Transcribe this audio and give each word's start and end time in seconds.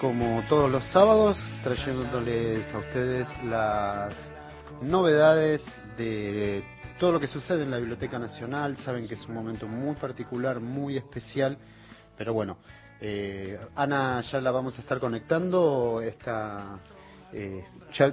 como 0.00 0.42
todos 0.48 0.70
los 0.70 0.82
sábados, 0.86 1.36
trayéndoles 1.62 2.66
a 2.72 2.78
ustedes 2.78 3.28
las 3.44 4.14
novedades 4.80 5.62
de 5.98 6.64
todo 6.98 7.12
lo 7.12 7.20
que 7.20 7.26
sucede 7.26 7.64
en 7.64 7.70
la 7.70 7.76
Biblioteca 7.76 8.18
Nacional. 8.18 8.78
Saben 8.78 9.06
que 9.06 9.12
es 9.12 9.26
un 9.26 9.34
momento 9.34 9.68
muy 9.68 9.94
particular, 9.96 10.58
muy 10.58 10.96
especial, 10.96 11.58
pero 12.16 12.32
bueno, 12.32 12.56
eh, 12.98 13.58
Ana 13.76 14.22
ya 14.22 14.40
la 14.40 14.50
vamos 14.50 14.78
a 14.78 14.80
estar 14.80 14.98
conectando. 14.98 16.00
Está, 16.00 16.80
eh, 17.30 17.62
ya 17.92 18.10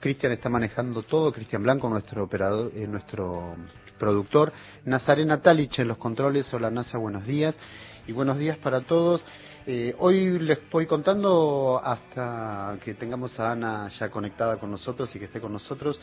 Cristian 0.00 0.32
está 0.32 0.50
manejando 0.50 1.02
todo, 1.02 1.32
Cristian 1.32 1.62
Blanco, 1.62 1.88
nuestro 1.88 2.24
operador, 2.24 2.72
eh, 2.74 2.86
nuestro 2.86 3.56
productor, 3.98 4.52
Nazarena 4.84 5.40
Talich 5.40 5.78
en 5.78 5.88
los 5.88 5.96
controles. 5.96 6.52
Hola 6.52 6.70
Nasa, 6.70 6.98
buenos 6.98 7.24
días 7.24 7.58
y 8.06 8.12
buenos 8.12 8.36
días 8.36 8.58
para 8.58 8.82
todos. 8.82 9.24
Eh, 9.68 9.96
hoy 9.98 10.38
les 10.38 10.60
voy 10.70 10.86
contando 10.86 11.80
hasta 11.82 12.78
que 12.84 12.94
tengamos 12.94 13.38
a 13.40 13.50
Ana 13.50 13.88
ya 13.98 14.08
conectada 14.10 14.58
con 14.58 14.70
nosotros 14.70 15.14
y 15.16 15.18
que 15.18 15.24
esté 15.24 15.40
con 15.40 15.52
nosotros. 15.52 16.00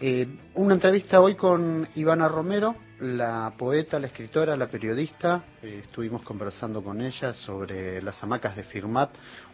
Eh, 0.00 0.26
una 0.54 0.74
entrevista 0.74 1.20
hoy 1.20 1.36
con 1.36 1.86
Ivana 1.94 2.26
Romero, 2.26 2.74
la 2.98 3.52
poeta, 3.56 4.00
la 4.00 4.08
escritora, 4.08 4.56
la 4.56 4.66
periodista. 4.66 5.44
Eh, 5.62 5.82
estuvimos 5.84 6.22
conversando 6.22 6.82
con 6.82 7.00
ella 7.00 7.32
sobre 7.32 8.02
las 8.02 8.20
hamacas 8.24 8.56
de 8.56 8.64
Firmat, 8.64 9.10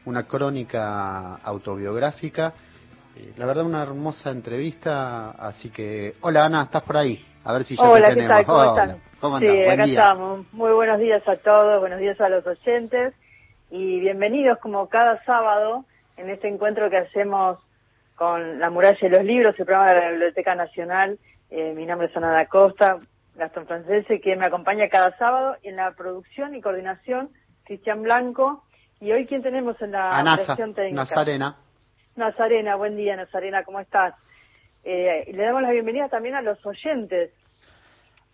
una 0.07 0.27
crónica 0.27 1.35
autobiográfica. 1.37 2.55
la 3.37 3.45
verdad, 3.45 3.67
una 3.67 3.83
hermosa 3.83 4.31
entrevista. 4.31 5.33
Así 5.33 5.69
que, 5.69 6.15
hola 6.23 6.47
Ana, 6.47 6.63
¿estás 6.63 6.83
por 6.85 6.97
ahí? 6.97 7.23
A 7.45 7.53
ver 7.53 7.65
si 7.65 7.77
ya 7.77 7.83
Hola, 7.83 8.09
te 8.09 8.15
tenemos. 8.15 8.39
¿qué 8.39 8.45
tal? 8.45 8.47
¿Cómo 8.47 8.65
están? 8.65 9.03
¿Cómo 9.21 9.39
Sí? 9.41 9.45
Buen 9.47 9.71
acá 9.73 9.85
día. 9.85 10.01
estamos. 10.01 10.47
Muy 10.53 10.73
buenos 10.73 10.99
días 10.99 11.23
a 11.29 11.37
todos, 11.37 11.81
buenos 11.81 12.01
días 12.01 12.19
a 12.19 12.31
los 12.31 12.47
oyentes 12.47 13.13
y 13.73 14.01
bienvenidos 14.01 14.59
como 14.59 14.87
cada 14.91 15.25
sábado 15.25 15.87
en 16.19 16.29
este 16.29 16.47
encuentro 16.47 16.91
que 16.91 16.99
hacemos 16.99 17.59
con 18.17 18.61
La 18.61 18.69
Muralla 18.69 18.99
de 19.01 19.09
los 19.09 19.25
Libros, 19.25 19.59
el 19.59 19.65
programa 19.65 19.95
de 19.95 20.01
la 20.01 20.11
Biblioteca 20.11 20.55
Nacional. 20.55 21.19
Eh, 21.49 21.73
mi 21.75 21.87
nombre 21.87 22.09
es 22.09 22.17
Ana 22.17 22.33
da 22.33 22.47
Costa, 22.47 22.99
Gastón 23.35 23.67
Francese, 23.67 24.21
que 24.21 24.37
me 24.37 24.45
acompaña 24.45 24.91
cada 24.91 25.17
sábado 25.17 25.57
y 25.63 25.69
en 25.69 25.77
la 25.77 25.93
producción 25.93 26.55
y 26.55 26.61
coordinación, 26.61 27.31
Cristian 27.65 28.03
Blanco. 28.03 28.63
Y 29.01 29.11
hoy, 29.11 29.25
¿quién 29.25 29.43
tenemos 29.43 29.81
en 29.81 29.93
la 29.93 30.23
dirección 30.23 30.75
técnica? 30.75 31.05
Nazarena. 31.05 31.57
Nazarena, 32.15 32.77
buen 32.77 32.95
día 32.95 33.17
Nazarena, 33.17 33.65
¿cómo 33.65 33.81
estás? 33.81 34.15
Eh, 34.85 35.25
y 35.29 35.33
le 35.33 35.45
damos 35.45 35.63
la 35.63 35.71
bienvenida 35.71 36.11
también 36.11 36.35
a 36.35 36.43
los 36.43 36.59
oyentes 36.67 37.31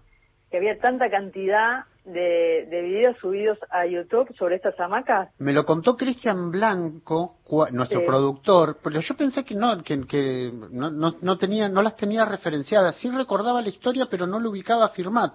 que 0.50 0.58
había 0.58 0.78
tanta 0.78 1.08
cantidad 1.08 1.86
de, 2.12 2.66
de 2.70 2.82
videos 2.82 3.16
subidos 3.18 3.58
a 3.70 3.86
YouTube 3.86 4.34
sobre 4.36 4.56
estas 4.56 4.78
hamacas? 4.80 5.28
Me 5.38 5.52
lo 5.52 5.64
contó 5.64 5.96
Cristian 5.96 6.50
Blanco, 6.50 7.36
cua- 7.46 7.70
nuestro 7.70 8.00
Sí. 8.00 8.06
productor, 8.06 8.78
pero 8.82 9.00
yo 9.00 9.14
pensé 9.16 9.44
que 9.44 9.54
no, 9.54 9.82
que, 9.82 10.06
que 10.06 10.50
no, 10.70 10.90
no, 10.90 11.14
no 11.20 11.38
tenía, 11.38 11.68
no 11.68 11.82
las 11.82 11.96
tenía 11.96 12.24
referenciadas. 12.24 12.96
Sí 12.96 13.10
recordaba 13.10 13.62
la 13.62 13.68
historia, 13.68 14.06
pero 14.10 14.26
no 14.26 14.40
lo 14.40 14.50
ubicaba 14.50 14.86
a 14.86 14.90
Firmat. 14.90 15.32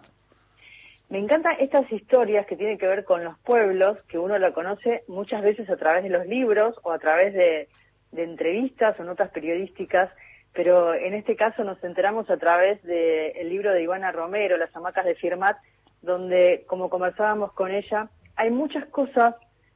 Me 1.10 1.20
encantan 1.20 1.54
estas 1.60 1.92
historias 1.92 2.48
que 2.48 2.56
tienen 2.56 2.78
que 2.78 2.88
ver 2.88 3.04
con 3.06 3.24
los 3.24 3.38
pueblos, 3.40 3.98
que 4.08 4.18
uno 4.18 4.38
la 4.40 4.52
conoce 4.54 5.04
muchas 5.08 5.44
veces 5.44 5.70
a 5.70 5.76
través 5.78 6.04
de 6.04 6.10
los 6.10 6.26
libros 6.26 6.76
o 6.84 6.92
a 6.92 6.98
través 6.98 7.34
de, 7.34 7.68
de 8.12 8.24
entrevistas 8.24 9.00
o 9.00 9.04
notas 9.04 9.30
periodísticas, 9.30 10.10
pero 10.54 10.94
en 10.94 11.14
este 11.14 11.36
caso 11.36 11.64
nos 11.64 11.84
enteramos 11.84 12.30
a 12.30 12.38
través 12.38 12.82
del 12.84 13.48
libro 13.50 13.72
de 13.74 13.84
Ivana 13.84 14.12
Romero, 14.12 14.58
Las 14.58 14.76
hamacas 14.76 15.06
de 15.06 15.16
Firmat, 15.16 15.58
donde, 16.04 16.66
como 16.68 16.90
conversábamos 16.90 17.54
con 17.54 17.72
ella, 17.72 18.10
hay 18.36 18.52
muchas 18.52 18.86
cosas 18.88 19.36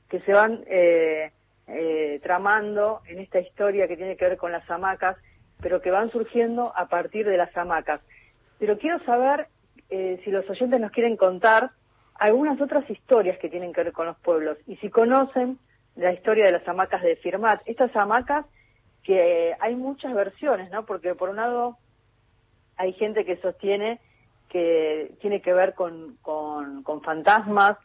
que 0.09 0.19
se 0.21 0.33
van 0.33 0.63
eh, 0.67 1.31
eh, 1.67 2.19
tramando 2.21 3.01
en 3.07 3.19
esta 3.19 3.39
historia 3.39 3.87
que 3.87 3.97
tiene 3.97 4.17
que 4.17 4.25
ver 4.25 4.37
con 4.37 4.51
las 4.51 4.69
hamacas, 4.69 5.17
pero 5.61 5.81
que 5.81 5.89
van 5.89 6.11
surgiendo 6.11 6.73
a 6.75 6.87
partir 6.87 7.25
de 7.25 7.37
las 7.37 7.55
hamacas. 7.57 8.01
Pero 8.59 8.77
quiero 8.77 8.99
saber 9.05 9.47
eh, 9.89 10.21
si 10.23 10.31
los 10.31 10.47
oyentes 10.49 10.79
nos 10.79 10.91
quieren 10.91 11.17
contar 11.17 11.71
algunas 12.15 12.59
otras 12.61 12.87
historias 12.89 13.37
que 13.39 13.49
tienen 13.49 13.73
que 13.73 13.83
ver 13.83 13.93
con 13.93 14.07
los 14.07 14.17
pueblos 14.17 14.57
y 14.67 14.75
si 14.77 14.89
conocen 14.89 15.59
la 15.95 16.13
historia 16.13 16.45
de 16.45 16.51
las 16.51 16.67
hamacas 16.67 17.01
de 17.01 17.15
Firmat. 17.15 17.61
Estas 17.65 17.95
hamacas 17.95 18.45
que 19.03 19.55
hay 19.59 19.75
muchas 19.75 20.13
versiones, 20.13 20.69
¿no? 20.71 20.85
Porque 20.85 21.15
por 21.15 21.29
un 21.29 21.37
lado 21.37 21.77
hay 22.75 22.93
gente 22.93 23.25
que 23.25 23.37
sostiene 23.37 23.99
que 24.49 25.11
tiene 25.21 25.41
que 25.41 25.53
ver 25.53 25.73
con, 25.73 26.17
con, 26.21 26.83
con 26.83 27.01
fantasmas, 27.01 27.77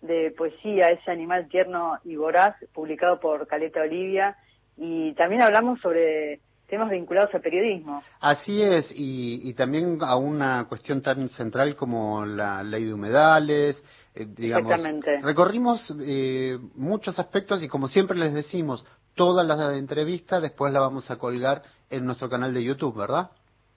de 0.00 0.30
poesía, 0.36 0.90
Ese 0.90 1.10
animal 1.10 1.48
tierno 1.48 1.98
y 2.04 2.14
voraz, 2.16 2.54
publicado 2.72 3.18
por 3.20 3.46
Caleta 3.48 3.80
Olivia. 3.80 4.36
Y 4.76 5.12
también 5.14 5.42
hablamos 5.42 5.80
sobre 5.80 6.40
temas 6.66 6.90
vinculados 6.90 7.34
al 7.34 7.40
periodismo. 7.40 8.02
Así 8.20 8.62
es, 8.62 8.90
y, 8.94 9.48
y 9.48 9.54
también 9.54 9.98
a 10.00 10.16
una 10.16 10.66
cuestión 10.68 11.02
tan 11.02 11.28
central 11.28 11.76
como 11.76 12.24
la 12.24 12.62
ley 12.62 12.84
de 12.84 12.94
humedales, 12.94 13.84
eh, 14.14 14.26
digamos. 14.28 14.72
Exactamente. 14.72 15.20
Recorrimos 15.22 15.94
eh, 16.00 16.58
muchos 16.74 17.18
aspectos 17.18 17.62
y 17.62 17.68
como 17.68 17.88
siempre 17.88 18.16
les 18.16 18.32
decimos, 18.32 18.86
toda 19.14 19.44
la 19.44 19.76
entrevista 19.76 20.40
después 20.40 20.72
la 20.72 20.80
vamos 20.80 21.10
a 21.10 21.16
colgar 21.16 21.62
en 21.90 22.04
nuestro 22.04 22.28
canal 22.28 22.52
de 22.52 22.64
YouTube, 22.64 22.98
¿verdad? 22.98 23.30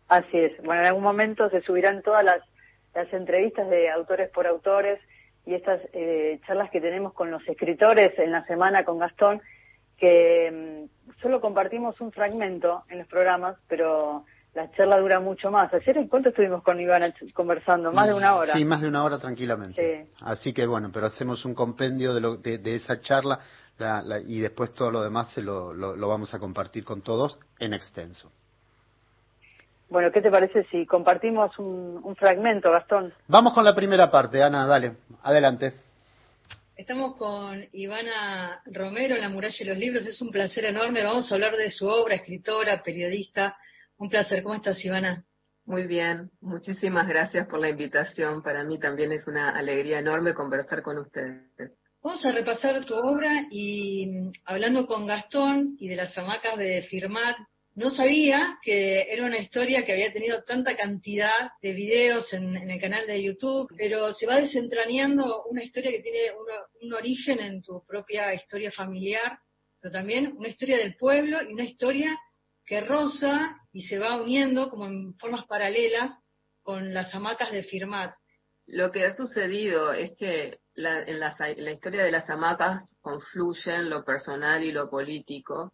Así 0.07 0.37
es. 0.37 0.57
Bueno, 0.63 0.81
en 0.81 0.87
algún 0.87 1.03
momento 1.03 1.49
se 1.49 1.61
subirán 1.61 2.01
todas 2.01 2.23
las, 2.23 2.41
las 2.95 3.11
entrevistas 3.13 3.69
de 3.69 3.89
autores 3.91 4.29
por 4.31 4.47
autores 4.47 4.99
y 5.45 5.53
estas 5.53 5.81
eh, 5.93 6.39
charlas 6.45 6.69
que 6.71 6.81
tenemos 6.81 7.13
con 7.13 7.31
los 7.31 7.47
escritores 7.47 8.17
en 8.19 8.31
la 8.31 8.45
semana 8.45 8.83
con 8.83 8.99
Gastón, 8.99 9.41
que 9.97 10.87
mm, 10.89 11.21
solo 11.21 11.41
compartimos 11.41 11.99
un 12.01 12.11
fragmento 12.11 12.83
en 12.89 12.99
los 12.99 13.07
programas, 13.07 13.57
pero 13.67 14.25
la 14.53 14.71
charla 14.71 14.97
dura 14.97 15.19
mucho 15.19 15.51
más. 15.51 15.73
Ayer, 15.73 15.97
¿en 15.97 16.07
cuánto 16.07 16.29
estuvimos 16.29 16.63
con 16.63 16.79
Ivana 16.79 17.13
conversando? 17.33 17.91
Más 17.91 18.07
de 18.07 18.13
una 18.13 18.35
hora. 18.35 18.53
Sí, 18.53 18.65
más 18.65 18.81
de 18.81 18.87
una 18.87 19.03
hora 19.03 19.19
tranquilamente. 19.19 20.07
Así 20.21 20.53
que 20.53 20.65
bueno, 20.65 20.89
pero 20.91 21.05
hacemos 21.05 21.45
un 21.45 21.53
compendio 21.53 22.13
de, 22.13 22.21
lo, 22.21 22.37
de, 22.37 22.75
esa 22.75 22.99
charla 22.99 23.39
y 24.25 24.39
después 24.39 24.73
todo 24.73 24.89
lo 24.89 25.01
demás 25.03 25.31
se 25.31 25.43
lo, 25.43 25.73
lo, 25.73 26.07
vamos 26.07 26.33
a 26.33 26.39
compartir 26.39 26.83
con 26.83 27.01
todos 27.01 27.39
en 27.59 27.73
extenso. 27.73 28.31
Bueno, 29.89 30.11
¿qué 30.11 30.21
te 30.21 30.31
parece 30.31 30.65
si 30.71 30.85
compartimos 30.85 31.57
un, 31.59 32.01
un 32.03 32.15
fragmento, 32.15 32.71
Gastón? 32.71 33.13
Vamos 33.27 33.53
con 33.53 33.63
la 33.63 33.75
primera 33.75 34.09
parte, 34.09 34.43
Ana, 34.43 34.65
dale, 34.65 34.97
adelante. 35.21 35.86
Estamos 36.77 37.17
con 37.17 37.65
Ivana 37.71 38.61
Romero 38.67 39.15
en 39.15 39.21
La 39.21 39.29
Muralla 39.29 39.57
de 39.57 39.65
los 39.65 39.77
Libros. 39.79 40.05
Es 40.05 40.21
un 40.21 40.29
placer 40.29 40.63
enorme. 40.63 41.03
Vamos 41.03 41.31
a 41.31 41.33
hablar 41.33 41.57
de 41.57 41.71
su 41.71 41.87
obra, 41.87 42.13
escritora, 42.13 42.83
periodista. 42.83 43.57
Un 43.97 44.09
placer. 44.09 44.43
¿Cómo 44.43 44.53
estás, 44.53 44.85
Ivana? 44.85 45.25
Muy 45.65 45.87
bien. 45.87 46.29
Muchísimas 46.39 47.07
gracias 47.07 47.47
por 47.47 47.59
la 47.59 47.69
invitación. 47.69 48.43
Para 48.43 48.63
mí 48.63 48.77
también 48.79 49.11
es 49.11 49.25
una 49.25 49.57
alegría 49.57 49.97
enorme 49.97 50.35
conversar 50.35 50.83
con 50.83 50.99
ustedes. 50.99 51.71
Vamos 52.03 52.23
a 52.23 52.31
repasar 52.31 52.85
tu 52.85 52.93
obra 52.93 53.47
y 53.49 54.05
mm, 54.05 54.31
hablando 54.45 54.85
con 54.85 55.07
Gastón 55.07 55.77
y 55.79 55.87
de 55.87 55.95
las 55.95 56.15
hamacas 56.15 56.59
de 56.59 56.83
Firmat, 56.83 57.37
no 57.77 57.91
sabía 57.91 58.57
que 58.63 59.03
era 59.13 59.23
una 59.23 59.37
historia 59.37 59.85
que 59.85 59.91
había 59.91 60.11
tenido 60.11 60.43
tanta 60.43 60.75
cantidad 60.75 61.51
de 61.61 61.73
videos 61.73 62.33
en, 62.33 62.57
el 62.57 62.81
canal 62.81 63.05
de 63.05 63.21
YouTube, 63.21 63.71
pero 63.77 64.11
se 64.13 64.25
va 64.25 64.41
desentrañando 64.41 65.43
una 65.43 65.63
historia 65.63 65.91
que 65.91 66.01
tiene 66.01 66.31
un 66.81 66.93
origen 66.93 67.39
en 67.39 67.61
tu 67.61 67.85
propia 67.85 68.33
historia 68.33 68.71
familiar, 68.71 69.37
pero 69.79 69.91
también 69.91 70.33
una 70.35 70.47
historia 70.47 70.77
del 70.77 70.95
pueblo 70.95 71.37
y 71.43 71.53
una 71.53 71.65
historia 71.65 72.19
que 72.65 72.81
roza 72.81 73.55
y 73.71 73.83
se 73.83 73.99
va 73.99 74.19
uniendo 74.19 74.71
como 74.71 74.87
en 74.87 75.15
formas 75.19 75.45
paralelas 75.45 76.17
con 76.63 76.95
las 76.95 77.13
hamacas 77.13 77.51
de 77.51 77.61
Firmat. 77.61 78.11
Lo 78.65 78.91
que 78.91 79.05
ha 79.05 79.15
sucedido 79.15 79.93
es 79.93 80.17
que 80.17 80.57
en 80.73 81.19
la 81.19 81.71
historia 81.71 82.03
de 82.03 82.11
las 82.11 82.27
hamacas 82.27 82.91
confluyen 83.01 83.87
lo 83.87 84.03
personal 84.03 84.63
y 84.63 84.71
lo 84.71 84.89
político, 84.89 85.73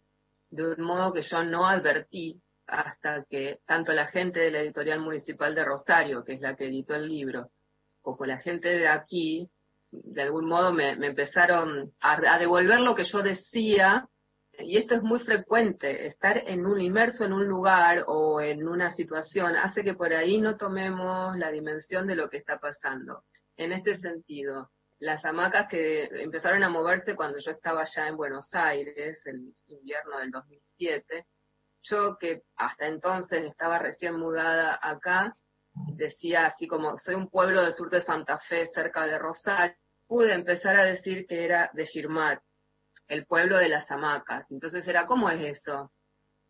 de 0.54 0.74
un 0.74 0.82
modo 0.82 1.12
que 1.12 1.22
yo 1.22 1.42
no 1.42 1.66
advertí 1.66 2.40
hasta 2.66 3.24
que 3.24 3.58
tanto 3.66 3.92
la 3.92 4.06
gente 4.06 4.38
de 4.38 4.50
la 4.52 4.60
editorial 4.60 5.00
municipal 5.00 5.54
de 5.54 5.64
Rosario, 5.64 6.24
que 6.24 6.34
es 6.34 6.40
la 6.40 6.54
que 6.54 6.66
editó 6.66 6.94
el 6.94 7.08
libro, 7.08 7.50
como 8.00 8.24
la 8.24 8.38
gente 8.38 8.68
de 8.68 8.86
aquí, 8.86 9.50
de 9.90 10.22
algún 10.22 10.46
modo 10.46 10.72
me, 10.72 10.90
empezaron 10.90 11.92
a, 12.00 12.38
devolver 12.38 12.80
lo 12.80 12.94
que 12.94 13.04
yo 13.04 13.22
decía, 13.22 14.08
y 14.58 14.76
esto 14.76 14.94
es 14.94 15.02
muy 15.02 15.18
frecuente, 15.18 16.06
estar 16.06 16.38
en 16.46 16.64
un 16.64 16.80
inmerso 16.80 17.24
en 17.24 17.32
un 17.32 17.46
lugar 17.46 18.04
o 18.06 18.40
en 18.40 18.68
una 18.68 18.90
situación 18.94 19.56
hace 19.56 19.82
que 19.82 19.94
por 19.94 20.12
ahí 20.12 20.40
no 20.40 20.56
tomemos 20.56 21.36
la 21.36 21.50
dimensión 21.50 22.06
de 22.06 22.14
lo 22.14 22.30
que 22.30 22.36
está 22.36 22.58
pasando. 22.58 23.24
En 23.56 23.72
este 23.72 23.96
sentido, 23.96 24.70
las 24.98 25.24
hamacas 25.24 25.68
que 25.68 26.04
empezaron 26.22 26.62
a 26.62 26.68
moverse 26.68 27.14
cuando 27.14 27.38
yo 27.38 27.50
estaba 27.50 27.84
ya 27.84 28.08
en 28.08 28.16
Buenos 28.16 28.52
Aires, 28.54 29.20
el 29.26 29.54
invierno 29.66 30.18
del 30.18 30.30
2007. 30.30 31.26
Yo 31.82 32.16
que 32.18 32.42
hasta 32.56 32.86
entonces 32.86 33.44
estaba 33.44 33.78
recién 33.78 34.18
mudada 34.18 34.78
acá, 34.80 35.36
decía 35.96 36.46
así 36.46 36.66
como, 36.66 36.96
soy 36.98 37.14
un 37.14 37.28
pueblo 37.28 37.62
del 37.62 37.74
sur 37.74 37.90
de 37.90 38.00
Santa 38.00 38.38
Fe, 38.38 38.66
cerca 38.68 39.06
de 39.06 39.18
Rosario, 39.18 39.76
pude 40.06 40.32
empezar 40.32 40.76
a 40.76 40.84
decir 40.84 41.26
que 41.26 41.44
era 41.44 41.70
de 41.74 41.86
Firmat, 41.86 42.40
el 43.08 43.26
pueblo 43.26 43.58
de 43.58 43.68
las 43.68 43.90
hamacas. 43.90 44.50
Entonces 44.50 44.86
era, 44.86 45.06
¿cómo 45.06 45.28
es 45.28 45.58
eso? 45.58 45.92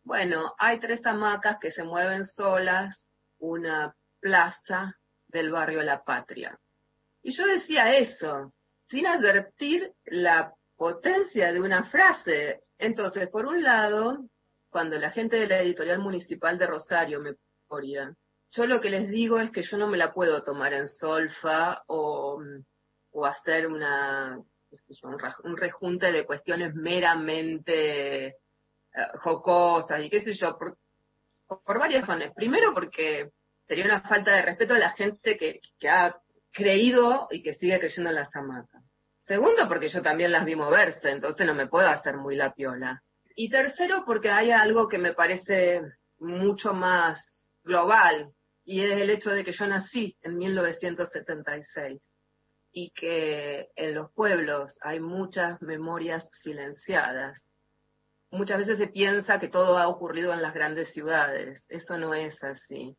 Bueno, 0.03 0.53
hay 0.59 0.79
tres 0.79 1.05
hamacas 1.05 1.57
que 1.59 1.71
se 1.71 1.83
mueven 1.83 2.23
solas, 2.23 3.03
una 3.39 3.95
plaza 4.19 4.95
del 5.27 5.51
barrio 5.51 5.81
La 5.81 6.03
Patria. 6.03 6.57
Y 7.25 7.31
yo 7.31 7.43
decía 7.47 7.97
eso, 7.97 8.53
sin 8.87 9.07
advertir 9.07 9.91
la 10.05 10.53
potencia 10.77 11.51
de 11.51 11.59
una 11.59 11.85
frase. 11.85 12.61
Entonces, 12.77 13.27
por 13.29 13.47
un 13.47 13.63
lado, 13.63 14.29
cuando 14.69 14.95
la 14.99 15.09
gente 15.09 15.37
de 15.37 15.47
la 15.47 15.59
editorial 15.59 15.97
municipal 15.97 16.59
de 16.59 16.67
Rosario 16.67 17.19
me 17.19 17.33
ponía, 17.67 18.13
yo 18.51 18.67
lo 18.67 18.79
que 18.79 18.91
les 18.91 19.09
digo 19.09 19.39
es 19.39 19.49
que 19.49 19.63
yo 19.63 19.75
no 19.75 19.87
me 19.87 19.97
la 19.97 20.13
puedo 20.13 20.43
tomar 20.43 20.75
en 20.75 20.87
solfa 20.87 21.81
o, 21.87 22.39
o 23.09 23.25
hacer 23.25 23.65
una, 23.65 24.39
un 25.01 25.57
rejunte 25.57 26.11
de 26.11 26.27
cuestiones 26.27 26.75
meramente 26.75 28.27
eh, 28.27 28.33
jocosas 29.15 29.99
y 29.99 30.11
qué 30.11 30.23
sé 30.23 30.35
yo, 30.35 30.59
por, 30.59 30.77
por 31.47 31.79
varias 31.79 32.01
razones. 32.01 32.33
Primero 32.35 32.71
porque 32.71 33.31
sería 33.67 33.85
una 33.85 34.01
falta 34.01 34.35
de 34.35 34.43
respeto 34.43 34.75
a 34.75 34.79
la 34.79 34.91
gente 34.91 35.37
que, 35.37 35.59
que 35.79 35.89
ha 35.89 36.15
creído 36.55 37.27
y 37.29 37.43
que 37.43 37.53
sigue 37.53 37.79
creyendo 37.79 38.09
en 38.09 38.15
las 38.15 38.35
hamacas. 38.35 38.81
Segundo, 39.23 39.67
porque 39.67 39.89
yo 39.89 40.01
también 40.01 40.31
las 40.31 40.45
vi 40.45 40.55
moverse, 40.55 41.09
entonces 41.09 41.45
no 41.45 41.53
me 41.53 41.67
puedo 41.67 41.87
hacer 41.87 42.15
muy 42.15 42.35
la 42.35 42.53
piola. 42.53 43.03
Y 43.35 43.49
tercero, 43.49 44.03
porque 44.05 44.29
hay 44.29 44.51
algo 44.51 44.87
que 44.87 44.97
me 44.97 45.13
parece 45.13 45.81
mucho 46.19 46.73
más 46.73 47.19
global, 47.63 48.31
y 48.63 48.81
es 48.81 48.97
el 48.97 49.09
hecho 49.09 49.29
de 49.31 49.43
que 49.43 49.51
yo 49.51 49.67
nací 49.67 50.17
en 50.21 50.37
1976 50.37 52.01
y 52.71 52.91
que 52.91 53.69
en 53.75 53.93
los 53.93 54.11
pueblos 54.11 54.77
hay 54.81 54.99
muchas 54.99 55.61
memorias 55.61 56.27
silenciadas. 56.41 57.39
Muchas 58.31 58.59
veces 58.59 58.79
se 58.79 58.87
piensa 58.87 59.39
que 59.39 59.47
todo 59.47 59.77
ha 59.77 59.87
ocurrido 59.87 60.33
en 60.33 60.41
las 60.41 60.53
grandes 60.53 60.91
ciudades. 60.93 61.65
Eso 61.69 61.97
no 61.97 62.13
es 62.13 62.43
así. 62.43 62.97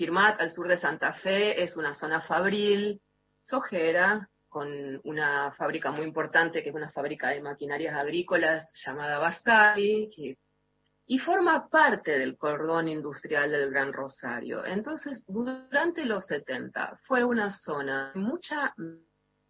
Firmat, 0.00 0.40
al 0.40 0.50
sur 0.50 0.66
de 0.66 0.78
Santa 0.78 1.12
Fe, 1.12 1.62
es 1.62 1.76
una 1.76 1.94
zona 1.94 2.22
fabril, 2.22 3.02
sojera, 3.42 4.30
con 4.48 4.98
una 5.04 5.52
fábrica 5.58 5.90
muy 5.90 6.06
importante, 6.06 6.62
que 6.62 6.70
es 6.70 6.74
una 6.74 6.90
fábrica 6.90 7.28
de 7.28 7.42
maquinarias 7.42 7.94
agrícolas 7.94 8.66
llamada 8.82 9.18
Basali, 9.18 10.08
y 11.06 11.18
forma 11.18 11.68
parte 11.68 12.18
del 12.18 12.38
cordón 12.38 12.88
industrial 12.88 13.50
del 13.50 13.68
Gran 13.70 13.92
Rosario. 13.92 14.64
Entonces, 14.64 15.22
durante 15.28 16.06
los 16.06 16.26
70 16.28 16.98
fue 17.06 17.22
una 17.22 17.50
zona 17.50 18.12
mucha 18.14 18.74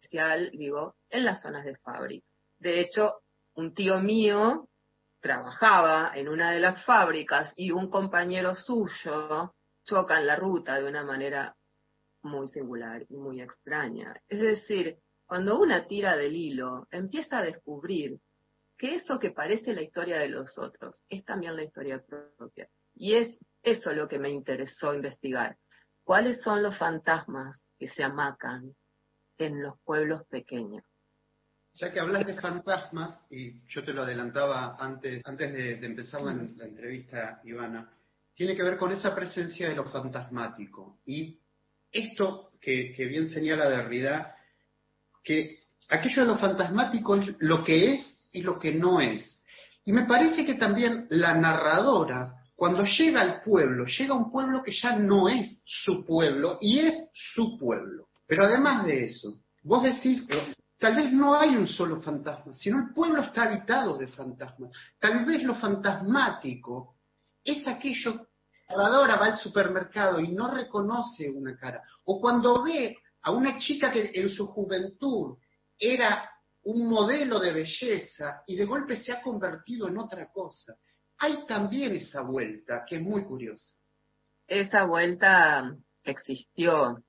especial, 0.01 0.51
digo, 0.51 0.97
en 1.09 1.23
las 1.23 1.41
zonas 1.41 1.63
de 1.63 1.77
fábrica. 1.77 2.27
De 2.59 2.81
hecho, 2.81 3.21
un 3.53 3.73
tío 3.73 4.01
mío 4.01 4.67
trabajaba 5.21 6.11
en 6.13 6.27
una 6.27 6.51
de 6.51 6.59
las 6.59 6.83
fábricas 6.83 7.53
y 7.55 7.71
un 7.71 7.89
compañero 7.89 8.53
suyo 8.53 9.53
chocan 9.83 10.25
la 10.25 10.35
ruta 10.35 10.75
de 10.75 10.87
una 10.87 11.03
manera 11.03 11.55
muy 12.23 12.47
singular 12.47 13.05
y 13.09 13.17
muy 13.17 13.41
extraña. 13.41 14.13
Es 14.27 14.39
decir, 14.39 14.97
cuando 15.25 15.59
una 15.59 15.87
tira 15.87 16.15
del 16.15 16.35
hilo 16.35 16.87
empieza 16.91 17.39
a 17.39 17.43
descubrir 17.43 18.19
que 18.77 18.95
eso 18.95 19.19
que 19.19 19.31
parece 19.31 19.73
la 19.73 19.81
historia 19.81 20.17
de 20.19 20.29
los 20.29 20.57
otros 20.57 21.01
es 21.07 21.23
también 21.23 21.55
la 21.55 21.63
historia 21.63 22.03
propia. 22.37 22.67
Y 22.95 23.15
es 23.15 23.37
eso 23.63 23.91
lo 23.93 24.07
que 24.07 24.19
me 24.19 24.29
interesó 24.29 24.93
investigar. 24.93 25.57
¿Cuáles 26.03 26.41
son 26.41 26.63
los 26.63 26.77
fantasmas 26.77 27.57
que 27.77 27.87
se 27.87 28.03
amacan 28.03 28.75
en 29.37 29.61
los 29.61 29.79
pueblos 29.81 30.25
pequeños? 30.27 30.83
Ya 31.75 31.91
que 31.93 31.99
hablas 31.99 32.25
de 32.25 32.35
fantasmas, 32.35 33.19
y 33.29 33.65
yo 33.67 33.83
te 33.85 33.93
lo 33.93 34.01
adelantaba 34.01 34.75
antes, 34.77 35.21
antes 35.25 35.53
de, 35.53 35.85
empezar 35.85 36.21
la, 36.21 36.31
entrevista, 36.31 37.39
Ivana, 37.45 37.89
tiene 38.35 38.55
que 38.55 38.63
ver 38.63 38.77
con 38.77 38.91
esa 38.91 39.13
presencia 39.13 39.69
de 39.69 39.75
lo 39.75 39.85
fantasmático. 39.85 40.99
Y 41.05 41.39
esto 41.91 42.51
que, 42.61 42.93
bien 42.97 43.29
señala 43.29 43.69
Derrida, 43.69 44.35
que 45.23 45.59
aquello 45.89 46.23
de 46.23 46.27
lo 46.27 46.37
fantasmático 46.37 47.15
es 47.15 47.35
lo 47.39 47.63
que 47.63 47.93
es 47.93 48.19
y 48.31 48.41
lo 48.41 48.59
que 48.59 48.73
no 48.73 49.01
es. 49.01 49.43
Y 49.83 49.93
me 49.93 50.05
parece 50.05 50.45
que 50.45 50.55
también 50.55 51.07
la 51.09 51.35
narradora, 51.35 52.35
cuando 52.55 52.83
llega 52.83 53.21
al 53.21 53.41
pueblo, 53.41 53.85
llega 53.85 54.13
a 54.13 54.17
un 54.17 54.31
pueblo 54.31 54.63
que 54.63 54.73
ya 54.73 54.95
no 54.95 55.27
es 55.27 55.61
su 55.65 56.05
pueblo 56.05 56.57
y 56.61 56.79
es 56.79 57.09
su 57.13 57.57
pueblo. 57.57 58.07
Pero 58.27 58.45
además 58.45 58.85
de 58.85 59.05
eso, 59.05 59.41
vos 59.63 59.83
decís, 59.83 60.25
tal 60.79 60.95
vez 60.95 61.11
no 61.11 61.35
hay 61.35 61.55
un 61.55 61.67
solo 61.67 61.99
fantasma, 61.99 62.53
sino 62.53 62.79
el 62.79 62.93
pueblo 62.93 63.23
está 63.23 63.43
habitado 63.43 63.97
de 63.97 64.07
fantasmas. 64.07 64.71
Tal 64.99 65.25
vez 65.25 65.43
lo 65.43 65.55
fantasmático 65.55 66.95
es 67.43 67.67
aquello 67.67 68.27
narradora 68.69 69.17
va 69.17 69.25
al 69.27 69.37
supermercado 69.37 70.19
y 70.19 70.29
no 70.29 70.53
reconoce 70.53 71.29
una 71.29 71.57
cara, 71.57 71.83
o 72.05 72.19
cuando 72.21 72.63
ve 72.63 72.97
a 73.21 73.31
una 73.31 73.57
chica 73.59 73.91
que 73.91 74.11
en 74.13 74.29
su 74.29 74.47
juventud 74.47 75.37
era 75.77 76.29
un 76.63 76.87
modelo 76.87 77.39
de 77.39 77.53
belleza 77.53 78.43
y 78.47 78.55
de 78.55 78.65
golpe 78.65 78.97
se 78.97 79.11
ha 79.11 79.21
convertido 79.21 79.87
en 79.87 79.97
otra 79.97 80.31
cosa. 80.31 80.75
Hay 81.17 81.45
también 81.45 81.95
esa 81.95 82.21
vuelta 82.21 82.85
que 82.87 82.97
es 82.97 83.01
muy 83.01 83.23
curiosa. 83.23 83.75
Esa 84.47 84.85
vuelta 84.85 85.75
existió. 86.03 87.03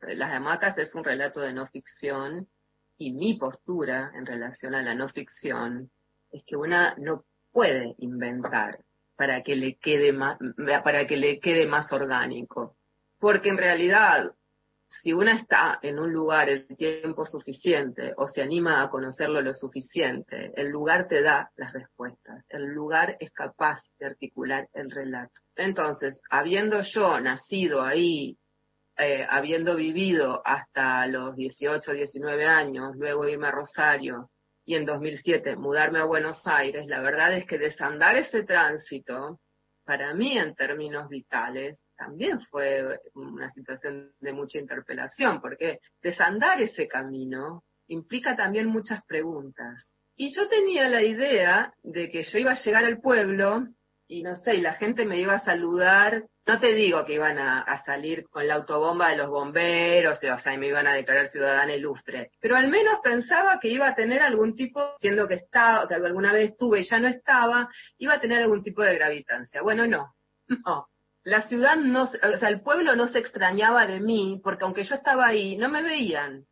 Las 0.00 0.32
hamacas 0.32 0.78
es 0.78 0.94
un 0.94 1.04
relato 1.04 1.40
de 1.40 1.52
no 1.52 1.66
ficción 1.66 2.48
y 2.96 3.12
mi 3.12 3.34
postura 3.34 4.12
en 4.14 4.26
relación 4.26 4.74
a 4.74 4.82
la 4.82 4.94
no 4.94 5.08
ficción 5.08 5.90
es 6.30 6.42
que 6.44 6.56
una 6.56 6.94
no 6.96 7.24
puede 7.52 7.94
inventar 7.98 8.78
para 9.20 9.42
que 9.42 9.54
le 9.54 9.76
quede 9.76 10.14
más, 10.14 10.38
para 10.82 11.06
que 11.06 11.18
le 11.18 11.40
quede 11.40 11.66
más 11.66 11.92
orgánico. 11.92 12.78
Porque 13.18 13.50
en 13.50 13.58
realidad, 13.58 14.32
si 14.88 15.12
una 15.12 15.36
está 15.36 15.78
en 15.82 15.98
un 15.98 16.10
lugar 16.10 16.48
el 16.48 16.66
tiempo 16.74 17.26
suficiente 17.26 18.14
o 18.16 18.28
se 18.28 18.40
anima 18.40 18.82
a 18.82 18.88
conocerlo 18.88 19.42
lo 19.42 19.52
suficiente, 19.52 20.52
el 20.56 20.68
lugar 20.68 21.06
te 21.06 21.20
da 21.20 21.50
las 21.56 21.70
respuestas, 21.74 22.46
el 22.48 22.68
lugar 22.68 23.18
es 23.20 23.30
capaz 23.32 23.82
de 23.98 24.06
articular 24.06 24.70
el 24.72 24.90
relato. 24.90 25.38
Entonces, 25.54 26.18
habiendo 26.30 26.80
yo 26.80 27.20
nacido 27.20 27.82
ahí, 27.82 28.38
eh, 28.96 29.26
habiendo 29.28 29.76
vivido 29.76 30.40
hasta 30.46 31.06
los 31.08 31.36
18, 31.36 31.92
19 31.92 32.46
años, 32.46 32.96
luego 32.96 33.28
irme 33.28 33.48
a 33.48 33.50
Rosario, 33.50 34.30
y 34.70 34.76
en 34.76 34.86
2007 34.86 35.56
mudarme 35.56 35.98
a 35.98 36.04
Buenos 36.04 36.46
Aires, 36.46 36.86
la 36.86 37.00
verdad 37.00 37.36
es 37.36 37.44
que 37.44 37.58
desandar 37.58 38.16
ese 38.16 38.44
tránsito, 38.44 39.40
para 39.84 40.14
mí 40.14 40.38
en 40.38 40.54
términos 40.54 41.08
vitales, 41.08 41.76
también 41.96 42.40
fue 42.42 43.00
una 43.14 43.50
situación 43.50 44.12
de 44.20 44.32
mucha 44.32 44.60
interpelación, 44.60 45.40
porque 45.40 45.80
desandar 46.00 46.62
ese 46.62 46.86
camino 46.86 47.64
implica 47.88 48.36
también 48.36 48.66
muchas 48.66 49.04
preguntas. 49.06 49.90
Y 50.14 50.32
yo 50.32 50.46
tenía 50.46 50.88
la 50.88 51.02
idea 51.02 51.74
de 51.82 52.08
que 52.08 52.22
yo 52.22 52.38
iba 52.38 52.52
a 52.52 52.62
llegar 52.62 52.84
al 52.84 53.00
pueblo 53.00 53.66
y 54.06 54.22
no 54.22 54.36
sé, 54.36 54.54
y 54.54 54.60
la 54.60 54.74
gente 54.74 55.04
me 55.04 55.18
iba 55.18 55.34
a 55.34 55.44
saludar 55.44 56.26
no 56.46 56.58
te 56.58 56.72
digo 56.74 57.04
que 57.04 57.14
iban 57.14 57.38
a, 57.38 57.82
salir 57.84 58.28
con 58.28 58.46
la 58.46 58.54
autobomba 58.54 59.10
de 59.10 59.16
los 59.16 59.28
bomberos, 59.28 60.18
o 60.18 60.38
sea, 60.38 60.56
me 60.56 60.68
iban 60.68 60.86
a 60.86 60.94
declarar 60.94 61.28
ciudadana 61.28 61.74
ilustre, 61.74 62.30
pero 62.40 62.56
al 62.56 62.68
menos 62.68 62.98
pensaba 63.02 63.58
que 63.60 63.68
iba 63.68 63.88
a 63.88 63.94
tener 63.94 64.22
algún 64.22 64.54
tipo, 64.54 64.94
siendo 64.98 65.28
que 65.28 65.34
estaba, 65.34 65.86
que 65.86 65.94
alguna 65.94 66.32
vez 66.32 66.50
estuve 66.50 66.80
y 66.80 66.84
ya 66.84 66.98
no 66.98 67.08
estaba, 67.08 67.68
iba 67.98 68.14
a 68.14 68.20
tener 68.20 68.42
algún 68.42 68.62
tipo 68.62 68.82
de 68.82 68.94
gravitancia. 68.94 69.62
Bueno, 69.62 69.86
no, 69.86 70.14
no. 70.66 70.88
La 71.22 71.42
ciudad 71.42 71.76
no, 71.76 72.04
o 72.04 72.38
sea, 72.38 72.48
el 72.48 72.62
pueblo 72.62 72.96
no 72.96 73.06
se 73.08 73.18
extrañaba 73.18 73.86
de 73.86 74.00
mí, 74.00 74.40
porque 74.42 74.64
aunque 74.64 74.84
yo 74.84 74.94
estaba 74.94 75.26
ahí, 75.26 75.56
no 75.56 75.68
me 75.68 75.82
veían, 75.82 76.46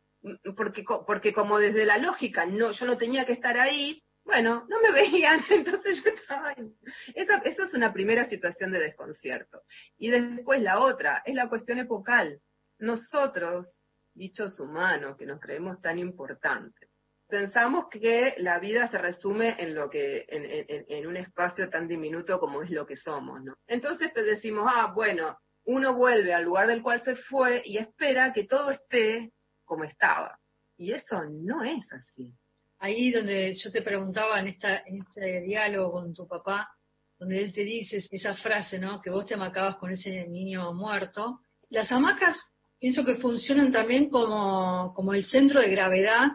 porque, 0.55 0.83
porque 1.07 1.33
como 1.33 1.57
desde 1.57 1.85
la 1.85 1.97
lógica 1.97 2.45
no, 2.45 2.71
yo 2.71 2.85
no 2.85 2.97
tenía 2.97 3.25
que 3.25 3.33
estar 3.33 3.57
ahí, 3.57 4.03
bueno, 4.29 4.67
no 4.69 4.79
me 4.81 4.91
veían, 4.93 5.43
entonces 5.49 6.03
yo 6.03 6.11
estaba. 6.11 6.53
Eso, 6.53 7.33
eso 7.43 7.63
es 7.63 7.73
una 7.73 7.91
primera 7.91 8.29
situación 8.29 8.71
de 8.71 8.79
desconcierto. 8.79 9.63
Y 9.97 10.11
después 10.11 10.61
la 10.61 10.79
otra, 10.79 11.23
es 11.25 11.33
la 11.33 11.49
cuestión 11.49 11.79
epocal. 11.79 12.39
Nosotros, 12.77 13.81
bichos 14.13 14.59
humanos, 14.59 15.17
que 15.17 15.25
nos 15.25 15.39
creemos 15.39 15.81
tan 15.81 15.97
importantes, 15.97 16.89
pensamos 17.27 17.87
que 17.89 18.35
la 18.37 18.59
vida 18.59 18.87
se 18.89 18.99
resume 18.99 19.55
en 19.57 19.73
lo 19.73 19.89
que, 19.89 20.25
en, 20.29 20.45
en, 20.45 20.85
en 20.87 21.07
un 21.07 21.17
espacio 21.17 21.67
tan 21.69 21.87
diminuto 21.87 22.39
como 22.39 22.61
es 22.61 22.69
lo 22.69 22.85
que 22.85 22.95
somos, 22.95 23.43
¿no? 23.43 23.55
Entonces 23.67 24.13
te 24.13 24.23
decimos, 24.23 24.71
ah, 24.71 24.91
bueno, 24.93 25.39
uno 25.65 25.95
vuelve 25.95 26.33
al 26.33 26.45
lugar 26.45 26.67
del 26.67 26.83
cual 26.83 27.03
se 27.03 27.15
fue 27.15 27.63
y 27.65 27.77
espera 27.77 28.31
que 28.31 28.45
todo 28.45 28.69
esté 28.69 29.31
como 29.65 29.85
estaba. 29.85 30.39
Y 30.77 30.93
eso 30.93 31.23
no 31.25 31.63
es 31.63 31.91
así 31.91 32.33
ahí 32.79 33.11
donde 33.11 33.53
yo 33.53 33.71
te 33.71 33.81
preguntaba 33.81 34.39
en, 34.39 34.47
esta, 34.47 34.83
en 34.85 35.01
este 35.01 35.41
diálogo 35.41 35.91
con 35.91 36.13
tu 36.13 36.27
papá, 36.27 36.69
donde 37.17 37.43
él 37.43 37.51
te 37.51 37.63
dice 37.63 38.01
esa 38.09 38.35
frase, 38.35 38.79
¿no? 38.79 39.01
Que 39.01 39.09
vos 39.09 39.25
te 39.25 39.33
amacabas 39.33 39.75
con 39.75 39.91
ese 39.91 40.27
niño 40.27 40.73
muerto. 40.73 41.41
Las 41.69 41.91
hamacas 41.91 42.39
pienso 42.79 43.03
que 43.03 43.15
funcionan 43.15 43.71
también 43.71 44.09
como, 44.09 45.13
el 45.13 45.25
centro 45.25 45.59
de 45.59 45.69
gravedad 45.69 46.27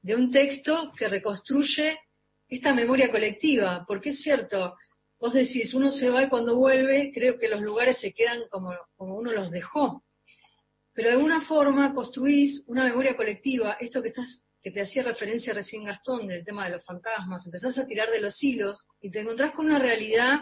de 0.00 0.16
un 0.16 0.30
texto 0.30 0.92
que 0.98 1.08
reconstruye 1.08 1.98
esta 2.48 2.74
memoria 2.74 3.10
colectiva, 3.10 3.84
porque 3.86 4.10
es 4.10 4.20
cierto, 4.20 4.74
vos 5.20 5.32
decís, 5.32 5.72
uno 5.74 5.90
se 5.90 6.10
va 6.10 6.24
y 6.24 6.28
cuando 6.28 6.56
vuelve, 6.56 7.12
creo 7.14 7.38
que 7.38 7.48
los 7.48 7.60
lugares 7.62 8.00
se 8.00 8.12
quedan 8.12 8.40
como 8.50 8.74
uno 8.98 9.30
los 9.30 9.50
dejó. 9.52 10.02
Pero 10.92 11.08
de 11.08 11.14
alguna 11.14 11.40
forma 11.42 11.94
construís 11.94 12.64
una 12.66 12.84
memoria 12.84 13.16
colectiva, 13.16 13.76
esto 13.80 14.02
que 14.02 14.08
estás 14.08 14.44
que 14.62 14.70
te 14.70 14.82
hacía 14.82 15.02
referencia 15.02 15.52
recién 15.52 15.84
Gastón 15.84 16.28
del 16.28 16.44
tema 16.44 16.64
de 16.64 16.76
los 16.76 16.84
fantasmas, 16.84 17.44
empezás 17.44 17.76
a 17.78 17.86
tirar 17.86 18.10
de 18.10 18.20
los 18.20 18.40
hilos 18.42 18.86
y 19.00 19.10
te 19.10 19.20
encontrás 19.20 19.52
con 19.52 19.66
una 19.66 19.78
realidad 19.78 20.38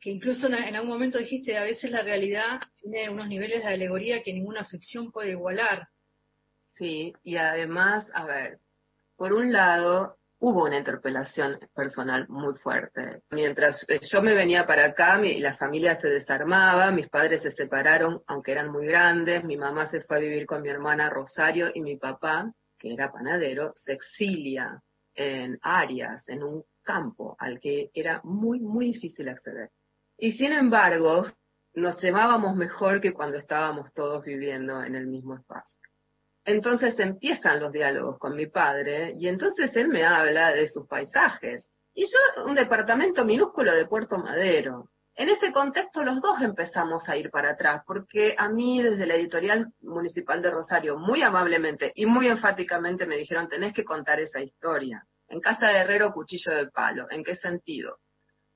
que 0.00 0.10
incluso 0.10 0.46
en 0.46 0.76
algún 0.76 0.90
momento 0.90 1.18
dijiste, 1.18 1.56
a 1.56 1.64
veces 1.64 1.90
la 1.90 2.02
realidad 2.02 2.60
tiene 2.76 3.08
unos 3.08 3.26
niveles 3.26 3.62
de 3.62 3.70
alegoría 3.70 4.22
que 4.22 4.34
ninguna 4.34 4.64
ficción 4.64 5.10
puede 5.10 5.30
igualar. 5.30 5.88
Sí, 6.72 7.14
y 7.22 7.36
además, 7.36 8.08
a 8.12 8.26
ver, 8.26 8.58
por 9.16 9.32
un 9.32 9.52
lado, 9.52 10.18
hubo 10.40 10.64
una 10.64 10.76
interpelación 10.76 11.58
personal 11.74 12.26
muy 12.28 12.54
fuerte. 12.58 13.22
Mientras 13.30 13.86
yo 14.12 14.20
me 14.20 14.34
venía 14.34 14.66
para 14.66 14.84
acá, 14.84 15.16
mi, 15.16 15.40
la 15.40 15.56
familia 15.56 15.98
se 15.98 16.08
desarmaba, 16.08 16.90
mis 16.90 17.08
padres 17.08 17.42
se 17.42 17.50
separaron, 17.50 18.22
aunque 18.26 18.52
eran 18.52 18.70
muy 18.70 18.86
grandes, 18.86 19.42
mi 19.42 19.56
mamá 19.56 19.86
se 19.86 20.02
fue 20.02 20.18
a 20.18 20.20
vivir 20.20 20.44
con 20.44 20.60
mi 20.60 20.68
hermana 20.68 21.08
Rosario 21.08 21.70
y 21.74 21.80
mi 21.80 21.96
papá 21.96 22.52
que 22.84 22.92
era 22.92 23.10
panadero, 23.10 23.72
se 23.76 23.94
exilia 23.94 24.82
en 25.14 25.58
áreas, 25.62 26.28
en 26.28 26.42
un 26.42 26.64
campo 26.82 27.34
al 27.38 27.58
que 27.58 27.90
era 27.94 28.20
muy, 28.24 28.60
muy 28.60 28.92
difícil 28.92 29.26
acceder. 29.30 29.70
Y 30.18 30.32
sin 30.32 30.52
embargo, 30.52 31.24
nos 31.72 31.98
llevábamos 32.02 32.54
mejor 32.56 33.00
que 33.00 33.14
cuando 33.14 33.38
estábamos 33.38 33.90
todos 33.94 34.22
viviendo 34.22 34.84
en 34.84 34.96
el 34.96 35.06
mismo 35.06 35.34
espacio. 35.34 35.80
Entonces 36.44 36.98
empiezan 36.98 37.58
los 37.58 37.72
diálogos 37.72 38.18
con 38.18 38.36
mi 38.36 38.46
padre 38.48 39.14
y 39.18 39.28
entonces 39.28 39.74
él 39.76 39.88
me 39.88 40.04
habla 40.04 40.52
de 40.52 40.68
sus 40.68 40.86
paisajes. 40.86 41.70
Y 41.94 42.04
yo, 42.04 42.44
un 42.44 42.54
departamento 42.54 43.24
minúsculo 43.24 43.72
de 43.72 43.86
Puerto 43.86 44.18
Madero, 44.18 44.90
en 45.16 45.28
ese 45.28 45.52
contexto 45.52 46.02
los 46.02 46.20
dos 46.20 46.40
empezamos 46.42 47.08
a 47.08 47.16
ir 47.16 47.30
para 47.30 47.50
atrás, 47.50 47.82
porque 47.86 48.34
a 48.36 48.48
mí 48.48 48.82
desde 48.82 49.06
la 49.06 49.14
editorial 49.14 49.72
municipal 49.80 50.42
de 50.42 50.50
Rosario, 50.50 50.98
muy 50.98 51.22
amablemente 51.22 51.92
y 51.94 52.06
muy 52.06 52.26
enfáticamente 52.26 53.06
me 53.06 53.16
dijeron, 53.16 53.48
tenés 53.48 53.72
que 53.72 53.84
contar 53.84 54.18
esa 54.20 54.40
historia. 54.40 55.06
En 55.28 55.40
casa 55.40 55.68
de 55.68 55.78
Herrero, 55.78 56.12
cuchillo 56.12 56.52
de 56.52 56.70
palo. 56.70 57.06
¿En 57.10 57.22
qué 57.22 57.36
sentido? 57.36 57.98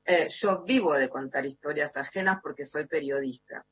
Eh, 0.05 0.29
yo 0.41 0.65
vivo 0.65 0.95
de 0.95 1.09
contar 1.09 1.47
historias 1.47 1.97
ajenas 1.97 2.41
porque 2.43 2.65
soy 2.65 2.87
periodista. 2.87 3.65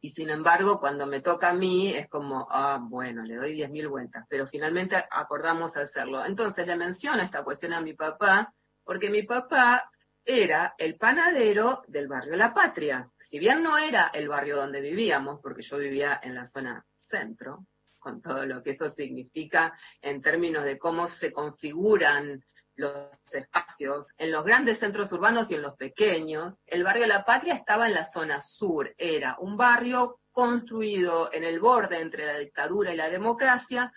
Y 0.00 0.10
sin 0.10 0.30
embargo, 0.30 0.80
cuando 0.80 1.06
me 1.06 1.20
toca 1.20 1.50
a 1.50 1.54
mí, 1.54 1.94
es 1.94 2.08
como, 2.08 2.46
ah, 2.50 2.80
bueno, 2.82 3.22
le 3.22 3.36
doy 3.36 3.54
diez 3.54 3.70
mil 3.70 3.88
vueltas, 3.88 4.26
pero 4.28 4.48
finalmente 4.48 4.96
acordamos 5.10 5.76
hacerlo. 5.76 6.24
Entonces 6.26 6.66
le 6.66 6.76
menciono 6.76 7.22
esta 7.22 7.44
cuestión 7.44 7.72
a 7.72 7.80
mi 7.80 7.94
papá, 7.94 8.52
porque 8.84 9.08
mi 9.08 9.22
papá 9.22 9.88
era 10.24 10.74
el 10.78 10.96
panadero 10.96 11.82
del 11.88 12.08
barrio 12.08 12.36
La 12.36 12.54
Patria. 12.54 13.08
Si 13.28 13.38
bien 13.38 13.62
no 13.62 13.78
era 13.78 14.10
el 14.12 14.28
barrio 14.28 14.56
donde 14.56 14.80
vivíamos, 14.80 15.40
porque 15.42 15.62
yo 15.62 15.78
vivía 15.78 16.20
en 16.22 16.34
la 16.34 16.46
zona 16.46 16.84
centro, 17.08 17.66
con 17.98 18.20
todo 18.20 18.44
lo 18.46 18.62
que 18.62 18.72
eso 18.72 18.90
significa 18.90 19.78
en 20.00 20.22
términos 20.22 20.64
de 20.64 20.78
cómo 20.78 21.08
se 21.08 21.32
configuran 21.32 22.42
los 22.74 23.08
espacios 23.32 24.08
en 24.16 24.32
los 24.32 24.44
grandes 24.44 24.78
centros 24.78 25.12
urbanos 25.12 25.50
y 25.50 25.54
en 25.54 25.62
los 25.62 25.76
pequeños. 25.76 26.56
El 26.66 26.84
barrio 26.84 27.06
La 27.06 27.24
Patria 27.24 27.54
estaba 27.54 27.86
en 27.86 27.94
la 27.94 28.04
zona 28.04 28.40
sur, 28.40 28.92
era 28.96 29.36
un 29.38 29.56
barrio 29.56 30.18
construido 30.32 31.32
en 31.32 31.44
el 31.44 31.60
borde 31.60 32.00
entre 32.00 32.26
la 32.26 32.38
dictadura 32.38 32.92
y 32.92 32.96
la 32.96 33.10
democracia, 33.10 33.92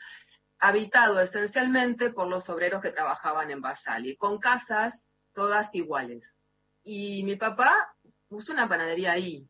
habitado 0.59 1.19
esencialmente 1.21 2.11
por 2.11 2.27
los 2.27 2.49
obreros 2.49 2.81
que 2.81 2.91
trabajaban 2.91 3.51
en 3.51 3.61
Basali, 3.61 4.17
con 4.17 4.39
casas 4.39 5.05
todas 5.35 5.69
iguales. 5.75 6.35
Y 6.83 7.23
mi 7.23 7.35
papá 7.35 7.93
puso 8.27 8.53
una 8.53 8.67
panadería 8.67 9.11
ahí. 9.11 9.47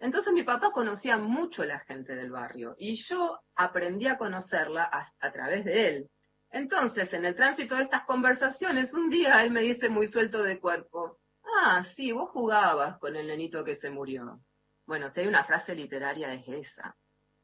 Entonces 0.00 0.32
mi 0.32 0.42
papá 0.42 0.70
conocía 0.70 1.16
mucho 1.16 1.62
a 1.62 1.66
la 1.66 1.80
gente 1.80 2.14
del 2.14 2.30
barrio 2.30 2.76
y 2.78 2.96
yo 3.04 3.40
aprendí 3.56 4.06
a 4.06 4.18
conocerla 4.18 4.88
a, 5.20 5.32
través 5.32 5.64
de 5.64 5.88
él. 5.88 6.10
Entonces, 6.50 7.12
en 7.12 7.24
el 7.24 7.34
tránsito 7.34 7.74
de 7.74 7.82
estas 7.82 8.04
conversaciones, 8.04 8.94
un 8.94 9.10
día 9.10 9.42
él 9.44 9.50
me 9.50 9.60
dice 9.60 9.88
muy 9.88 10.06
suelto 10.06 10.42
de 10.42 10.60
cuerpo, 10.60 11.18
ah, 11.44 11.84
sí, 11.94 12.12
vos 12.12 12.30
jugabas 12.30 12.98
con 12.98 13.16
el 13.16 13.26
nenito 13.26 13.64
que 13.64 13.74
se 13.74 13.90
murió. 13.90 14.40
Bueno, 14.86 15.10
si 15.10 15.20
hay 15.20 15.26
una 15.26 15.44
frase 15.44 15.74
literaria 15.74 16.32
es 16.32 16.48
esa, 16.48 16.96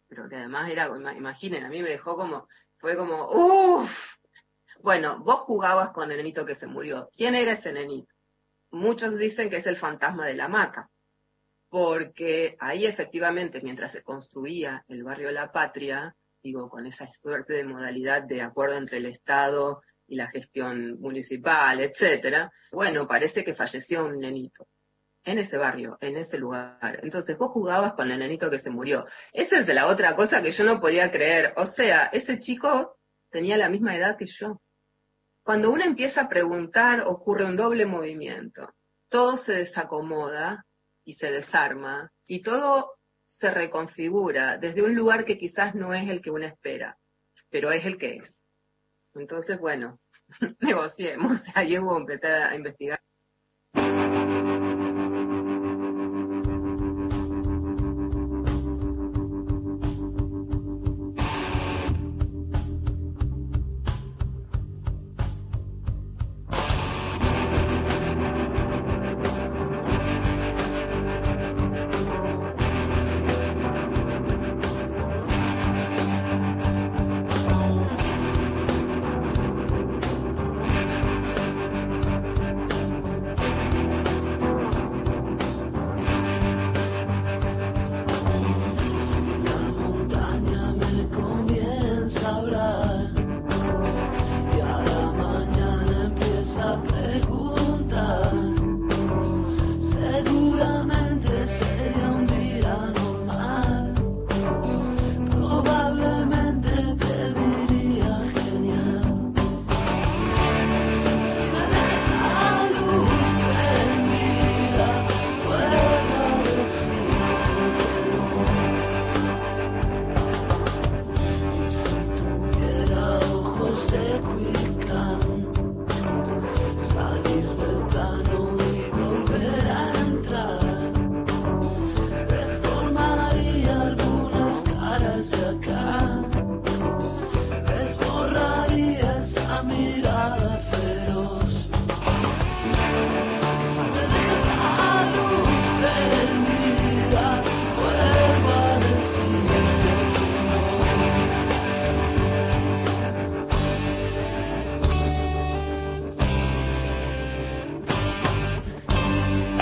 pero 0.08 0.28
que 0.28 0.36
además 0.36 0.70
era, 0.70 0.86
imaginen, 1.14 1.64
a 1.64 1.68
mí 1.68 1.82
me 1.82 1.90
dejó 1.90 2.16
como, 2.16 2.48
fue 2.78 2.96
como, 2.96 3.28
uff, 3.30 3.90
bueno, 4.84 5.18
vos 5.20 5.40
jugabas 5.46 5.92
con 5.92 6.10
el 6.10 6.18
nenito 6.18 6.44
que 6.44 6.54
se 6.54 6.66
murió. 6.66 7.08
¿Quién 7.16 7.34
era 7.34 7.52
ese 7.52 7.72
nenito? 7.72 8.12
Muchos 8.70 9.16
dicen 9.16 9.48
que 9.48 9.56
es 9.56 9.66
el 9.66 9.78
fantasma 9.78 10.26
de 10.26 10.34
la 10.34 10.44
hamaca, 10.44 10.90
porque 11.70 12.54
ahí 12.60 12.84
efectivamente, 12.84 13.62
mientras 13.62 13.92
se 13.92 14.02
construía 14.02 14.84
el 14.88 15.02
barrio 15.02 15.30
La 15.32 15.50
Patria, 15.50 16.14
digo, 16.42 16.68
con 16.68 16.84
esa 16.84 17.08
suerte 17.22 17.54
de 17.54 17.64
modalidad 17.64 18.24
de 18.24 18.42
acuerdo 18.42 18.76
entre 18.76 18.98
el 18.98 19.06
Estado 19.06 19.80
y 20.06 20.16
la 20.16 20.28
gestión 20.28 21.00
municipal, 21.00 21.80
etcétera, 21.80 22.52
bueno, 22.70 23.08
parece 23.08 23.42
que 23.42 23.54
falleció 23.54 24.04
un 24.04 24.20
nenito 24.20 24.66
en 25.24 25.38
ese 25.38 25.56
barrio, 25.56 25.96
en 26.02 26.18
ese 26.18 26.36
lugar. 26.36 27.00
Entonces 27.02 27.38
vos 27.38 27.52
jugabas 27.52 27.94
con 27.94 28.10
el 28.10 28.18
nenito 28.18 28.50
que 28.50 28.58
se 28.58 28.68
murió. 28.68 29.06
Esa 29.32 29.56
es 29.56 29.68
la 29.68 29.86
otra 29.86 30.14
cosa 30.14 30.42
que 30.42 30.52
yo 30.52 30.62
no 30.62 30.78
podía 30.78 31.10
creer. 31.10 31.54
O 31.56 31.68
sea, 31.68 32.10
ese 32.12 32.38
chico 32.38 32.98
tenía 33.30 33.56
la 33.56 33.70
misma 33.70 33.96
edad 33.96 34.18
que 34.18 34.26
yo. 34.26 34.60
Cuando 35.44 35.70
uno 35.70 35.84
empieza 35.84 36.22
a 36.22 36.28
preguntar, 36.28 37.02
ocurre 37.06 37.44
un 37.44 37.56
doble 37.56 37.84
movimiento. 37.84 38.72
todo 39.10 39.36
se 39.36 39.52
desacomoda 39.52 40.64
y 41.04 41.14
se 41.14 41.30
desarma 41.30 42.10
y 42.26 42.42
todo 42.42 42.94
se 43.26 43.50
reconfigura 43.50 44.56
desde 44.56 44.82
un 44.82 44.94
lugar 44.96 45.24
que 45.24 45.38
quizás 45.38 45.74
no 45.74 45.94
es 45.94 46.08
el 46.08 46.20
que 46.20 46.30
uno 46.30 46.46
espera, 46.46 46.96
pero 47.50 47.70
es 47.70 47.84
el 47.84 47.98
que 47.98 48.16
es. 48.16 48.38
Entonces, 49.14 49.60
bueno, 49.60 50.00
negociemos. 50.60 51.42
Ahí 51.54 51.78
hubo 51.78 51.96
empezar 51.96 52.50
a 52.50 52.56
investigar. 52.56 53.00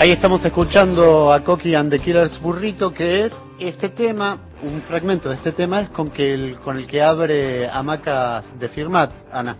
Ahí 0.03 0.11
estamos 0.11 0.43
escuchando 0.43 1.31
a 1.31 1.45
Coqui 1.45 1.75
and 1.75 1.89
the 1.89 1.97
Killers 1.97 2.37
Burrito, 2.41 2.93
que 2.93 3.23
es 3.23 3.41
este 3.57 3.87
tema, 3.87 4.37
un 4.61 4.81
fragmento 4.81 5.29
de 5.29 5.35
este 5.35 5.53
tema 5.53 5.79
es 5.79 5.89
con, 5.91 6.11
que 6.11 6.33
el, 6.33 6.59
con 6.59 6.75
el 6.75 6.87
que 6.87 7.01
abre 7.01 7.69
Hamacas 7.69 8.59
de 8.59 8.67
Firmat, 8.67 9.13
Ana. 9.31 9.55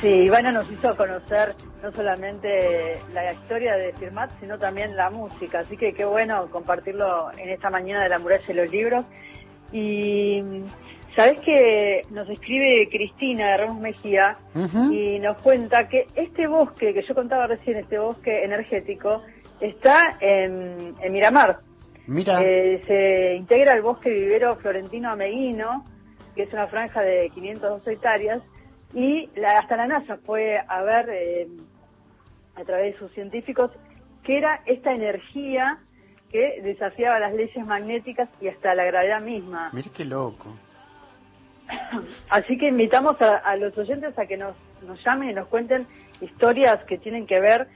Sí, 0.00 0.08
Ivana 0.08 0.52
nos 0.52 0.72
hizo 0.72 0.96
conocer 0.96 1.54
no 1.82 1.92
solamente 1.92 2.98
la 3.12 3.30
historia 3.34 3.74
de 3.74 3.92
Firmat, 3.92 4.30
sino 4.40 4.58
también 4.58 4.96
la 4.96 5.10
música, 5.10 5.58
así 5.58 5.76
que 5.76 5.92
qué 5.92 6.06
bueno 6.06 6.48
compartirlo 6.50 7.30
en 7.36 7.50
esta 7.50 7.68
mañana 7.68 8.04
de 8.04 8.08
la 8.08 8.18
muralla 8.18 8.46
de 8.46 8.54
los 8.54 8.70
libros. 8.70 9.04
Y 9.70 10.42
sabes 11.14 11.40
que 11.40 12.06
nos 12.10 12.26
escribe 12.30 12.88
Cristina 12.90 13.50
de 13.50 13.56
Ramos 13.58 13.82
Mejía 13.82 14.38
y 14.90 15.18
nos 15.18 15.36
cuenta 15.42 15.88
que 15.90 16.06
este 16.14 16.46
bosque 16.46 16.94
que 16.94 17.02
yo 17.02 17.14
contaba 17.14 17.48
recién, 17.48 17.76
este 17.76 17.98
bosque 17.98 18.44
energético, 18.44 19.20
está 19.60 20.16
en, 20.20 20.94
Miramar. 21.10 21.60
Mira. 22.06 22.42
Eh, 22.42 22.82
se 22.86 23.36
integra 23.36 23.72
al 23.72 23.82
bosque 23.82 24.10
vivero 24.10 24.56
florentino 24.56 25.10
ameguino, 25.10 25.84
que 26.34 26.42
es 26.42 26.52
una 26.52 26.66
franja 26.66 27.00
de 27.00 27.30
502 27.34 27.86
hectáreas, 27.86 28.42
y 28.92 29.28
la, 29.36 29.58
hasta 29.58 29.76
la 29.76 29.86
NASA 29.86 30.18
fue 30.24 30.58
a 30.58 30.82
ver, 30.82 31.08
eh, 31.10 31.48
a 32.54 32.64
través 32.64 32.94
de 32.94 32.98
sus 32.98 33.12
científicos, 33.12 33.70
qué 34.22 34.38
era 34.38 34.60
esta 34.66 34.92
energía 34.92 35.78
que 36.30 36.60
desafiaba 36.62 37.18
las 37.20 37.34
leyes 37.34 37.64
magnéticas 37.64 38.28
y 38.40 38.48
hasta 38.48 38.74
la 38.74 38.84
gravedad 38.84 39.20
misma. 39.20 39.70
Mira 39.72 39.88
qué 39.94 40.04
loco. 40.04 40.56
Así 42.28 42.58
que 42.58 42.68
invitamos 42.68 43.20
a, 43.22 43.36
a, 43.36 43.56
los 43.56 43.76
oyentes 43.78 44.18
a 44.18 44.26
que 44.26 44.36
nos, 44.36 44.56
nos 44.82 45.02
llamen 45.04 45.30
y 45.30 45.34
nos 45.34 45.48
cuenten 45.48 45.86
historias 46.20 46.84
que 46.84 46.98
tienen 46.98 47.26
que 47.26 47.40
ver 47.40 47.68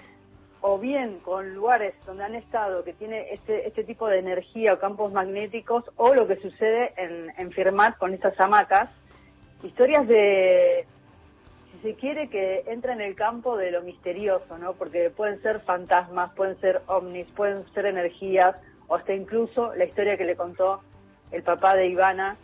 o 0.60 0.78
bien 0.78 1.20
con 1.20 1.54
lugares 1.54 1.94
donde 2.04 2.24
han 2.24 2.34
estado 2.34 2.82
que 2.84 2.92
tiene 2.92 3.32
este, 3.32 3.66
este 3.66 3.84
tipo 3.84 4.08
de 4.08 4.18
energía 4.18 4.74
o 4.74 4.78
campos 4.78 5.12
magnéticos 5.12 5.84
o 5.96 6.14
lo 6.14 6.26
que 6.26 6.36
sucede 6.36 6.92
en, 6.96 7.32
en 7.36 7.52
Firmat 7.52 7.96
con 7.98 8.12
estas 8.12 8.38
hamacas, 8.40 8.90
historias 9.62 10.06
de, 10.08 10.86
si 11.72 11.78
se 11.80 11.94
quiere, 11.94 12.28
que 12.28 12.64
entra 12.66 12.92
en 12.92 13.00
el 13.00 13.14
campo 13.14 13.56
de 13.56 13.70
lo 13.70 13.82
misterioso, 13.82 14.58
¿no? 14.58 14.74
Porque 14.74 15.10
pueden 15.10 15.40
ser 15.42 15.60
fantasmas, 15.60 16.32
pueden 16.34 16.58
ser 16.60 16.82
ovnis, 16.86 17.26
pueden 17.36 17.64
ser 17.72 17.86
energías 17.86 18.56
o 18.88 18.96
hasta 18.96 19.14
incluso 19.14 19.74
la 19.74 19.84
historia 19.84 20.16
que 20.16 20.24
le 20.24 20.36
contó 20.36 20.80
el 21.30 21.42
papá 21.42 21.74
de 21.76 21.88
Ivana 21.88 22.36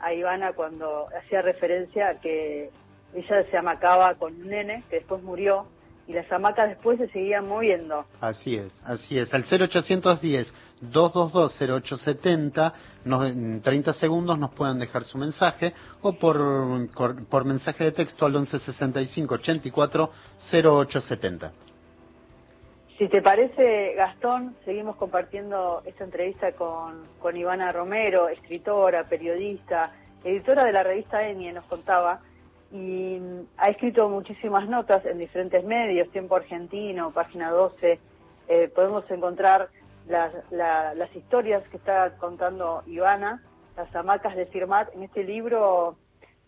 a 0.00 0.14
Ivana 0.14 0.54
cuando 0.54 1.08
hacía 1.16 1.42
referencia 1.42 2.08
a 2.08 2.14
que 2.20 2.70
ella 3.14 3.44
se 3.50 3.56
amacaba 3.56 4.14
con 4.14 4.34
un 4.34 4.48
nene 4.48 4.82
que 4.88 4.96
después 4.96 5.22
murió 5.22 5.66
y 6.10 6.12
las 6.12 6.30
hamacas 6.32 6.68
después 6.68 6.98
se 6.98 7.08
seguían 7.08 7.46
moviendo. 7.46 8.04
Así 8.20 8.56
es, 8.56 8.72
así 8.84 9.16
es. 9.16 9.32
Al 9.32 9.44
0810 9.44 10.52
222 10.80 12.72
nos, 13.04 13.30
en 13.30 13.62
30 13.62 13.92
segundos 13.94 14.36
nos 14.38 14.50
pueden 14.50 14.80
dejar 14.80 15.04
su 15.04 15.18
mensaje 15.18 15.72
o 16.02 16.14
por, 16.14 16.36
por, 17.28 17.44
mensaje 17.44 17.84
de 17.84 17.92
texto 17.92 18.26
al 18.26 18.32
1165 18.32 19.34
84 19.34 20.10
0870. 20.52 21.52
Si 22.98 23.08
te 23.08 23.22
parece, 23.22 23.94
Gastón, 23.94 24.56
seguimos 24.64 24.96
compartiendo 24.96 25.82
esta 25.86 26.02
entrevista 26.04 26.52
con, 26.52 27.06
con 27.20 27.36
Ivana 27.36 27.70
Romero, 27.72 28.28
escritora, 28.28 29.04
periodista, 29.04 29.92
editora 30.24 30.64
de 30.64 30.72
la 30.72 30.82
revista 30.82 31.26
Enie, 31.26 31.52
nos 31.52 31.66
contaba 31.66 32.20
y 32.72 33.18
ha 33.56 33.68
escrito 33.68 34.08
muchísimas 34.08 34.68
notas 34.68 35.04
en 35.06 35.18
diferentes 35.18 35.64
medios, 35.64 36.10
Tiempo 36.10 36.36
Argentino, 36.36 37.10
Página 37.12 37.50
12. 37.50 37.98
Eh, 38.48 38.72
podemos 38.74 39.10
encontrar 39.10 39.68
las, 40.08 40.32
las 40.50 41.16
historias 41.16 41.66
que 41.68 41.76
está 41.76 42.16
contando 42.16 42.82
Ivana, 42.86 43.42
las 43.76 43.94
hamacas 43.94 44.36
de 44.36 44.46
Firmat, 44.46 44.94
en 44.94 45.02
este 45.02 45.24
libro 45.24 45.96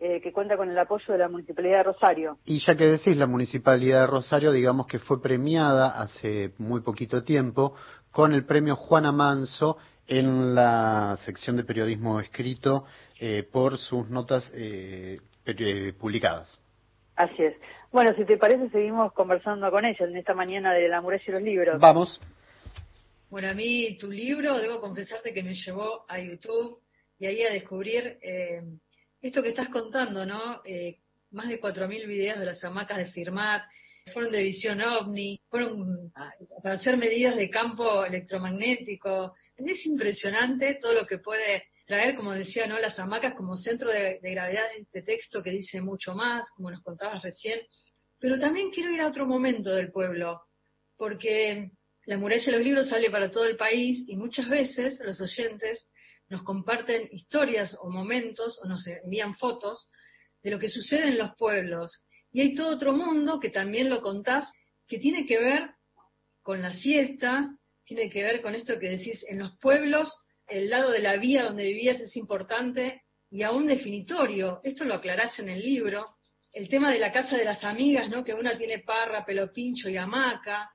eh, 0.04 0.20
que 0.20 0.32
cuenta 0.32 0.56
con 0.56 0.68
el 0.68 0.78
apoyo 0.78 1.12
de 1.12 1.18
la 1.18 1.28
Municipalidad 1.28 1.78
de 1.78 1.82
Rosario. 1.84 2.38
Y 2.44 2.58
ya 2.58 2.76
que 2.76 2.86
decís, 2.86 3.16
la 3.16 3.28
Municipalidad 3.28 4.00
de 4.00 4.06
Rosario, 4.08 4.50
digamos 4.50 4.86
que 4.88 4.98
fue 4.98 5.22
premiada 5.22 6.00
hace 6.00 6.54
muy 6.58 6.80
poquito 6.80 7.20
tiempo 7.20 7.74
con 8.10 8.32
el 8.32 8.44
premio 8.44 8.74
Juana 8.74 9.12
Manso 9.12 9.78
en 10.08 10.54
la 10.54 11.16
sección 11.24 11.56
de 11.56 11.64
periodismo 11.64 12.18
escrito 12.18 12.84
eh, 13.20 13.48
por 13.50 13.78
sus 13.78 14.08
notas 14.08 14.50
eh, 14.54 15.20
eh, 15.46 15.92
publicadas. 15.98 16.60
Así 17.16 17.42
es. 17.42 17.54
Bueno, 17.90 18.14
si 18.14 18.24
te 18.24 18.38
parece, 18.38 18.70
seguimos 18.70 19.12
conversando 19.12 19.70
con 19.70 19.84
ella 19.84 20.06
en 20.06 20.16
esta 20.16 20.34
mañana 20.34 20.72
de 20.72 20.88
La 20.88 21.00
muralla 21.00 21.22
y 21.26 21.30
los 21.30 21.42
libros. 21.42 21.80
Vamos. 21.80 22.20
Bueno, 23.28 23.48
a 23.48 23.54
mí 23.54 23.96
tu 23.98 24.10
libro, 24.10 24.58
debo 24.58 24.80
confesarte 24.80 25.32
que 25.32 25.42
me 25.42 25.54
llevó 25.54 26.04
a 26.08 26.18
YouTube 26.18 26.80
y 27.18 27.26
ahí 27.26 27.42
a 27.42 27.52
descubrir 27.52 28.18
eh, 28.22 28.62
esto 29.20 29.42
que 29.42 29.50
estás 29.50 29.68
contando, 29.68 30.26
¿no? 30.26 30.62
Eh, 30.64 30.98
más 31.30 31.48
de 31.48 31.60
4.000 31.60 32.06
videos 32.06 32.38
de 32.38 32.46
las 32.46 32.62
hamacas 32.64 32.98
de 32.98 33.06
firmar, 33.06 33.62
fueron 34.12 34.32
de 34.32 34.42
visión 34.42 34.80
ovni, 34.80 35.40
fueron 35.48 36.12
para 36.62 36.74
hacer 36.74 36.96
medidas 36.96 37.36
de 37.36 37.48
campo 37.48 38.04
electromagnético. 38.04 39.34
Es 39.56 39.86
impresionante 39.86 40.74
todo 40.80 40.92
lo 40.92 41.06
que 41.06 41.18
puede 41.18 41.64
traer, 41.92 42.14
como 42.14 42.32
decía, 42.32 42.66
¿no? 42.66 42.78
las 42.78 42.98
hamacas 42.98 43.34
como 43.34 43.54
centro 43.54 43.90
de, 43.90 44.18
gravedad 44.22 44.64
de 44.74 44.80
este 44.80 45.02
texto 45.02 45.42
que 45.42 45.50
dice 45.50 45.82
mucho 45.82 46.14
más, 46.14 46.48
como 46.56 46.70
nos 46.70 46.82
contabas 46.82 47.22
recién. 47.22 47.60
Pero 48.18 48.38
también 48.38 48.70
quiero 48.70 48.90
ir 48.90 49.02
a 49.02 49.08
otro 49.08 49.26
momento 49.26 49.74
del 49.74 49.92
pueblo, 49.92 50.40
porque 50.96 51.70
La 52.06 52.16
muralla 52.16 52.46
de 52.46 52.52
los 52.52 52.62
libros 52.62 52.88
sale 52.88 53.10
para 53.10 53.30
todo 53.30 53.44
el 53.44 53.56
país 53.56 54.04
y 54.08 54.16
muchas 54.16 54.48
veces 54.48 54.98
los 55.04 55.20
oyentes 55.20 55.86
nos 56.30 56.42
comparten 56.44 57.08
historias 57.12 57.76
o 57.78 57.90
momentos 57.90 58.58
o 58.62 58.66
nos 58.66 58.86
envían 58.86 59.36
fotos 59.36 59.86
de 60.42 60.50
lo 60.50 60.58
que 60.58 60.70
sucede 60.70 61.08
en 61.08 61.18
los 61.18 61.36
pueblos. 61.36 62.02
Y 62.32 62.40
hay 62.40 62.54
todo 62.54 62.74
otro 62.74 62.94
mundo 62.94 63.38
que 63.38 63.50
también 63.50 63.90
lo 63.90 64.00
contás, 64.00 64.50
que 64.88 64.98
tiene 64.98 65.26
que 65.26 65.38
ver 65.38 65.70
con 66.40 66.62
la 66.62 66.72
siesta, 66.72 67.54
tiene 67.84 68.08
que 68.08 68.22
ver 68.22 68.40
con 68.40 68.54
esto 68.54 68.78
que 68.78 68.88
decís, 68.88 69.24
en 69.28 69.40
los 69.40 69.58
pueblos 69.58 70.10
el 70.52 70.68
lado 70.68 70.90
de 70.90 70.98
la 71.00 71.16
vía 71.16 71.44
donde 71.44 71.64
vivías 71.64 71.98
es 72.00 72.14
importante 72.16 73.02
y 73.30 73.42
aún 73.42 73.66
definitorio. 73.66 74.60
Esto 74.62 74.84
lo 74.84 74.94
aclarás 74.94 75.38
en 75.38 75.48
el 75.48 75.60
libro. 75.60 76.04
El 76.52 76.68
tema 76.68 76.92
de 76.92 76.98
la 76.98 77.10
casa 77.10 77.36
de 77.38 77.46
las 77.46 77.64
amigas, 77.64 78.10
¿no? 78.10 78.22
Que 78.22 78.34
una 78.34 78.58
tiene 78.58 78.80
parra, 78.80 79.24
pelo 79.24 79.50
pincho 79.50 79.88
y 79.88 79.96
hamaca. 79.96 80.70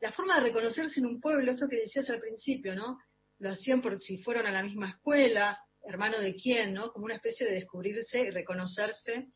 La 0.00 0.12
forma 0.12 0.34
de 0.36 0.42
reconocerse 0.42 1.00
en 1.00 1.06
un 1.06 1.20
pueblo, 1.20 1.52
esto 1.52 1.66
que 1.66 1.76
decías 1.76 2.10
al 2.10 2.20
principio, 2.20 2.74
¿no? 2.74 2.98
Lo 3.38 3.50
hacían 3.50 3.80
por 3.80 3.98
si 3.98 4.18
fueron 4.18 4.46
a 4.46 4.50
la 4.50 4.62
misma 4.62 4.90
escuela, 4.90 5.58
hermano 5.82 6.20
de 6.20 6.34
quién, 6.36 6.74
¿no? 6.74 6.92
Como 6.92 7.06
una 7.06 7.16
especie 7.16 7.46
de 7.46 7.54
descubrirse 7.54 8.20
y 8.20 8.30
reconocerse. 8.30 9.28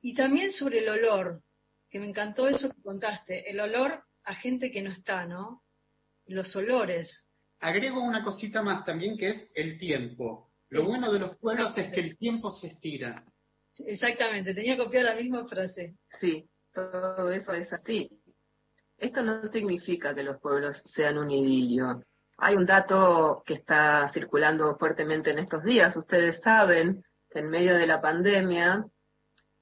Y 0.00 0.14
también 0.14 0.52
sobre 0.52 0.78
el 0.78 0.88
olor, 0.88 1.42
que 1.90 1.98
me 1.98 2.06
encantó 2.06 2.46
eso 2.46 2.70
que 2.70 2.82
contaste, 2.82 3.50
el 3.50 3.58
olor 3.58 4.04
a 4.22 4.34
gente 4.36 4.70
que 4.70 4.82
no 4.82 4.92
está, 4.92 5.26
¿no? 5.26 5.64
Los 6.26 6.54
olores. 6.54 7.27
Agrego 7.60 8.00
una 8.02 8.22
cosita 8.22 8.62
más 8.62 8.84
también 8.84 9.16
que 9.16 9.30
es 9.30 9.50
el 9.54 9.78
tiempo. 9.78 10.50
Lo 10.70 10.84
bueno 10.84 11.12
de 11.12 11.18
los 11.18 11.36
pueblos 11.38 11.76
es 11.78 11.90
que 11.92 12.00
el 12.00 12.16
tiempo 12.16 12.52
se 12.52 12.68
estira. 12.68 13.24
Exactamente, 13.86 14.54
tenía 14.54 14.76
copiada 14.76 15.14
la 15.14 15.20
misma 15.20 15.46
frase. 15.46 15.96
Sí, 16.20 16.48
todo 16.72 17.30
eso 17.30 17.52
es 17.52 17.72
así. 17.72 18.10
Esto 18.96 19.22
no 19.22 19.46
significa 19.46 20.14
que 20.14 20.22
los 20.22 20.40
pueblos 20.40 20.82
sean 20.84 21.18
un 21.18 21.30
idilio. 21.30 22.02
Hay 22.36 22.56
un 22.56 22.66
dato 22.66 23.42
que 23.46 23.54
está 23.54 24.08
circulando 24.12 24.76
fuertemente 24.76 25.30
en 25.30 25.38
estos 25.38 25.62
días. 25.64 25.96
Ustedes 25.96 26.40
saben 26.40 27.02
que 27.30 27.40
en 27.40 27.50
medio 27.50 27.76
de 27.76 27.86
la 27.86 28.00
pandemia, 28.00 28.84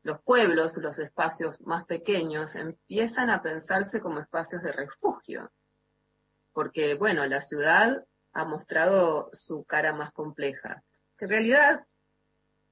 los 0.02 0.22
pueblos, 0.22 0.76
los 0.76 0.98
espacios 0.98 1.60
más 1.60 1.84
pequeños, 1.84 2.54
empiezan 2.54 3.30
a 3.30 3.42
pensarse 3.42 4.00
como 4.00 4.20
espacios 4.20 4.62
de 4.62 4.72
refugio. 4.72 5.50
Porque, 6.56 6.94
bueno, 6.94 7.26
la 7.26 7.42
ciudad 7.42 8.02
ha 8.32 8.44
mostrado 8.46 9.28
su 9.34 9.64
cara 9.64 9.92
más 9.92 10.10
compleja, 10.12 10.82
que 11.18 11.26
en 11.26 11.30
realidad 11.30 11.84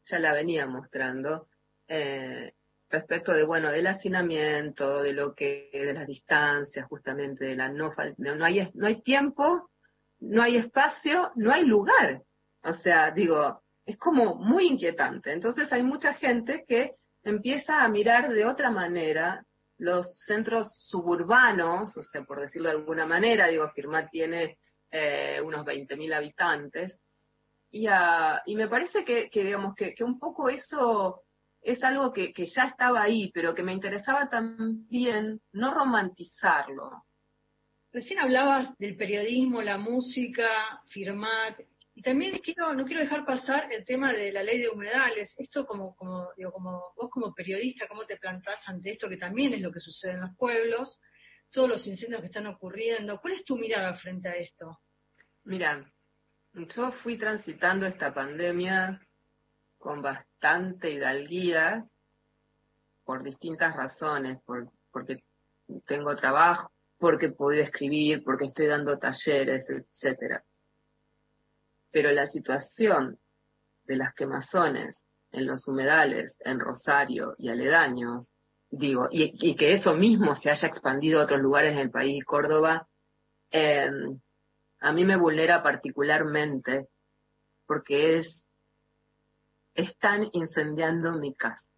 ya 0.07 0.19
la 0.19 0.33
venía 0.33 0.67
mostrando, 0.67 1.49
eh, 1.87 2.55
respecto 2.89 3.35
de, 3.35 3.45
bueno, 3.45 3.71
del 3.71 3.87
hacinamiento, 3.87 5.03
de 5.03 5.13
lo 5.13 5.35
que, 5.35 5.69
de 5.71 5.93
las 5.93 6.07
distancias, 6.07 6.87
justamente, 6.89 7.45
de 7.45 7.57
la 7.57 7.69
no, 7.69 7.93
no 8.17 8.45
hay, 8.47 8.71
no 8.73 8.87
hay 8.87 9.03
tiempo 9.03 9.69
no 10.21 10.43
hay 10.43 10.57
espacio, 10.57 11.33
no 11.35 11.53
hay 11.53 11.67
lugar. 11.67 12.23
O 12.63 12.75
sea, 12.77 13.11
digo, 13.11 13.63
es 13.85 13.99
como 13.99 14.37
muy 14.37 14.67
inquietante. 14.67 15.31
Entonces 15.31 15.71
hay 15.75 15.83
mucha 15.83 16.15
gente 16.15 16.65
que 16.67 16.95
empieza 17.23 17.85
a 17.85 17.89
mirar 17.89 18.33
de 18.33 18.47
otra 18.47 18.71
manera 18.71 19.45
los 19.79 20.19
centros 20.21 20.75
suburbanos, 20.89 21.97
o 21.97 22.03
sea, 22.03 22.23
por 22.25 22.41
decirlo 22.41 22.69
de 22.69 22.77
alguna 22.77 23.07
manera, 23.07 23.49
digo, 23.49 23.69
Firmat 23.71 24.11
tiene 24.11 24.59
eh, 24.91 25.41
unos 25.45 25.65
20.000 25.65 26.15
habitantes, 26.15 27.01
y, 27.71 27.87
y 28.47 28.55
me 28.55 28.69
parece 28.69 29.05
que, 29.05 29.29
digamos, 29.33 29.75
que, 29.75 29.95
un 30.05 30.19
poco 30.19 30.49
eso 30.49 31.23
es 31.61 31.83
algo 31.83 32.13
que, 32.13 32.33
que 32.33 32.47
ya 32.47 32.65
estaba 32.65 33.03
ahí, 33.03 33.33
pero 33.35 33.55
que 33.55 33.65
me 33.65 33.73
interesaba 33.73 34.29
también 34.29 35.41
no 35.53 35.75
romantizarlo, 35.75 37.05
Recién 37.95 38.19
hablabas 38.19 38.77
del 38.79 38.97
periodismo, 38.97 39.63
la 39.63 39.79
música, 39.79 40.49
Firmat, 40.87 41.61
y 41.97 42.03
también 42.03 42.39
quiero, 42.39 42.75
no 42.75 42.85
quiero 42.85 43.03
dejar 43.03 43.25
pasar 43.25 43.73
el 43.73 43.85
tema 43.85 44.13
de 44.13 44.33
la 44.33 44.43
ley 44.43 44.61
de 44.61 44.69
humedales. 44.69 45.33
Esto 45.39 45.65
como, 45.65 45.95
como, 45.95 46.29
digo, 46.37 46.51
como 46.51 46.93
vos 46.97 47.09
como 47.09 47.33
periodista, 47.33 47.87
¿cómo 47.87 48.05
te 48.05 48.17
plantás 48.17 48.69
ante 48.69 48.91
esto 48.91 49.09
que 49.09 49.17
también 49.17 49.55
es 49.55 49.61
lo 49.61 49.71
que 49.71 49.79
sucede 49.79 50.15
en 50.15 50.23
los 50.23 50.37
pueblos? 50.37 50.99
Todos 51.53 51.69
los 51.69 51.87
incendios 51.87 52.21
que 52.21 52.27
están 52.27 52.49
ocurriendo. 52.49 53.21
¿Cuál 53.21 53.35
es 53.35 53.45
tu 53.45 53.57
mirada 53.57 53.95
frente 53.95 54.29
a 54.29 54.33
esto? 54.33 54.81
Mira, 55.45 55.89
yo 56.53 56.91
fui 56.91 57.17
transitando 57.17 57.87
esta 57.87 58.13
pandemia 58.13 59.01
con 59.79 60.03
bastante 60.03 60.91
hidalguía 60.91 61.87
por 63.05 63.23
distintas 63.23 63.77
razones, 63.77 64.43
por, 64.45 64.69
porque 64.91 65.23
tengo 65.87 66.17
trabajo, 66.17 66.73
porque 66.99 67.29
puedo 67.29 67.61
escribir, 67.61 68.25
porque 68.25 68.47
estoy 68.47 68.67
dando 68.67 68.99
talleres, 68.99 69.69
etcétera. 69.71 70.43
Pero 71.95 72.11
la 72.11 72.27
situación 72.27 73.21
de 73.85 73.95
las 73.95 74.15
quemazones 74.15 75.05
en 75.31 75.47
los 75.47 75.69
humedales, 75.69 76.37
en 76.41 76.59
Rosario 76.59 77.37
y 77.39 77.51
aledaños, 77.51 78.33
digo, 78.69 79.07
y, 79.13 79.55
que 79.55 79.75
eso 79.75 79.95
mismo 79.95 80.35
se 80.35 80.51
haya 80.51 80.67
expandido 80.67 81.21
a 81.21 81.23
otros 81.23 81.41
lugares 81.41 81.77
del 81.77 81.93
país, 81.93 82.25
Córdoba, 82.25 82.89
em, 83.53 84.21
a 84.81 84.93
mí 84.93 85.05
me 85.05 85.17
vulnera 85.17 85.63
particularmente 85.63 86.89
porque 87.65 88.19
es, 88.19 88.45
están 89.75 90.29
incendiando 90.33 91.13
mi 91.13 91.33
casa, 91.37 91.71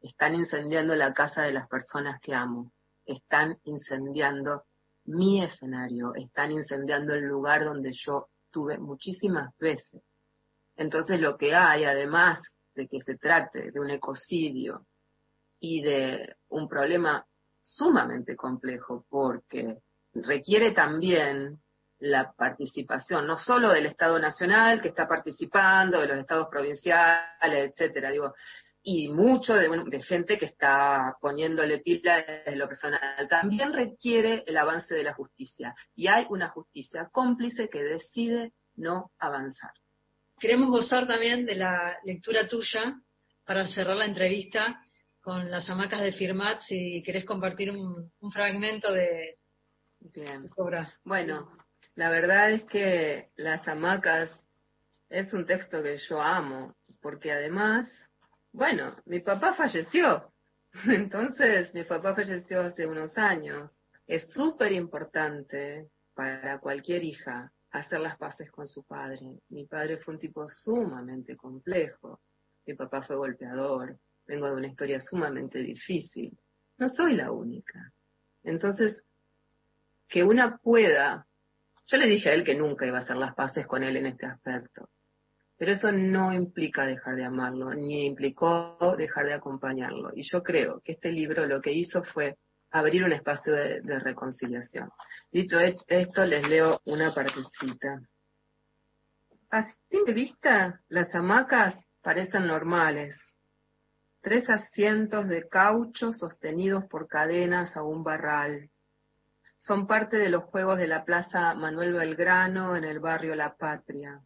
están 0.00 0.34
incendiando 0.34 0.96
la 0.96 1.14
casa 1.14 1.42
de 1.42 1.52
las 1.52 1.68
personas 1.68 2.20
que 2.20 2.34
amo, 2.34 2.72
están 3.04 3.60
incendiando 3.62 4.64
mi 5.04 5.40
escenario, 5.44 6.16
están 6.16 6.50
incendiando 6.50 7.14
el 7.14 7.26
lugar 7.26 7.64
donde 7.64 7.92
yo 7.92 8.28
tuve 8.50 8.78
muchísimas 8.78 9.56
veces. 9.58 10.02
Entonces 10.76 11.20
lo 11.20 11.36
que 11.36 11.54
hay, 11.54 11.84
además 11.84 12.40
de 12.74 12.88
que 12.88 13.00
se 13.00 13.16
trate 13.16 13.70
de 13.70 13.80
un 13.80 13.90
ecocidio 13.90 14.86
y 15.58 15.82
de 15.82 16.36
un 16.48 16.68
problema 16.68 17.26
sumamente 17.62 18.36
complejo, 18.36 19.04
porque 19.08 19.78
requiere 20.14 20.72
también 20.72 21.60
la 21.98 22.32
participación, 22.32 23.26
no 23.26 23.36
solo 23.36 23.70
del 23.70 23.86
Estado 23.86 24.18
Nacional 24.18 24.80
que 24.80 24.88
está 24.88 25.06
participando, 25.06 26.00
de 26.00 26.08
los 26.08 26.18
estados 26.18 26.48
provinciales, 26.48 27.70
etcétera, 27.70 28.10
digo, 28.10 28.34
y 28.82 29.08
mucho 29.08 29.54
de, 29.54 30.02
gente 30.02 30.38
que 30.38 30.46
está 30.46 31.16
poniéndole 31.20 31.78
pila 31.78 32.22
desde 32.22 32.56
lo 32.56 32.66
personal. 32.66 33.28
También 33.28 33.72
requiere 33.72 34.42
el 34.46 34.56
avance 34.56 34.94
de 34.94 35.02
la 35.02 35.14
justicia 35.14 35.74
y 35.94 36.06
hay 36.06 36.26
una 36.30 36.48
justicia 36.48 37.08
cómplice 37.12 37.68
que 37.68 37.82
decide 37.82 38.52
no 38.76 39.12
avanzar. 39.18 39.72
Queremos 40.38 40.70
gozar 40.70 41.06
también 41.06 41.44
de 41.44 41.56
la 41.56 41.98
lectura 42.04 42.48
tuya 42.48 42.98
para 43.44 43.66
cerrar 43.66 43.96
la 43.96 44.06
entrevista 44.06 44.80
con 45.20 45.50
las 45.50 45.68
hamacas 45.68 46.00
de 46.00 46.14
Firmat, 46.14 46.60
si 46.60 47.02
querés 47.04 47.26
compartir 47.26 47.70
un, 47.70 48.10
fragmento 48.32 48.90
de, 48.90 49.36
Bien. 50.00 50.48
Bueno, 51.04 51.50
la 51.94 52.08
verdad 52.08 52.52
es 52.52 52.64
que 52.64 53.28
las 53.36 53.68
hamacas 53.68 54.30
es 55.10 55.30
un 55.34 55.44
texto 55.44 55.82
que 55.82 55.98
yo 56.08 56.22
amo, 56.22 56.74
porque 57.02 57.32
además 57.32 57.86
bueno, 58.52 58.96
mi 59.06 59.20
papá 59.20 59.54
falleció. 59.54 60.32
Entonces, 60.86 61.72
mi 61.74 61.84
papá 61.84 62.14
falleció 62.14 62.60
hace 62.62 62.86
unos 62.86 63.16
años. 63.18 63.70
Es 64.06 64.28
súper 64.30 64.72
importante 64.72 65.88
para 66.14 66.58
cualquier 66.58 67.04
hija 67.04 67.52
hacer 67.70 68.00
las 68.00 68.18
paces 68.18 68.50
con 68.50 68.66
su 68.66 68.84
padre. 68.84 69.20
Mi 69.48 69.66
padre 69.66 69.98
fue 69.98 70.14
un 70.14 70.20
tipo 70.20 70.48
sumamente 70.48 71.36
complejo. 71.36 72.20
Mi 72.66 72.74
papá 72.74 73.02
fue 73.02 73.16
golpeador. 73.16 73.98
Vengo 74.26 74.46
de 74.46 74.52
una 74.52 74.68
historia 74.68 75.00
sumamente 75.00 75.58
difícil. 75.58 76.36
No 76.78 76.88
soy 76.88 77.14
la 77.14 77.30
única. 77.30 77.92
Entonces, 78.42 79.04
que 80.08 80.24
una 80.24 80.58
pueda, 80.58 81.26
yo 81.86 81.96
le 81.96 82.06
dije 82.06 82.30
a 82.30 82.34
él 82.34 82.44
que 82.44 82.56
nunca 82.56 82.86
iba 82.86 82.98
a 82.98 83.02
hacer 83.02 83.16
las 83.16 83.34
paces 83.34 83.66
con 83.66 83.82
él 83.84 83.96
en 83.96 84.06
este 84.06 84.26
aspecto. 84.26 84.88
Pero 85.60 85.72
eso 85.72 85.92
no 85.92 86.32
implica 86.32 86.86
dejar 86.86 87.16
de 87.16 87.26
amarlo, 87.26 87.74
ni 87.74 88.06
implicó 88.06 88.78
dejar 88.96 89.26
de 89.26 89.34
acompañarlo. 89.34 90.10
Y 90.14 90.22
yo 90.22 90.42
creo 90.42 90.80
que 90.80 90.92
este 90.92 91.12
libro 91.12 91.44
lo 91.44 91.60
que 91.60 91.70
hizo 91.70 92.02
fue 92.02 92.38
abrir 92.70 93.04
un 93.04 93.12
espacio 93.12 93.52
de, 93.52 93.98
reconciliación. 93.98 94.88
Dicho 95.30 95.58
esto, 95.60 96.24
les 96.24 96.48
leo 96.48 96.80
una 96.86 97.12
partecita. 97.12 98.00
A 99.50 99.70
simple 99.90 100.14
vista, 100.14 100.80
las 100.88 101.14
hamacas 101.14 101.84
parecen 102.00 102.46
normales. 102.46 103.20
Tres 104.22 104.48
asientos 104.48 105.28
de 105.28 105.46
caucho 105.46 106.14
sostenidos 106.14 106.86
por 106.86 107.06
cadenas 107.06 107.76
a 107.76 107.82
un 107.82 108.02
barral. 108.02 108.70
Son 109.58 109.86
parte 109.86 110.16
de 110.16 110.30
los 110.30 110.44
juegos 110.44 110.78
de 110.78 110.86
la 110.86 111.04
Plaza 111.04 111.52
Manuel 111.52 111.92
Belgrano 111.92 112.76
en 112.76 112.84
el 112.84 112.98
barrio 112.98 113.34
La 113.34 113.56
Patria 113.56 114.22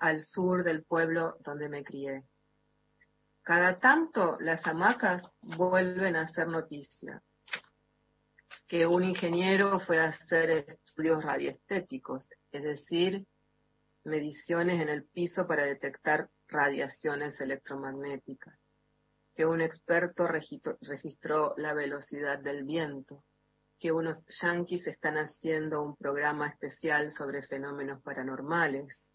al 0.00 0.20
sur 0.20 0.64
del 0.64 0.82
pueblo 0.82 1.36
donde 1.44 1.68
me 1.68 1.84
crié. 1.84 2.24
Cada 3.42 3.78
tanto 3.78 4.38
las 4.40 4.66
hamacas 4.66 5.32
vuelven 5.40 6.16
a 6.16 6.28
ser 6.28 6.48
noticia. 6.48 7.22
que 8.66 8.86
un 8.86 9.02
ingeniero 9.02 9.80
fue 9.80 9.98
a 9.98 10.10
hacer 10.10 10.50
estudios 10.50 11.24
radioestéticos, 11.24 12.28
es 12.52 12.62
decir, 12.62 13.26
mediciones 14.04 14.80
en 14.80 14.88
el 14.88 15.02
piso 15.02 15.48
para 15.48 15.64
detectar 15.64 16.30
radiaciones 16.46 17.40
electromagnéticas, 17.40 18.56
que 19.34 19.44
un 19.44 19.60
experto 19.60 20.28
registró 20.28 21.54
la 21.56 21.74
velocidad 21.74 22.38
del 22.38 22.62
viento, 22.62 23.24
que 23.80 23.90
unos 23.90 24.24
yanquis 24.40 24.86
están 24.86 25.16
haciendo 25.16 25.82
un 25.82 25.96
programa 25.96 26.46
especial 26.46 27.10
sobre 27.10 27.42
fenómenos 27.42 28.00
paranormales, 28.02 29.09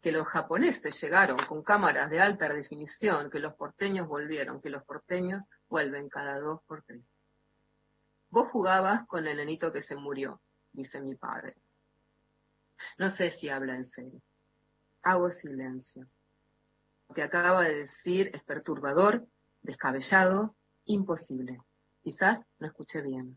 que 0.00 0.12
los 0.12 0.26
japoneses 0.26 1.00
llegaron 1.00 1.38
con 1.46 1.62
cámaras 1.62 2.10
de 2.10 2.20
alta 2.20 2.48
definición, 2.48 3.30
que 3.30 3.38
los 3.38 3.54
porteños 3.54 4.08
volvieron, 4.08 4.60
que 4.60 4.70
los 4.70 4.82
porteños 4.84 5.48
vuelven 5.68 6.08
cada 6.08 6.38
dos 6.40 6.62
por 6.66 6.82
tres. 6.82 7.04
Vos 8.30 8.48
jugabas 8.50 9.06
con 9.06 9.26
el 9.26 9.36
nenito 9.36 9.72
que 9.72 9.82
se 9.82 9.96
murió, 9.96 10.40
dice 10.72 11.00
mi 11.00 11.16
padre. 11.16 11.56
No 12.96 13.10
sé 13.10 13.30
si 13.32 13.48
habla 13.48 13.74
en 13.74 13.84
serio. 13.84 14.20
Hago 15.02 15.30
silencio. 15.30 16.06
Lo 17.08 17.14
que 17.14 17.22
acaba 17.22 17.64
de 17.64 17.74
decir 17.74 18.30
es 18.32 18.42
perturbador, 18.44 19.26
descabellado, 19.62 20.54
imposible. 20.84 21.60
Quizás 22.02 22.46
no 22.58 22.68
escuché 22.68 23.02
bien. 23.02 23.36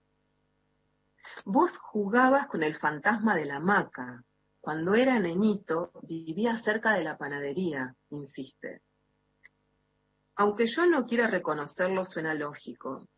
Vos 1.45 1.77
jugabas 1.77 2.47
con 2.47 2.63
el 2.63 2.77
fantasma 2.77 3.35
de 3.35 3.45
la 3.45 3.57
hamaca. 3.57 4.23
Cuando 4.63 4.95
era 4.95 5.19
nenito, 5.19 5.91
vivía 6.03 6.57
cerca 6.59 6.93
de 6.93 7.03
la 7.03 7.17
panadería, 7.17 7.93
insiste. 8.11 8.79
Aunque 10.37 10.67
yo 10.67 10.85
no 10.85 11.05
quiera 11.05 11.27
reconocerlo, 11.27 12.05
suena 12.05 12.33
lógico. 12.33 13.09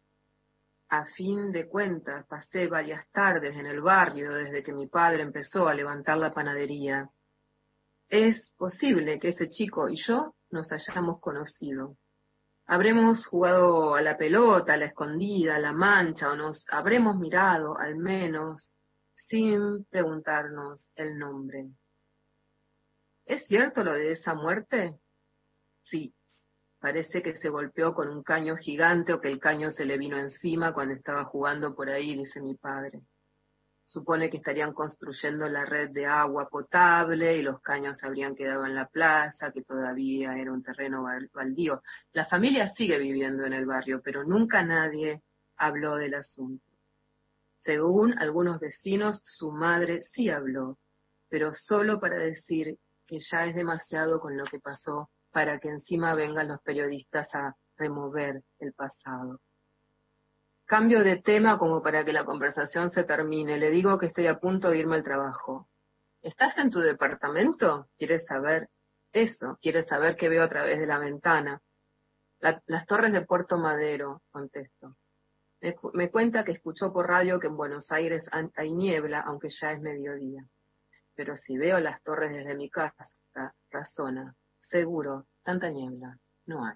A 0.90 1.06
fin 1.06 1.52
de 1.52 1.70
cuentas, 1.70 2.26
pasé 2.26 2.66
varias 2.66 3.08
tardes 3.12 3.56
en 3.56 3.68
el 3.68 3.80
barrio 3.82 4.34
desde 4.34 4.64
que 4.64 4.74
mi 4.74 4.88
padre 4.88 5.22
empezó 5.22 5.68
a 5.68 5.76
levantar 5.76 6.18
la 6.18 6.32
panadería. 6.32 7.12
Es 8.10 8.52
posible 8.58 9.20
que 9.20 9.30
ese 9.30 9.48
chico 9.48 9.88
y 9.88 9.98
yo 9.98 10.34
nos 10.50 10.72
hayamos 10.72 11.20
conocido. 11.20 11.96
Habremos 12.66 13.28
jugado 13.28 13.94
a 13.94 14.02
la 14.02 14.18
pelota, 14.18 14.74
a 14.74 14.78
la 14.78 14.86
escondida, 14.86 15.58
a 15.58 15.60
la 15.60 15.74
mancha, 15.74 16.32
o 16.32 16.36
nos 16.36 16.66
habremos 16.72 17.18
mirado, 17.18 17.78
al 17.78 17.98
menos, 17.98 18.75
sin 19.28 19.86
preguntarnos 19.86 20.90
el 20.96 21.18
nombre. 21.18 21.70
¿Es 23.26 23.46
cierto 23.48 23.84
lo 23.84 23.94
de 23.94 24.12
esa 24.12 24.34
muerte? 24.34 25.00
Sí, 25.84 26.14
Parece 26.86 27.24
que 27.24 27.36
se 27.36 27.50
golpeó 27.50 27.96
con 27.96 28.10
un 28.10 28.22
caño 28.22 28.58
gigante 28.58 29.12
o 29.12 29.20
que 29.20 29.28
el 29.28 29.40
caño 29.40 29.72
se 29.72 29.86
le 29.86 29.98
vino 29.98 30.20
encima 30.20 30.72
cuando 30.72 30.94
estaba 30.94 31.24
jugando 31.24 31.74
por 31.74 31.90
ahí, 31.90 32.16
dice 32.16 32.40
mi 32.42 32.54
padre. 32.54 33.02
Supone 33.86 34.30
que 34.30 34.38
estarían 34.38 34.72
construyendo 34.72 35.50
la 35.50 35.66
red 35.66 35.90
de 35.90 36.06
agua 36.06 36.48
potable 36.48 37.38
y 37.38 37.42
los 37.42 37.60
caños 37.62 38.04
habrían 38.04 38.36
quedado 38.36 38.68
en 38.68 38.76
la 38.76 38.88
plaza, 38.88 39.52
que 39.52 39.64
todavía 39.64 40.38
era 40.38 40.54
un 40.54 40.62
terreno 40.62 41.04
baldío. 41.34 41.82
La 42.14 42.28
familia 42.28 42.68
sigue 42.68 43.00
viviendo 43.00 43.46
en 43.46 43.54
el 43.54 43.66
barrio, 43.66 44.04
pero 44.04 44.24
nunca 44.24 44.62
nadie 44.62 45.24
habló 45.58 45.96
del 45.96 46.14
asunto. 46.14 46.75
Según 47.66 48.16
algunos 48.20 48.60
vecinos, 48.60 49.22
su 49.24 49.52
madre 49.52 50.04
sí 50.04 50.30
habló, 50.30 50.78
pero 51.30 51.52
solo 51.52 52.00
para 52.00 52.18
decir 52.18 52.78
que 53.08 53.20
ya 53.20 53.46
es 53.46 53.56
demasiado 53.56 54.20
con 54.20 54.38
lo 54.38 54.46
que 54.46 54.60
pasó 54.60 55.10
para 55.32 55.60
que 55.60 55.70
encima 55.70 56.14
vengan 56.14 56.48
los 56.48 56.62
periodistas 56.62 57.34
a 57.34 57.56
remover 57.76 58.44
el 58.60 58.74
pasado. 58.74 59.42
Cambio 60.66 61.04
de 61.04 61.18
tema 61.18 61.58
como 61.58 61.82
para 61.82 62.06
que 62.06 62.14
la 62.14 62.24
conversación 62.24 62.92
se 62.92 63.04
termine. 63.04 63.58
Le 63.58 63.72
digo 63.72 63.98
que 63.98 64.06
estoy 64.06 64.28
a 64.28 64.40
punto 64.40 64.70
de 64.70 64.78
irme 64.78 64.98
al 64.98 65.04
trabajo. 65.04 65.68
¿Estás 66.22 66.60
en 66.60 66.70
tu 66.70 66.82
departamento? 66.82 67.90
¿Quieres 67.98 68.28
saber 68.28 68.70
eso? 69.12 69.58
¿Quieres 69.60 69.88
saber 69.88 70.16
qué 70.18 70.30
veo 70.30 70.44
a 70.44 70.50
través 70.50 70.80
de 70.80 70.88
la 70.88 71.00
ventana? 71.00 71.62
las 72.68 72.86
torres 72.86 73.12
de 73.12 73.26
Puerto 73.26 73.58
Madero, 73.58 74.22
contesto. 74.30 74.96
Me, 75.94 76.12
cuenta 76.12 76.44
que 76.44 76.52
escuchó 76.52 76.94
por 76.94 77.08
radio 77.08 77.40
que 77.40 77.48
en 77.48 77.58
Buenos 77.58 77.92
Aires 77.92 78.30
hay 78.56 78.72
niebla, 78.72 79.22
aunque 79.22 79.50
ya 79.50 79.72
es 79.72 79.82
mediodía. 79.82 80.46
Pero 81.16 81.36
si 81.36 81.58
veo 81.58 81.80
las 81.80 82.04
torres 82.04 82.36
desde 82.36 82.56
mi 82.56 82.70
casa, 82.70 83.04
razona, 83.72 84.36
seguro, 84.60 85.26
tanta 85.44 85.70
niebla, 85.70 86.20
no 86.46 86.66
hay. 86.66 86.76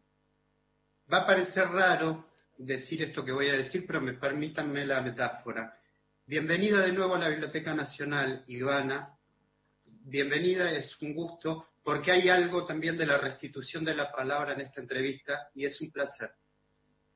Va 1.11 1.19
a 1.19 1.27
parecer 1.27 1.67
raro 1.67 2.25
decir 2.57 3.03
esto 3.03 3.23
que 3.23 3.31
voy 3.31 3.49
a 3.49 3.57
decir, 3.57 3.85
pero 3.85 4.01
me 4.01 4.13
permítanme 4.13 4.83
la 4.87 5.01
metáfora. 5.01 5.77
Bienvenida 6.25 6.81
de 6.81 6.91
nuevo 6.91 7.13
a 7.13 7.19
la 7.19 7.29
Biblioteca 7.29 7.75
Nacional, 7.75 8.43
Ivana. 8.47 9.15
Bienvenida, 9.85 10.71
es 10.71 10.99
un 11.01 11.13
gusto, 11.13 11.67
porque 11.83 12.11
hay 12.11 12.29
algo 12.29 12.65
también 12.65 12.97
de 12.97 13.05
la 13.05 13.19
restitución 13.19 13.85
de 13.85 13.93
la 13.93 14.11
palabra 14.11 14.53
en 14.53 14.61
esta 14.61 14.81
entrevista 14.81 15.49
y 15.53 15.65
es 15.65 15.79
un 15.79 15.91
placer. 15.91 16.31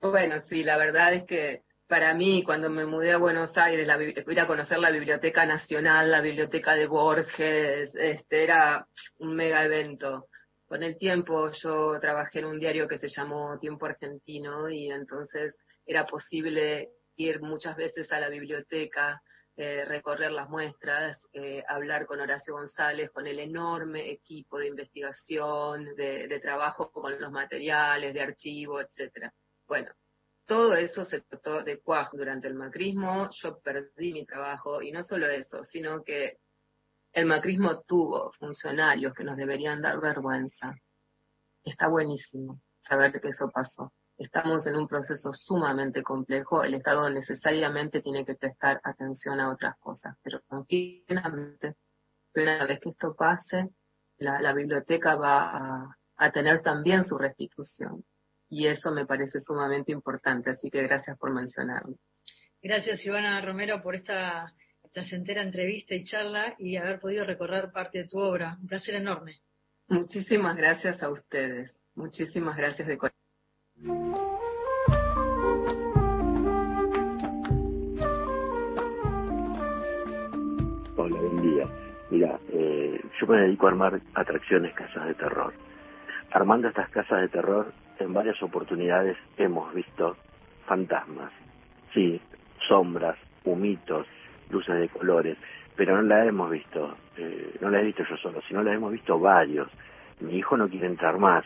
Bueno, 0.03 0.41
sí, 0.47 0.63
la 0.63 0.77
verdad 0.77 1.13
es 1.13 1.23
que 1.23 1.63
para 1.87 2.13
mí, 2.13 2.43
cuando 2.43 2.69
me 2.69 2.85
mudé 2.85 3.13
a 3.13 3.17
Buenos 3.17 3.55
Aires, 3.57 3.87
la, 3.87 4.01
ir 4.01 4.39
a 4.39 4.47
conocer 4.47 4.77
la 4.79 4.91
Biblioteca 4.91 5.45
Nacional, 5.45 6.11
la 6.11 6.21
Biblioteca 6.21 6.75
de 6.75 6.87
Borges, 6.87 7.95
este, 7.95 8.43
era 8.43 8.85
un 9.19 9.35
mega 9.35 9.63
evento 9.63 10.27
con 10.73 10.81
el 10.81 10.97
tiempo 10.97 11.51
yo 11.51 11.99
trabajé 11.99 12.39
en 12.39 12.45
un 12.45 12.59
diario 12.59 12.87
que 12.87 12.97
se 12.97 13.07
llamó 13.07 13.59
Tiempo 13.59 13.85
Argentino 13.85 14.71
y 14.71 14.89
entonces 14.89 15.55
era 15.85 16.05
posible 16.07 16.89
ir 17.15 17.41
muchas 17.41 17.75
veces 17.75 18.11
a 18.11 18.19
la 18.19 18.27
biblioteca, 18.27 19.21
eh, 19.55 19.85
recorrer 19.85 20.31
las 20.31 20.49
muestras, 20.49 21.21
eh, 21.31 21.63
hablar 21.67 22.07
con 22.07 22.19
Horacio 22.19 22.55
González, 22.55 23.11
con 23.11 23.27
el 23.27 23.37
enorme 23.37 24.09
equipo 24.09 24.57
de 24.57 24.67
investigación, 24.67 25.95
de, 25.95 26.39
trabajo 26.41 26.89
con 26.91 27.21
los 27.21 27.31
materiales, 27.31 28.13
de 28.13 28.21
archivo, 28.21 28.81
etcétera. 28.81 29.31
Bueno, 29.73 29.91
todo 30.45 30.75
eso 30.75 31.03
se 31.03 31.21
trató 31.21 31.63
de 31.63 31.79
cuaj 31.79 32.11
durante 32.13 32.47
el 32.47 32.53
macrismo, 32.53 33.31
yo 33.31 33.59
perdí 33.59 34.13
mi 34.13 34.23
trabajo 34.23 34.83
y 34.83 34.91
no 34.91 35.03
solo 35.03 35.25
eso, 35.25 35.63
sino 35.63 36.03
que 36.03 36.37
el 37.11 37.25
macrismo 37.25 37.81
tuvo 37.81 38.31
funcionarios 38.33 39.15
que 39.15 39.23
nos 39.23 39.35
deberían 39.35 39.81
dar 39.81 39.99
vergüenza. 39.99 40.75
Está 41.63 41.87
buenísimo 41.87 42.61
saber 42.81 43.19
que 43.19 43.29
eso 43.29 43.49
pasó. 43.49 43.91
Estamos 44.15 44.67
en 44.67 44.75
un 44.75 44.87
proceso 44.87 45.33
sumamente 45.33 46.03
complejo. 46.03 46.63
El 46.63 46.75
Estado 46.75 47.09
necesariamente 47.09 48.03
tiene 48.03 48.23
que 48.23 48.35
prestar 48.35 48.79
atención 48.83 49.39
a 49.39 49.49
otras 49.49 49.75
cosas, 49.79 50.15
pero 50.21 50.39
finalmente, 50.67 51.77
una 52.35 52.63
vez 52.67 52.79
que 52.79 52.89
esto 52.89 53.15
pase, 53.15 53.69
la, 54.19 54.53
biblioteca 54.53 55.15
va 55.15 55.97
a 56.15 56.31
tener 56.31 56.61
también 56.61 57.03
su 57.03 57.17
restitución. 57.17 58.05
Y 58.53 58.67
eso 58.67 58.91
me 58.91 59.07
parece 59.07 59.39
sumamente 59.39 59.91
importante, 59.91 60.51
así 60.51 60.69
que 60.69 60.83
gracias 60.83 61.17
por 61.17 61.33
mencionarlo. 61.33 61.95
Gracias, 62.61 63.03
Ivana 63.03 63.41
Romero, 63.41 63.81
por 63.81 63.95
esta 63.95 64.53
placentera 64.93 65.41
entrevista 65.41 65.95
y 65.95 66.03
charla 66.03 66.53
y 66.59 66.77
haber 66.77 66.99
podido 66.99 67.25
recorrer 67.25 67.71
parte 67.71 68.03
de 68.03 68.07
tu 68.07 68.19
obra. 68.19 68.57
Un 68.61 68.67
placer 68.67 68.93
enorme. 68.93 69.39
Muchísimas 69.87 70.55
gracias 70.55 71.01
a 71.01 71.09
ustedes. 71.09 71.71
Muchísimas 71.95 72.55
gracias 72.55 72.87
de 72.87 72.97
corazón. 72.99 73.19
Hola, 80.95 81.19
buen 81.21 81.41
día. 81.41 81.67
Mira, 82.11 82.39
eh, 82.49 83.01
yo 83.19 83.25
me 83.25 83.41
dedico 83.41 83.65
a 83.65 83.69
armar 83.69 83.99
atracciones, 84.13 84.75
casas 84.75 85.07
de 85.07 85.15
terror. 85.15 85.55
Armando 86.29 86.67
estas 86.67 86.89
casas 86.89 87.21
de 87.21 87.29
terror, 87.29 87.73
en 88.03 88.13
varias 88.13 88.41
oportunidades 88.43 89.17
hemos 89.37 89.73
visto 89.73 90.17
fantasmas, 90.65 91.31
sí, 91.93 92.21
sombras, 92.67 93.17
humitos, 93.45 94.07
luces 94.49 94.75
de 94.75 94.89
colores, 94.89 95.37
pero 95.75 95.95
no 95.95 96.03
la 96.03 96.25
hemos 96.25 96.51
visto, 96.51 96.95
eh, 97.17 97.55
no 97.61 97.69
la 97.69 97.79
he 97.79 97.83
visto 97.83 98.03
yo 98.09 98.17
solo, 98.17 98.41
sino 98.47 98.61
la 98.61 98.73
hemos 98.73 98.91
visto 98.91 99.19
varios. 99.19 99.69
Mi 100.19 100.37
hijo 100.37 100.55
no 100.57 100.69
quiere 100.69 100.87
entrar 100.87 101.17
más, 101.17 101.43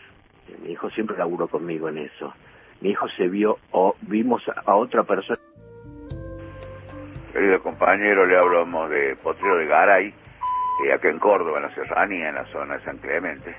eh, 0.48 0.56
mi 0.62 0.72
hijo 0.72 0.90
siempre 0.90 1.16
laburó 1.16 1.48
conmigo 1.48 1.88
en 1.88 1.98
eso. 1.98 2.34
Mi 2.80 2.90
hijo 2.90 3.08
se 3.16 3.28
vio 3.28 3.58
o 3.72 3.96
vimos 4.02 4.42
a, 4.48 4.76
otra 4.76 5.02
persona. 5.02 5.38
Querido 7.32 7.60
compañero, 7.62 8.26
le 8.26 8.36
hablamos 8.36 8.90
de 8.90 9.16
Potrero 9.16 9.56
de 9.56 9.66
Garay, 9.66 10.14
eh, 10.84 10.92
acá 10.92 11.08
en 11.08 11.18
Córdoba, 11.18 11.58
en 11.58 11.64
la 11.64 11.74
Serranía, 11.74 12.28
en 12.28 12.34
la 12.36 12.44
zona 12.46 12.76
de 12.76 12.84
San 12.84 12.98
Clemente. 12.98 13.56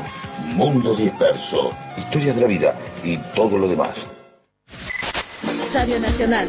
Mundo 0.54 0.95
Disperso. 0.95 1.73
Historias 1.97 2.36
de 2.36 2.41
la 2.41 2.47
vida 2.47 2.76
y 3.04 3.17
todo 3.36 3.58
lo 3.58 3.67
demás. 3.67 3.95
Radio 5.73 6.00
Nacional. 6.00 6.47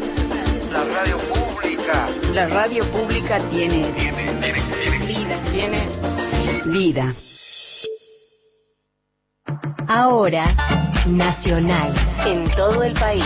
La 0.71 0.85
radio 0.85 1.17
pública. 1.33 2.09
La 2.35 2.47
radio 2.49 2.85
pública 2.93 3.41
tiene 3.51 3.91
Tiene, 3.95 4.35
tiene, 4.41 4.63
tiene. 4.83 5.07
vida. 5.07 5.43
Tiene 5.51 5.89
vida. 6.67 7.15
Ahora, 9.89 10.55
Nacional. 11.09 11.95
En 12.27 12.51
todo 12.51 12.83
el 12.83 12.93
país. 12.93 13.25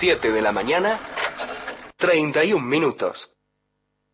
7 0.00 0.32
de 0.32 0.40
la 0.40 0.52
mañana, 0.52 0.98
31 1.98 2.64
minutos. 2.64 3.30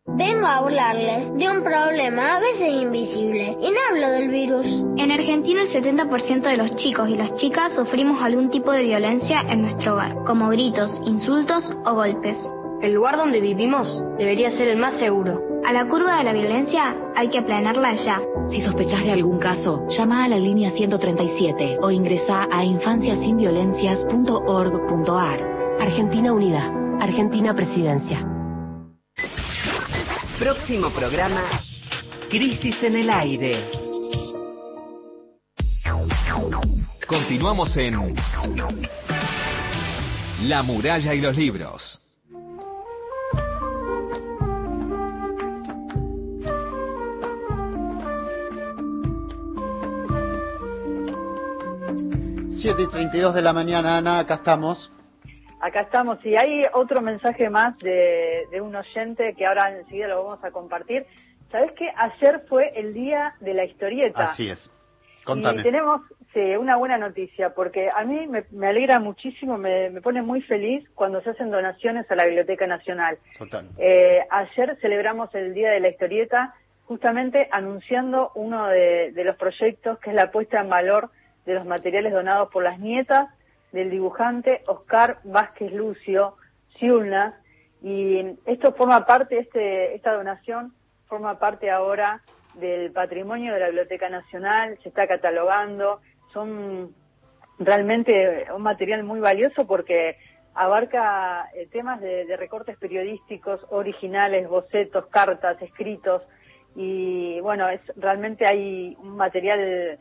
Vengo 0.05 0.45
a 0.45 0.57
hablarles 0.57 1.33
de 1.35 1.49
un 1.49 1.63
problema 1.63 2.35
a 2.35 2.39
veces 2.39 2.69
invisible 2.69 3.57
y 3.61 3.71
no 3.71 3.79
hablo 3.89 4.09
del 4.09 4.29
virus. 4.29 4.67
En 4.97 5.09
Argentina 5.09 5.61
el 5.61 5.69
70% 5.69 6.41
de 6.41 6.57
los 6.57 6.75
chicos 6.75 7.09
y 7.09 7.15
las 7.15 7.33
chicas 7.35 7.73
sufrimos 7.73 8.21
algún 8.21 8.49
tipo 8.49 8.71
de 8.71 8.83
violencia 8.83 9.41
en 9.47 9.61
nuestro 9.61 9.93
hogar, 9.93 10.13
como 10.25 10.49
gritos, 10.49 10.99
insultos 11.05 11.71
o 11.85 11.93
golpes. 11.93 12.37
El 12.81 12.93
lugar 12.93 13.15
donde 13.15 13.39
vivimos 13.39 14.03
debería 14.17 14.51
ser 14.51 14.67
el 14.67 14.77
más 14.77 14.99
seguro. 14.99 15.54
A 15.65 15.73
la 15.73 15.87
curva 15.87 16.17
de 16.17 16.23
la 16.23 16.31
violencia 16.31 16.95
hay 17.15 17.29
que 17.29 17.39
aplanarla 17.39 17.95
ya. 17.95 18.21
Si 18.51 18.61
sospechás 18.61 19.03
de 19.03 19.13
algún 19.13 19.39
caso, 19.39 19.87
llama 19.89 20.23
a 20.23 20.27
la 20.27 20.37
línea 20.37 20.69
137 20.69 21.79
o 21.81 21.89
ingresa 21.89 22.47
a 22.51 22.63
infanciasinviolencias.org.ar. 22.63 25.39
Argentina 25.79 26.33
Unida. 26.33 26.71
Argentina 27.01 27.55
Presidencia. 27.55 28.23
Próximo 30.37 30.91
programa. 30.91 31.41
Crisis 32.29 32.83
en 32.83 32.97
el 32.97 33.09
aire. 33.09 33.65
Continuamos 37.07 37.75
en 37.75 38.15
La 40.43 40.61
muralla 40.61 41.15
y 41.15 41.21
los 41.21 41.35
libros. 41.35 42.04
Siete 52.65 52.81
y 52.81 52.87
32 52.87 53.35
de 53.35 53.43
la 53.43 53.53
mañana, 53.53 53.97
Ana, 53.97 54.17
acá 54.17 54.33
estamos. 54.33 54.91
Acá 55.61 55.81
estamos 55.81 56.17
y 56.25 56.35
hay 56.35 56.63
otro 56.73 56.99
mensaje 56.99 57.47
más 57.47 57.77
de, 57.77 58.47
de 58.49 58.59
un 58.59 58.75
oyente 58.75 59.35
que 59.37 59.45
ahora 59.45 59.69
enseguida 59.69 60.07
lo 60.07 60.23
vamos 60.23 60.43
a 60.43 60.49
compartir. 60.49 61.05
¿Sabes 61.51 61.73
qué? 61.73 61.91
Ayer 61.95 62.43
fue 62.49 62.71
el 62.75 62.95
día 62.95 63.35
de 63.39 63.53
la 63.53 63.65
historieta. 63.65 64.31
Así 64.31 64.49
es. 64.49 64.71
Contame. 65.25 65.61
Y 65.61 65.63
tenemos 65.63 66.01
sí, 66.33 66.39
una 66.57 66.75
buena 66.77 66.97
noticia, 66.97 67.53
porque 67.53 67.87
a 67.95 68.03
mí 68.03 68.25
me, 68.25 68.45
me 68.49 68.69
alegra 68.69 68.97
muchísimo, 68.97 69.59
me, 69.59 69.91
me, 69.91 70.01
pone 70.01 70.23
muy 70.23 70.41
feliz 70.41 70.89
cuando 70.95 71.21
se 71.21 71.29
hacen 71.29 71.51
donaciones 71.51 72.09
a 72.09 72.15
la 72.15 72.25
Biblioteca 72.25 72.65
Nacional. 72.65 73.19
Total. 73.37 73.69
Eh, 73.77 74.21
ayer 74.31 74.75
celebramos 74.81 75.29
el 75.35 75.53
Día 75.53 75.69
de 75.69 75.81
la 75.81 75.89
Historieta, 75.89 76.55
justamente 76.85 77.47
anunciando 77.51 78.31
uno 78.33 78.65
de, 78.69 79.11
de, 79.11 79.23
los 79.23 79.35
proyectos, 79.35 79.99
que 79.99 80.09
es 80.09 80.15
la 80.15 80.31
puesta 80.31 80.61
en 80.61 80.69
valor 80.69 81.11
de 81.45 81.53
los 81.53 81.65
materiales 81.65 82.13
donados 82.13 82.49
por 82.51 82.63
las 82.63 82.79
nietas 82.79 83.29
del 83.71 83.89
dibujante 83.89 84.63
Oscar 84.67 85.19
Vázquez 85.23 85.71
Lucio 85.73 86.35
Ciulnas, 86.77 87.35
y 87.81 88.37
esto 88.45 88.73
forma 88.73 89.05
parte, 89.05 89.37
este, 89.37 89.95
esta 89.95 90.13
donación 90.13 90.73
forma 91.07 91.37
parte 91.37 91.69
ahora 91.69 92.21
del 92.55 92.91
patrimonio 92.91 93.53
de 93.53 93.59
la 93.59 93.67
Biblioteca 93.67 94.09
Nacional, 94.09 94.77
se 94.81 94.89
está 94.89 95.07
catalogando, 95.07 96.01
son 96.33 96.95
realmente 97.59 98.47
un 98.53 98.63
material 98.63 99.03
muy 99.03 99.19
valioso 99.19 99.67
porque 99.67 100.17
abarca 100.53 101.49
eh, 101.53 101.67
temas 101.71 102.01
de, 102.01 102.25
de, 102.25 102.37
recortes 102.37 102.77
periodísticos 102.77 103.61
originales, 103.69 104.47
bocetos, 104.47 105.05
cartas, 105.07 105.61
escritos 105.61 106.23
y 106.75 107.39
bueno, 107.41 107.69
es 107.69 107.81
realmente 107.95 108.45
hay 108.45 108.97
un 108.99 109.15
material 109.15 109.99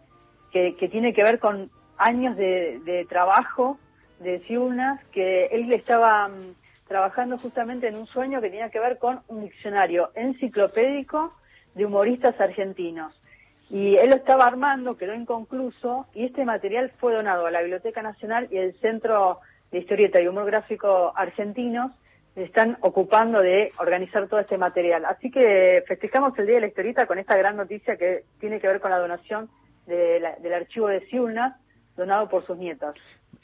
que, 0.54 0.88
tiene 0.88 1.12
que 1.12 1.24
ver 1.24 1.40
con 1.40 1.70
años 1.98 2.36
de, 2.36 2.80
de 2.84 3.04
trabajo 3.06 3.78
de 4.20 4.38
Ciunas 4.40 5.04
que 5.12 5.46
él 5.46 5.72
estaba 5.72 6.28
um, 6.28 6.54
trabajando 6.86 7.38
justamente 7.38 7.88
en 7.88 7.96
un 7.96 8.06
sueño 8.06 8.40
que 8.40 8.50
tenía 8.50 8.70
que 8.70 8.78
ver 8.78 8.98
con 8.98 9.20
un 9.26 9.42
diccionario 9.42 10.10
enciclopédico 10.14 11.32
de 11.74 11.86
humoristas 11.86 12.40
argentinos. 12.40 13.20
Y 13.68 13.96
él 13.96 14.10
lo 14.10 14.16
estaba 14.16 14.46
armando, 14.46 14.96
quedó 14.96 15.14
inconcluso, 15.14 16.06
y 16.14 16.26
este 16.26 16.44
material 16.44 16.92
fue 16.98 17.14
donado 17.14 17.46
a 17.46 17.50
la 17.50 17.62
Biblioteca 17.62 18.02
Nacional 18.02 18.46
y 18.50 18.58
el 18.58 18.74
Centro 18.74 19.40
de 19.72 19.78
Historieta 19.80 20.20
y 20.20 20.28
Humor 20.28 20.46
Gráfico 20.46 21.12
Argentinos 21.16 21.90
están 22.36 22.76
ocupando 22.80 23.40
de 23.40 23.72
organizar 23.78 24.28
todo 24.28 24.38
este 24.40 24.58
material. 24.58 25.04
Así 25.04 25.30
que 25.30 25.82
festejamos 25.88 26.38
el 26.38 26.46
Día 26.46 26.56
de 26.56 26.60
la 26.62 26.66
Historieta 26.68 27.06
con 27.06 27.18
esta 27.18 27.36
gran 27.36 27.56
noticia 27.56 27.96
que 27.96 28.24
tiene 28.38 28.60
que 28.60 28.68
ver 28.68 28.80
con 28.80 28.90
la 28.90 28.98
donación 28.98 29.48
de 29.86 30.20
la, 30.20 30.36
del 30.36 30.54
archivo 30.54 30.88
de 30.88 31.00
Ciulnas, 31.06 31.56
donado 31.96 32.28
por 32.28 32.46
sus 32.46 32.56
nietas. 32.56 32.94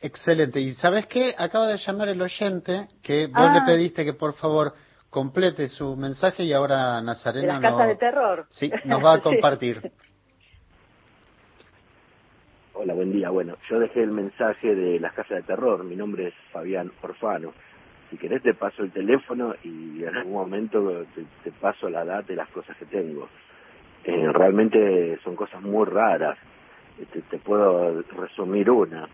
Excelente. 0.00 0.60
¿Y 0.60 0.74
sabes 0.74 1.06
qué? 1.06 1.34
Acaba 1.36 1.68
de 1.68 1.78
llamar 1.78 2.08
el 2.08 2.20
oyente 2.22 2.88
que 3.02 3.26
vos 3.26 3.36
ah. 3.36 3.54
le 3.54 3.72
pediste 3.72 4.04
que 4.04 4.14
por 4.14 4.34
favor 4.34 4.72
complete 5.10 5.68
su 5.68 5.96
mensaje 5.96 6.44
y 6.44 6.52
ahora 6.52 7.00
Nazarena 7.02 7.56
de 7.56 7.60
las 7.60 7.72
casas 7.72 7.88
de 7.88 7.96
terror. 7.96 8.46
Sí, 8.50 8.70
nos 8.84 9.04
va 9.04 9.14
a 9.14 9.20
compartir. 9.22 9.80
sí. 9.82 9.90
Hola, 12.72 12.94
buen 12.94 13.12
día. 13.12 13.28
Bueno, 13.28 13.58
yo 13.68 13.78
dejé 13.78 14.02
el 14.02 14.10
mensaje 14.10 14.74
de 14.74 14.98
las 15.00 15.12
casas 15.12 15.38
de 15.38 15.42
terror. 15.42 15.84
Mi 15.84 15.96
nombre 15.96 16.28
es 16.28 16.34
Fabián 16.50 16.90
Orfano. 17.02 17.52
Si 18.08 18.16
querés 18.16 18.42
te 18.42 18.54
paso 18.54 18.82
el 18.82 18.90
teléfono 18.90 19.54
y 19.62 20.02
en 20.02 20.16
algún 20.16 20.32
momento 20.32 21.04
te, 21.14 21.26
te 21.44 21.52
paso 21.52 21.90
la 21.90 22.06
data 22.06 22.28
de 22.28 22.36
las 22.36 22.48
cosas 22.48 22.74
que 22.78 22.86
tengo. 22.86 23.28
Eh, 24.04 24.32
realmente 24.32 25.18
son 25.24 25.36
cosas 25.36 25.62
muy 25.62 25.86
raras. 25.86 26.38
Te, 27.12 27.22
te, 27.22 27.38
puedo 27.38 28.02
resumir 28.16 28.70
una. 28.70 29.08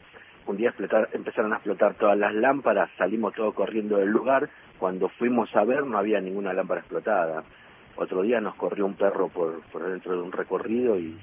Un 0.46 0.56
día 0.56 0.68
explotar, 0.68 1.08
empezaron 1.12 1.52
a 1.52 1.56
explotar 1.56 1.94
todas 1.94 2.16
las 2.16 2.34
lámparas, 2.34 2.90
salimos 2.96 3.34
todos 3.34 3.54
corriendo 3.54 3.98
del 3.98 4.08
lugar. 4.08 4.48
Cuando 4.78 5.08
fuimos 5.08 5.54
a 5.56 5.64
ver 5.64 5.84
no 5.84 5.98
había 5.98 6.20
ninguna 6.20 6.52
lámpara 6.52 6.80
explotada. 6.80 7.42
Otro 7.96 8.22
día 8.22 8.40
nos 8.40 8.54
corrió 8.56 8.84
un 8.84 8.94
perro 8.94 9.28
por, 9.28 9.62
por 9.72 9.88
dentro 9.88 10.12
de 10.12 10.22
un 10.22 10.32
recorrido 10.32 10.98
y... 10.98 11.18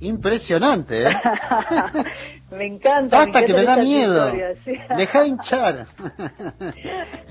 Impresionante, 0.00 1.08
¿eh? 1.08 1.12
me 2.50 2.66
encanta. 2.66 3.18
Basta 3.18 3.40
me 3.40 3.46
que 3.46 3.52
me 3.52 3.64
da 3.64 3.76
miedo. 3.76 4.32
Deja 4.96 5.20
de 5.20 5.28
hinchar. 5.28 5.86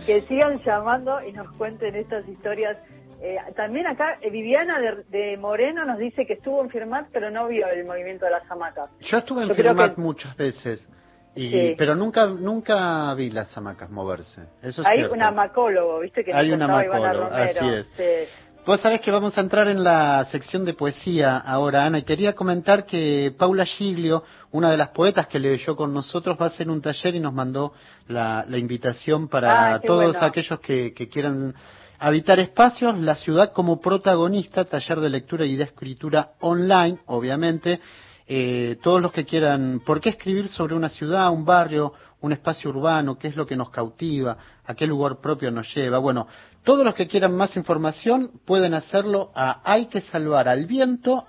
que 0.06 0.22
sigan 0.22 0.62
llamando 0.64 1.20
y 1.24 1.32
nos 1.32 1.52
cuenten 1.54 1.96
estas 1.96 2.28
historias. 2.28 2.78
Eh, 3.22 3.38
también 3.56 3.86
acá 3.86 4.18
eh, 4.22 4.30
Viviana 4.30 4.80
de, 4.80 5.04
de, 5.10 5.38
Moreno 5.38 5.84
nos 5.84 5.98
dice 5.98 6.26
que 6.26 6.34
estuvo 6.34 6.62
en 6.64 6.70
Firmat 6.70 7.08
pero 7.12 7.30
no 7.30 7.48
vio 7.48 7.68
el 7.68 7.84
movimiento 7.86 8.26
de 8.26 8.32
las 8.32 8.50
hamacas. 8.50 8.90
Yo 9.02 9.18
estuve 9.18 9.44
en 9.44 9.50
Yo 9.50 9.56
Firmat 9.56 9.96
que... 9.96 10.02
muchas 10.02 10.38
veces 10.38 10.88
Y, 11.36 11.76
Pero 11.76 11.96
nunca 11.96 12.28
nunca 12.28 13.14
vi 13.16 13.30
las 13.30 13.56
hamacas 13.58 13.90
moverse. 13.90 14.42
Eso 14.62 14.84
Hay 14.86 15.04
un 15.04 15.22
hamacólogo, 15.22 16.00
¿viste? 16.00 16.24
Que 16.24 16.34
Hay 16.34 16.52
un 16.52 16.62
hamacólogo, 16.62 17.26
así 17.26 17.68
es. 17.68 18.30
Vos 18.66 18.82
sabés 18.82 19.02
que 19.02 19.10
vamos 19.10 19.36
a 19.38 19.42
entrar 19.42 19.68
en 19.68 19.84
la 19.84 20.28
sección 20.32 20.64
de 20.64 20.74
poesía 20.74 21.38
ahora, 21.38 21.86
Ana, 21.86 22.00
y 22.00 22.04
quería 22.04 22.36
comentar 22.36 22.86
que 22.86 23.34
Paula 23.36 23.66
Giglio, 23.66 24.24
una 24.52 24.70
de 24.70 24.78
las 24.78 24.90
poetas 24.90 25.28
que 25.28 25.40
leyó 25.40 25.76
con 25.76 25.94
nosotros, 25.94 26.38
va 26.40 26.46
a 26.46 26.50
hacer 26.50 26.70
un 26.70 26.82
taller 26.82 27.16
y 27.16 27.20
nos 27.20 27.34
mandó 27.34 27.74
la, 28.08 28.46
invitación 28.50 29.28
para 29.28 29.74
ah, 29.74 29.80
todos 29.80 30.16
aquellos 30.22 30.60
que, 30.60 30.94
quieran 30.94 31.56
habitar 32.00 32.40
espacios, 32.40 32.98
la 32.98 33.16
ciudad 33.16 33.52
como 33.52 33.80
protagonista, 33.80 34.66
taller 34.66 35.00
de 35.00 35.10
lectura 35.10 35.46
y 35.46 35.56
de 35.56 35.66
escritura 35.66 36.32
online, 36.40 37.00
obviamente. 37.08 37.80
Eh, 38.32 38.78
todos 38.84 39.02
los 39.02 39.12
que 39.12 39.26
quieran, 39.26 39.82
¿por 39.86 40.00
qué 40.00 40.10
escribir 40.10 40.50
sobre 40.50 40.76
una 40.76 40.90
ciudad, 40.90 41.32
un 41.32 41.46
barrio, 41.46 41.94
un 42.22 42.32
espacio 42.32 42.70
urbano? 42.70 43.18
¿Qué 43.18 43.28
es 43.28 43.36
lo 43.36 43.46
que 43.46 43.56
nos 43.56 43.72
cautiva? 43.72 44.38
¿A 44.66 44.76
qué 44.76 44.86
lugar 44.86 45.20
propio 45.20 45.50
nos 45.50 45.74
lleva? 45.74 45.98
Bueno, 45.98 46.28
todos 46.64 46.86
los 46.86 46.94
que 46.94 47.08
quieran 47.08 47.36
más 47.36 47.56
información 47.58 48.40
pueden 48.46 48.74
hacerlo 48.76 49.32
a 49.34 49.62
hay 49.64 49.88
que 49.88 50.02
salvar 50.02 50.48
al 50.48 50.68
viento 50.68 51.26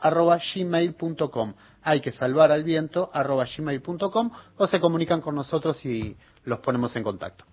hay 1.83 2.01
que 2.01 2.12
salvar 2.12 2.53
al 2.53 2.64
viento 2.64 3.11
o 4.57 4.66
se 4.66 4.81
comunican 4.81 5.21
con 5.21 5.35
nosotros 5.35 5.85
y 5.87 6.16
los 6.45 6.59
ponemos 6.59 6.95
en 6.97 7.03
contacto. 7.03 7.50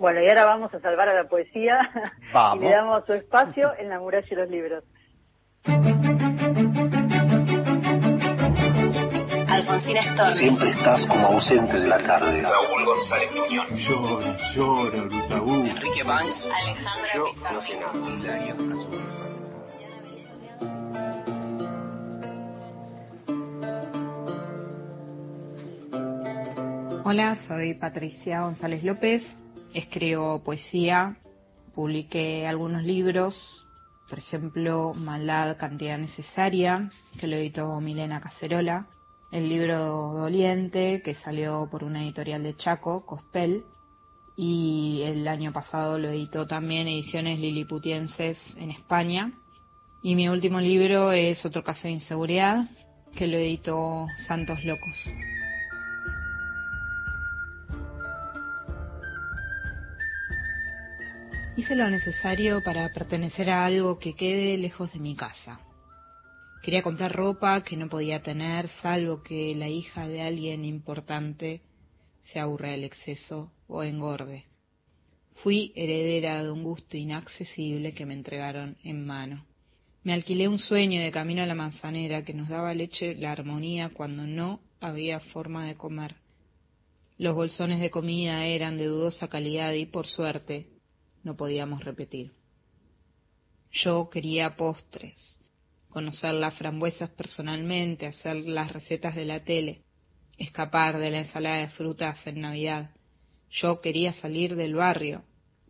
Bueno, 0.00 0.22
y 0.22 0.28
ahora 0.28 0.46
vamos 0.46 0.72
a 0.72 0.80
salvar 0.80 1.10
a 1.10 1.14
la 1.14 1.28
poesía 1.28 1.78
y 2.56 2.58
le 2.58 2.70
damos 2.70 3.04
su 3.04 3.12
espacio 3.12 3.74
en 3.78 3.90
la 3.90 4.00
muralla 4.00 4.26
y 4.30 4.34
los 4.34 4.48
libros. 4.48 4.82
Siempre 10.38 10.70
estás 10.70 11.04
como 11.06 11.26
ausente 11.26 11.74
de 11.74 11.86
la 11.86 11.98
tarde. 11.98 12.40
Raúl 12.40 12.86
González 12.86 13.36
Muñoz. 13.36 13.70
Llora, 13.72 14.36
llora, 14.54 14.96
Lutaú. 14.96 15.66
Enrique 15.66 16.02
Banks. 16.02 16.48
Alejandra 16.50 17.14
Yo, 17.14 17.24
Pizarro. 17.34 17.60
Hola, 27.04 27.34
soy 27.46 27.74
Patricia 27.74 28.40
González 28.42 28.82
López. 28.82 29.22
Escribo 29.74 30.42
poesía, 30.42 31.18
publiqué 31.74 32.46
algunos 32.46 32.82
libros, 32.82 33.66
por 34.08 34.18
ejemplo, 34.18 34.92
Maldad, 34.94 35.56
Cantidad 35.56 35.98
Necesaria, 35.98 36.90
que 37.18 37.28
lo 37.28 37.36
editó 37.36 37.80
Milena 37.80 38.20
Cacerola, 38.20 38.88
el 39.30 39.48
libro 39.48 40.12
Doliente, 40.12 41.02
que 41.04 41.14
salió 41.14 41.68
por 41.70 41.84
una 41.84 42.02
editorial 42.02 42.42
de 42.42 42.56
Chaco, 42.56 43.06
Cospel, 43.06 43.64
y 44.36 45.02
el 45.04 45.28
año 45.28 45.52
pasado 45.52 45.98
lo 45.98 46.08
editó 46.08 46.46
también 46.46 46.88
Ediciones 46.88 47.38
Liliputienses 47.38 48.38
en 48.56 48.70
España. 48.70 49.32
Y 50.02 50.14
mi 50.14 50.28
último 50.28 50.60
libro 50.60 51.12
es 51.12 51.44
Otro 51.44 51.62
caso 51.62 51.82
de 51.88 51.94
inseguridad, 51.94 52.70
que 53.14 53.26
lo 53.26 53.36
editó 53.36 54.06
Santos 54.26 54.64
Locos. 54.64 55.10
Hice 61.60 61.76
lo 61.76 61.90
necesario 61.90 62.62
para 62.64 62.90
pertenecer 62.90 63.50
a 63.50 63.66
algo 63.66 63.98
que 63.98 64.14
quede 64.14 64.56
lejos 64.56 64.90
de 64.94 64.98
mi 64.98 65.14
casa 65.14 65.60
Quería 66.62 66.82
comprar 66.82 67.14
ropa 67.14 67.62
que 67.62 67.76
no 67.76 67.90
podía 67.90 68.22
tener, 68.22 68.68
salvo 68.80 69.22
que 69.22 69.54
la 69.54 69.68
hija 69.68 70.08
de 70.08 70.22
alguien 70.22 70.64
importante 70.64 71.60
se 72.32 72.40
aburra 72.40 72.70
del 72.70 72.84
exceso 72.84 73.52
o 73.66 73.82
engorde. 73.82 74.46
Fui 75.42 75.74
heredera 75.76 76.42
de 76.42 76.50
un 76.50 76.62
gusto 76.62 76.96
inaccesible 76.96 77.92
que 77.92 78.06
me 78.06 78.14
entregaron 78.14 78.78
en 78.82 79.04
mano. 79.04 79.44
Me 80.02 80.14
alquilé 80.14 80.48
un 80.48 80.58
sueño 80.58 81.02
de 81.02 81.12
camino 81.12 81.42
a 81.42 81.46
la 81.46 81.54
manzanera 81.54 82.24
que 82.24 82.32
nos 82.32 82.48
daba 82.48 82.72
leche 82.72 83.14
la 83.16 83.32
armonía 83.32 83.90
cuando 83.90 84.26
no 84.26 84.60
había 84.80 85.20
forma 85.20 85.66
de 85.66 85.74
comer. 85.74 86.14
Los 87.18 87.34
bolsones 87.34 87.80
de 87.80 87.90
comida 87.90 88.46
eran 88.46 88.78
de 88.78 88.86
dudosa 88.86 89.28
calidad 89.28 89.74
y, 89.74 89.84
por 89.84 90.06
suerte, 90.06 90.79
no 91.22 91.36
podíamos 91.36 91.84
repetir. 91.84 92.32
Yo 93.72 94.10
quería 94.10 94.56
postres, 94.56 95.38
conocer 95.90 96.34
las 96.34 96.54
frambuesas 96.54 97.10
personalmente, 97.10 98.06
hacer 98.06 98.36
las 98.36 98.72
recetas 98.72 99.14
de 99.14 99.24
la 99.24 99.44
tele, 99.44 99.82
escapar 100.38 100.98
de 100.98 101.10
la 101.10 101.18
ensalada 101.18 101.58
de 101.58 101.68
frutas 101.68 102.26
en 102.26 102.40
Navidad. 102.40 102.90
Yo 103.50 103.80
quería 103.80 104.12
salir 104.14 104.56
del 104.56 104.74
barrio, 104.74 105.24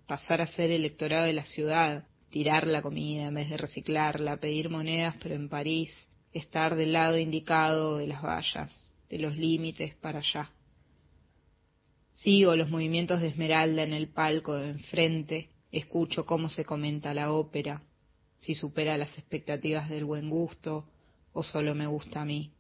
pasar 0.07 0.41
a 0.41 0.47
ser 0.47 0.71
electorado 0.71 1.25
de 1.25 1.33
la 1.33 1.45
ciudad, 1.45 2.07
tirar 2.31 2.67
la 2.67 2.83
comida 2.83 3.27
en 3.27 3.35
vez 3.35 3.51
de 3.51 3.57
reciclarla, 3.57 4.39
pedir 4.39 4.71
monedas 4.71 5.17
pero 5.21 5.35
en 5.35 5.49
París, 5.49 5.91
estar 6.33 6.77
del 6.77 6.93
lado 6.93 7.19
indicado 7.19 7.99
de 7.99 8.07
las 8.07 8.23
vallas, 8.23 8.93
de 9.09 9.19
los 9.19 9.37
límites 9.37 9.95
para 9.97 10.21
allá. 10.21 10.51
Sigo 12.23 12.55
los 12.55 12.69
movimientos 12.69 13.23
de 13.23 13.29
Esmeralda 13.29 13.83
en 13.83 13.95
el 13.95 14.09
palco 14.09 14.55
de 14.55 14.69
enfrente, 14.73 15.49
escucho 15.73 16.27
cómo 16.27 16.51
se 16.51 16.67
comenta 16.67 17.15
la 17.15 17.33
ópera, 17.33 17.83
si 18.37 18.55
supera 18.55 18.99
las 18.99 19.17
expectativas 19.17 19.89
del 19.89 20.05
buen 20.05 20.29
gusto 20.29 20.85
o 21.33 21.43
solo 21.43 21.75
me 21.75 21.87
gusta 21.87 22.21
a 22.21 22.25
mí. 22.27 22.53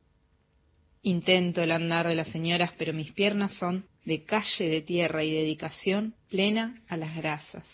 Intento 1.02 1.60
el 1.60 1.72
andar 1.72 2.08
de 2.08 2.14
las 2.14 2.28
señoras, 2.28 2.72
pero 2.78 2.94
mis 2.94 3.12
piernas 3.12 3.54
son 3.56 3.84
de 4.06 4.24
calle 4.24 4.66
de 4.66 4.80
tierra 4.80 5.24
y 5.24 5.32
dedicación 5.32 6.14
plena 6.30 6.82
a 6.88 6.96
las 6.96 7.14
grasas. 7.14 7.66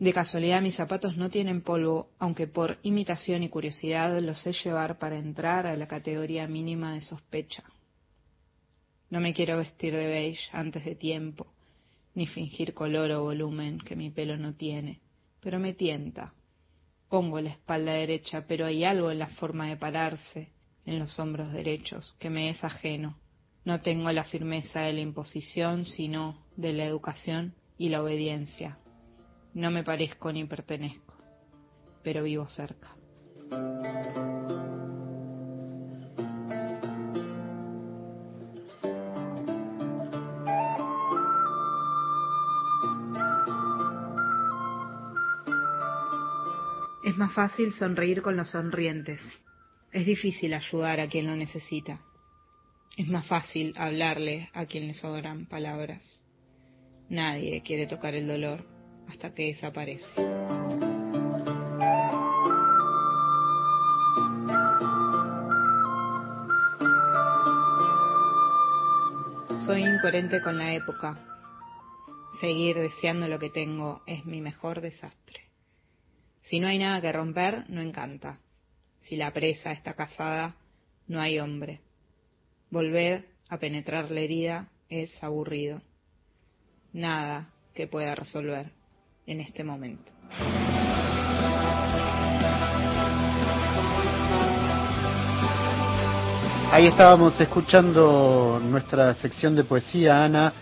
De 0.00 0.12
casualidad 0.12 0.60
mis 0.60 0.74
zapatos 0.74 1.16
no 1.16 1.30
tienen 1.30 1.62
polvo, 1.62 2.10
aunque 2.18 2.48
por 2.48 2.78
imitación 2.82 3.44
y 3.44 3.48
curiosidad 3.48 4.20
los 4.20 4.40
sé 4.40 4.52
llevar 4.52 4.98
para 4.98 5.18
entrar 5.18 5.68
a 5.68 5.76
la 5.76 5.86
categoría 5.86 6.48
mínima 6.48 6.94
de 6.94 7.02
sospecha. 7.02 7.62
No 9.12 9.20
me 9.20 9.34
quiero 9.34 9.58
vestir 9.58 9.94
de 9.94 10.06
beige 10.06 10.40
antes 10.52 10.86
de 10.86 10.94
tiempo, 10.94 11.46
ni 12.14 12.26
fingir 12.26 12.72
color 12.72 13.10
o 13.10 13.24
volumen 13.24 13.76
que 13.78 13.94
mi 13.94 14.08
pelo 14.08 14.38
no 14.38 14.54
tiene, 14.54 15.00
pero 15.42 15.58
me 15.58 15.74
tienta 15.74 16.32
Pongo 17.10 17.38
la 17.42 17.50
espalda 17.50 17.92
derecha, 17.92 18.46
pero 18.48 18.64
hay 18.64 18.84
algo 18.84 19.10
en 19.10 19.18
la 19.18 19.26
forma 19.26 19.66
de 19.66 19.76
pararse, 19.76 20.48
en 20.86 20.98
los 20.98 21.18
hombros 21.18 21.52
derechos, 21.52 22.16
que 22.18 22.30
me 22.30 22.48
es 22.48 22.64
ajeno. 22.64 23.18
No 23.66 23.82
tengo 23.82 24.10
la 24.12 24.24
firmeza 24.24 24.80
de 24.80 24.94
la 24.94 25.02
imposición, 25.02 25.84
sino 25.84 26.42
de 26.56 26.72
la 26.72 26.86
educación 26.86 27.54
y 27.76 27.90
la 27.90 28.02
obediencia. 28.02 28.78
No 29.52 29.70
me 29.70 29.84
parezco 29.84 30.32
ni 30.32 30.46
pertenezco, 30.46 31.14
pero 32.02 32.22
vivo 32.22 32.48
cerca. 32.48 32.96
Más 47.32 47.50
fácil 47.50 47.72
sonreír 47.72 48.20
con 48.20 48.36
los 48.36 48.50
sonrientes. 48.50 49.18
Es 49.90 50.04
difícil 50.04 50.52
ayudar 50.52 51.00
a 51.00 51.08
quien 51.08 51.26
lo 51.26 51.34
necesita. 51.34 52.02
Es 52.98 53.08
más 53.08 53.26
fácil 53.26 53.72
hablarle 53.78 54.50
a 54.52 54.66
quien 54.66 54.86
le 54.86 54.92
sobran 54.92 55.46
palabras. 55.46 56.20
Nadie 57.08 57.62
quiere 57.62 57.86
tocar 57.86 58.14
el 58.14 58.26
dolor 58.26 58.66
hasta 59.08 59.32
que 59.32 59.46
desaparece. 59.46 60.14
Soy 69.64 69.84
incoherente 69.84 70.42
con 70.42 70.58
la 70.58 70.74
época. 70.74 71.18
Seguir 72.40 72.76
deseando 72.76 73.26
lo 73.26 73.38
que 73.38 73.48
tengo 73.48 74.02
es 74.06 74.26
mi 74.26 74.42
mejor 74.42 74.82
desastre. 74.82 75.41
Si 76.52 76.60
no 76.60 76.68
hay 76.68 76.78
nada 76.78 77.00
que 77.00 77.10
romper, 77.10 77.64
no 77.70 77.80
encanta. 77.80 78.36
Si 79.00 79.16
la 79.16 79.30
presa 79.30 79.72
está 79.72 79.94
casada, 79.94 80.54
no 81.08 81.18
hay 81.18 81.38
hombre. 81.38 81.80
Volver 82.68 83.24
a 83.48 83.56
penetrar 83.56 84.10
la 84.10 84.20
herida 84.20 84.68
es 84.90 85.10
aburrido. 85.24 85.80
Nada 86.92 87.48
que 87.72 87.86
pueda 87.86 88.14
resolver 88.14 88.70
en 89.26 89.40
este 89.40 89.64
momento. 89.64 90.12
Ahí 96.70 96.86
estábamos 96.86 97.40
escuchando 97.40 98.60
nuestra 98.62 99.14
sección 99.14 99.56
de 99.56 99.64
poesía, 99.64 100.22
Ana, 100.22 100.52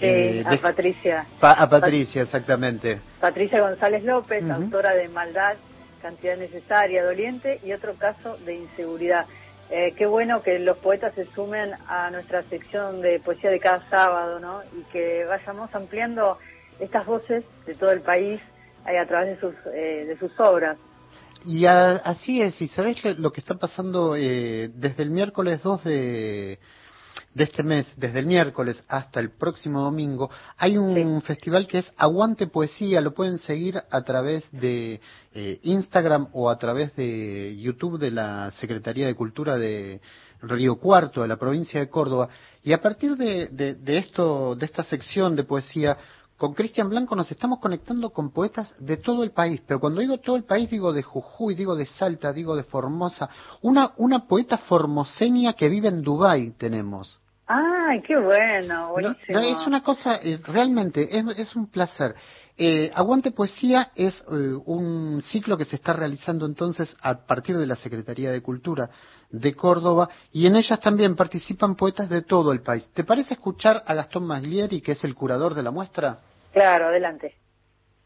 eh, 0.00 0.44
a 0.44 0.56
Patricia. 0.58 1.26
a 1.40 1.68
Patricia, 1.68 2.22
exactamente. 2.22 3.00
Patricia 3.20 3.60
González 3.60 4.04
López, 4.04 4.48
autora 4.50 4.94
de 4.94 5.08
Maldad, 5.08 5.56
Cantidad 6.02 6.36
Necesaria, 6.36 7.04
Doliente 7.04 7.60
y 7.64 7.72
otro 7.72 7.94
caso 7.94 8.36
de 8.44 8.56
inseguridad. 8.56 9.26
eh, 9.68 9.94
qué 9.96 10.06
bueno 10.06 10.42
que 10.42 10.60
los 10.60 10.78
poetas 10.78 11.12
se 11.14 11.24
sumen 11.24 11.72
a 11.88 12.10
nuestra 12.10 12.44
sección 12.44 13.00
de 13.00 13.18
poesía 13.18 13.50
de 13.50 13.58
cada 13.58 13.82
sábado, 13.90 14.38
¿no? 14.38 14.60
Y 14.78 14.82
que 14.92 15.24
vayamos 15.24 15.74
ampliando 15.74 16.38
estas 16.78 17.04
voces 17.04 17.44
de 17.66 17.74
todo 17.74 17.90
el 17.90 18.02
país 18.02 18.40
eh, 18.86 18.98
a 18.98 19.06
través 19.06 19.34
de 19.34 19.40
sus, 19.40 19.54
eh, 19.74 20.04
de 20.06 20.16
sus 20.18 20.30
obras. 20.38 20.78
Y 21.44 21.66
así 21.66 22.42
es, 22.42 22.60
y 22.60 22.68
sabes 22.68 23.02
lo, 23.18 23.32
que 23.32 23.40
está 23.40 23.54
pasando 23.54 24.14
desde 24.14 25.02
el 25.02 25.10
miércoles 25.10 25.62
2 25.62 25.84
de, 25.84 26.58
de 27.34 27.44
este 27.44 27.62
mes, 27.62 27.86
desde 27.96 28.20
el 28.20 28.26
miércoles 28.26 28.82
hasta 28.88 29.20
el 29.20 29.30
próximo 29.30 29.80
domingo, 29.80 30.30
hay 30.56 30.76
un 30.78 31.20
festival 31.22 31.66
que 31.66 31.78
es 31.78 31.92
Aguante 31.96 32.46
Poesía, 32.46 33.00
lo 33.00 33.14
pueden 33.14 33.38
seguir 33.38 33.82
a 33.90 34.02
través 34.02 34.48
de 34.52 35.00
eh, 35.32 35.60
Instagram 35.62 36.28
o 36.32 36.50
a 36.50 36.58
través 36.58 36.94
de 36.96 37.56
YouTube 37.58 37.98
de 37.98 38.10
la 38.10 38.50
Secretaría 38.52 39.06
de 39.06 39.14
Cultura 39.14 39.56
de 39.56 40.00
Río 40.42 40.76
Cuarto, 40.76 41.22
de 41.22 41.28
la 41.28 41.36
provincia 41.36 41.80
de 41.80 41.88
Córdoba. 41.88 42.28
Y 42.62 42.72
a 42.72 42.80
partir 42.80 43.16
de, 43.16 43.48
de 43.48 43.98
esto, 43.98 44.54
de 44.54 44.66
esta 44.66 44.84
sección 44.84 45.36
de 45.36 45.44
poesía, 45.44 45.96
con 46.36 46.52
Cristian 46.52 46.90
Blanco 46.90 47.16
nos 47.16 47.30
estamos 47.30 47.58
conectando 47.60 48.10
con 48.10 48.30
poetas 48.30 48.74
de 48.78 48.98
todo 48.98 49.22
el 49.22 49.30
país, 49.30 49.62
pero 49.66 49.80
cuando 49.80 50.00
digo 50.00 50.18
todo 50.18 50.36
el 50.36 50.44
país 50.44 50.68
digo 50.68 50.92
de 50.92 51.02
Jujuy, 51.02 51.54
digo 51.54 51.74
de 51.74 51.86
Salta, 51.86 52.32
digo 52.32 52.54
de 52.54 52.64
Formosa. 52.64 53.28
Una, 53.62 53.92
una 53.96 54.26
poeta 54.26 54.58
formoseña 54.58 55.54
que 55.54 55.68
vive 55.68 55.88
en 55.88 56.02
Dubái 56.02 56.52
tenemos. 56.52 57.20
¡Ay, 57.46 58.02
qué 58.02 58.16
bueno! 58.16 58.90
Buenísimo. 58.90 59.38
es 59.38 59.66
una 59.66 59.82
cosa, 59.82 60.16
eh, 60.16 60.40
realmente, 60.42 61.08
es, 61.10 61.54
un 61.54 61.70
placer. 61.70 62.14
Eh, 62.56 62.90
Aguante 62.92 63.30
Poesía 63.30 63.92
es 63.94 64.20
eh, 64.32 64.52
un 64.64 65.22
ciclo 65.22 65.56
que 65.56 65.64
se 65.64 65.76
está 65.76 65.92
realizando 65.92 66.44
entonces 66.44 66.96
a 67.00 67.24
partir 67.24 67.56
de 67.56 67.66
la 67.66 67.76
Secretaría 67.76 68.32
de 68.32 68.42
Cultura 68.42 68.90
de 69.30 69.54
Córdoba 69.54 70.08
y 70.32 70.46
en 70.46 70.56
ellas 70.56 70.80
también 70.80 71.14
participan 71.14 71.76
poetas 71.76 72.08
de 72.08 72.22
todo 72.22 72.52
el 72.52 72.62
país. 72.62 72.88
¿Te 72.92 73.04
parece 73.04 73.34
escuchar 73.34 73.82
a 73.86 73.94
Gastón 73.94 74.26
Maglieri, 74.26 74.80
que 74.80 74.92
es 74.92 75.04
el 75.04 75.14
curador 75.14 75.54
de 75.54 75.62
la 75.62 75.70
muestra? 75.70 76.18
Claro, 76.52 76.86
adelante. 76.86 77.36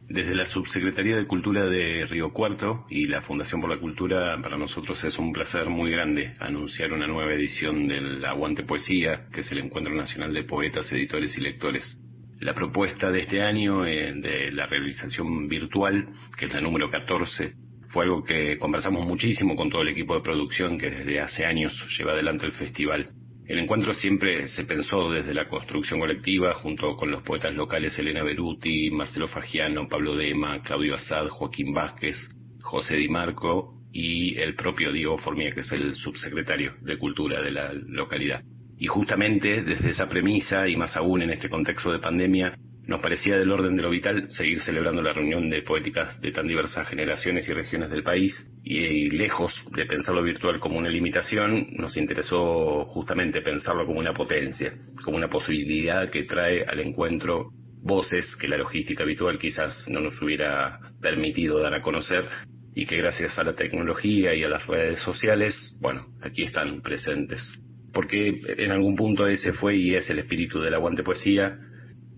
Desde 0.01 0.35
la 0.35 0.47
Subsecretaría 0.47 1.17
de 1.17 1.27
Cultura 1.27 1.67
de 1.67 2.05
Río 2.07 2.33
Cuarto 2.33 2.85
y 2.89 3.07
la 3.07 3.23
Fundación 3.23 3.61
por 3.61 3.71
la 3.71 3.79
Cultura, 3.79 4.37
para 4.43 4.57
nosotros 4.59 5.03
es 5.05 5.19
un 5.19 5.33
placer 5.33 5.69
muy 5.69 5.91
grande 5.91 6.35
anunciar 6.41 6.93
una 6.93 7.07
nueva 7.07 7.33
edición 7.33 7.87
del 7.87 8.25
Aguante 8.25 8.65
Poesía, 8.65 9.29
que 9.33 9.41
es 9.41 9.53
el 9.53 9.59
Encuentro 9.59 9.95
Nacional 9.95 10.33
de 10.33 10.45
Poetas, 10.45 10.91
Editores 10.93 11.37
y 11.37 11.41
Lectores. 11.43 12.01
La 12.41 12.55
propuesta 12.55 13.11
de 13.11 13.21
este 13.21 13.43
año 13.43 13.87
eh, 13.87 14.13
de 14.17 14.51
la 14.51 14.67
realización 14.67 15.47
virtual, 15.47 16.09
que 16.37 16.47
es 16.47 16.53
la 16.53 16.61
número 16.61 16.91
14, 16.91 17.53
fue 17.91 18.05
algo 18.05 18.25
que 18.25 18.59
conversamos 18.59 19.07
muchísimo 19.07 19.55
con 19.55 19.69
todo 19.69 19.83
el 19.83 19.89
equipo 19.89 20.15
de 20.15 20.23
producción 20.23 20.79
que 20.79 20.91
desde 20.91 21.21
hace 21.21 21.45
años 21.45 21.73
lleva 21.99 22.13
adelante 22.13 22.47
el 22.47 22.53
festival. 22.53 23.11
El 23.51 23.59
encuentro 23.59 23.93
siempre 23.93 24.47
se 24.47 24.63
pensó 24.63 25.11
desde 25.11 25.35
la 25.35 25.49
construcción 25.49 25.99
colectiva, 25.99 26.55
junto 26.55 26.95
con 26.95 27.11
los 27.11 27.25
poetas 27.25 27.53
locales 27.53 27.99
Elena 27.99 28.23
Beruti, 28.23 28.93
Marcelo 28.93 29.27
Fagiano, 29.27 29.89
Pablo 29.89 30.15
Dema, 30.15 30.63
Claudio 30.63 30.95
Assad, 30.95 31.27
Joaquín 31.27 31.75
Vázquez, 31.75 32.17
José 32.63 32.95
Di 32.95 33.09
Marco 33.09 33.75
y 33.93 34.39
el 34.39 34.55
propio 34.55 34.93
Diego 34.93 35.19
Formía, 35.19 35.53
que 35.53 35.63
es 35.63 35.73
el 35.73 35.95
subsecretario 35.97 36.75
de 36.83 36.97
Cultura 36.97 37.43
de 37.43 37.51
la 37.51 37.73
localidad. 37.73 38.41
Y 38.79 38.87
justamente 38.87 39.65
desde 39.65 39.91
esa 39.91 40.09
premisa, 40.09 40.69
y 40.69 40.77
más 40.77 40.97
aún 40.97 41.23
en 41.23 41.31
este 41.31 41.49
contexto 41.49 41.91
de 41.91 41.99
pandemia, 41.99 42.57
nos 42.87 43.01
parecía 43.01 43.37
del 43.37 43.53
orden 43.53 43.77
de 43.77 43.83
lo 43.83 43.91
vital 43.91 44.31
seguir 44.31 44.61
celebrando 44.61 45.03
la 45.03 45.13
reunión 45.13 45.49
de 45.49 45.63
poéticas 45.63 46.21
de 46.21 46.33
tan 46.33 46.49
diversas 46.49 46.89
generaciones 46.89 47.49
y 47.49 47.53
regiones 47.53 47.91
del 47.91 48.03
país 48.03 48.51
y, 48.65 49.11
lejos 49.11 49.53
de 49.75 49.87
pensarlo 49.87 50.23
virtual 50.23 50.59
como 50.61 50.79
una 50.79 50.89
limitación, 50.89 51.69
nos 51.73 51.97
interesó 51.97 52.85
justamente 52.87 53.43
pensarlo 53.43 53.87
como 53.87 54.01
una 54.01 54.15
potencia, 54.15 54.75
como 55.05 55.17
una 55.17 55.29
posibilidad 55.29 56.11
que 56.11 56.25
trae 56.25 56.65
al 56.65 56.81
encuentro 56.81 57.51
voces 57.83 58.37
que 58.37 58.49
la 58.49 58.59
logística 58.59 59.05
habitual 59.05 59.39
quizás 59.39 59.87
no 59.89 60.01
nos 60.01 60.21
hubiera 60.21 60.79
permitido 61.01 61.61
dar 61.61 61.75
a 61.75 61.83
conocer 61.83 62.29
y 62.75 62.87
que 62.87 62.97
gracias 62.97 63.39
a 63.39 63.45
la 63.45 63.55
tecnología 63.55 64.35
y 64.35 64.45
a 64.45 64.49
las 64.49 64.67
redes 64.67 65.01
sociales, 65.01 65.55
bueno, 65.81 66.07
aquí 66.23 66.43
están 66.43 66.83
presentes. 66.83 67.43
Porque 67.93 68.41
en 68.59 68.71
algún 68.71 68.95
punto 68.95 69.27
ese 69.27 69.53
fue 69.53 69.77
y 69.77 69.95
es 69.95 70.09
el 70.11 70.21
espíritu 70.21 70.61
del 70.61 70.75
aguante 70.75 71.03
poesía, 71.03 71.59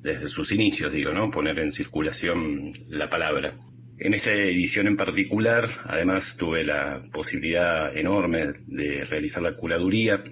desde 0.03 0.29
sus 0.29 0.51
inicios, 0.53 0.93
digo, 0.93 1.13
¿no? 1.13 1.31
Poner 1.31 1.59
en 1.59 1.71
circulación 1.71 2.73
la 2.89 3.09
palabra. 3.09 3.55
En 3.99 4.15
esta 4.15 4.33
edición 4.33 4.89
en 4.89 4.97
particular, 4.97 5.69
además, 5.85 6.35
tuve 6.39 6.65
la 6.65 7.03
posibilidad 7.13 7.97
enorme 7.97 8.53
de 8.67 9.05
realizar 9.05 9.43
la 9.43 9.55
curaduría. 9.55 10.25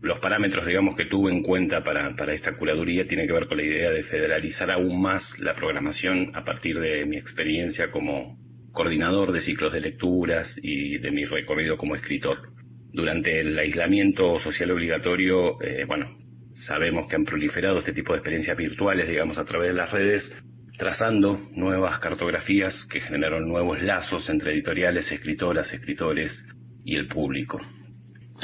Los 0.00 0.20
parámetros, 0.20 0.64
digamos, 0.64 0.96
que 0.96 1.06
tuve 1.06 1.32
en 1.32 1.42
cuenta 1.42 1.82
para, 1.82 2.14
para 2.14 2.34
esta 2.34 2.56
curaduría 2.56 3.08
tienen 3.08 3.26
que 3.26 3.32
ver 3.32 3.48
con 3.48 3.56
la 3.56 3.64
idea 3.64 3.90
de 3.90 4.04
federalizar 4.04 4.70
aún 4.70 5.02
más 5.02 5.24
la 5.40 5.54
programación 5.54 6.30
a 6.34 6.44
partir 6.44 6.78
de 6.78 7.04
mi 7.04 7.16
experiencia 7.16 7.90
como 7.90 8.38
coordinador 8.70 9.32
de 9.32 9.40
ciclos 9.40 9.72
de 9.72 9.80
lecturas 9.80 10.54
y 10.62 10.98
de 10.98 11.10
mi 11.10 11.24
recorrido 11.24 11.76
como 11.76 11.96
escritor. 11.96 12.50
Durante 12.92 13.40
el 13.40 13.58
aislamiento 13.58 14.38
social 14.38 14.70
obligatorio, 14.70 15.60
eh, 15.62 15.84
bueno, 15.84 16.25
sabemos 16.56 17.06
que 17.08 17.16
han 17.16 17.24
proliferado 17.24 17.78
este 17.78 17.92
tipo 17.92 18.12
de 18.12 18.18
experiencias 18.18 18.56
virtuales, 18.56 19.08
digamos, 19.08 19.38
a 19.38 19.44
través 19.44 19.68
de 19.68 19.74
las 19.74 19.90
redes, 19.90 20.32
trazando 20.78 21.48
nuevas 21.52 21.98
cartografías 22.00 22.86
que 22.90 23.00
generaron 23.00 23.48
nuevos 23.48 23.82
lazos 23.82 24.28
entre 24.28 24.52
editoriales, 24.52 25.10
escritoras, 25.10 25.72
escritores 25.72 26.44
y 26.84 26.96
el 26.96 27.08
público. 27.08 27.60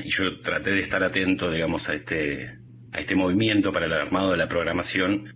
Y 0.03 0.11
yo 0.11 0.41
traté 0.41 0.71
de 0.71 0.81
estar 0.81 1.03
atento, 1.03 1.51
digamos, 1.51 1.89
a 1.89 1.95
este, 1.95 2.59
a 2.93 3.01
este 3.01 3.15
movimiento 3.15 3.73
para 3.73 3.87
el 3.87 3.93
armado 3.93 4.31
de 4.31 4.39
la 4.39 4.49
programación, 4.49 5.35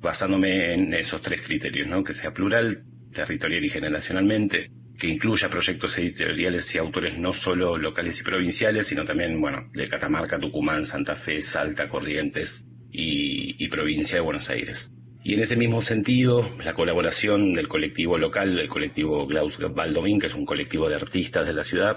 basándome 0.00 0.74
en 0.74 0.92
esos 0.94 1.22
tres 1.22 1.42
criterios, 1.46 1.86
¿no? 1.88 2.02
Que 2.02 2.14
sea 2.14 2.32
plural, 2.32 2.82
territorial 3.12 3.64
y 3.64 3.70
generacionalmente, 3.70 4.70
que 4.98 5.08
incluya 5.08 5.48
proyectos 5.48 5.96
editoriales 5.98 6.72
y 6.74 6.78
autores 6.78 7.18
no 7.18 7.32
solo 7.32 7.76
locales 7.76 8.18
y 8.20 8.22
provinciales, 8.22 8.86
sino 8.86 9.04
también, 9.04 9.40
bueno, 9.40 9.68
de 9.72 9.88
Catamarca, 9.88 10.38
Tucumán, 10.38 10.84
Santa 10.84 11.16
Fe, 11.16 11.40
Salta, 11.40 11.88
Corrientes 11.88 12.64
y, 12.90 13.68
provincia 13.68 14.16
de 14.16 14.20
Buenos 14.20 14.48
Aires. 14.50 14.90
Y 15.24 15.34
en 15.34 15.40
ese 15.40 15.56
mismo 15.56 15.82
sentido, 15.82 16.46
la 16.62 16.74
colaboración 16.74 17.54
del 17.54 17.68
colectivo 17.68 18.18
local, 18.18 18.54
del 18.54 18.68
colectivo 18.68 19.26
Klaus 19.26 19.56
Baldomín, 19.74 20.20
que 20.20 20.26
es 20.26 20.34
un 20.34 20.44
colectivo 20.44 20.88
de 20.88 20.96
artistas 20.96 21.46
de 21.46 21.54
la 21.54 21.64
ciudad, 21.64 21.96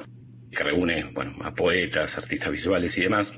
que 0.51 0.63
reúne, 0.63 1.09
bueno, 1.13 1.35
a 1.41 1.53
poetas, 1.53 2.17
artistas 2.17 2.51
visuales 2.51 2.97
y 2.97 3.01
demás, 3.01 3.31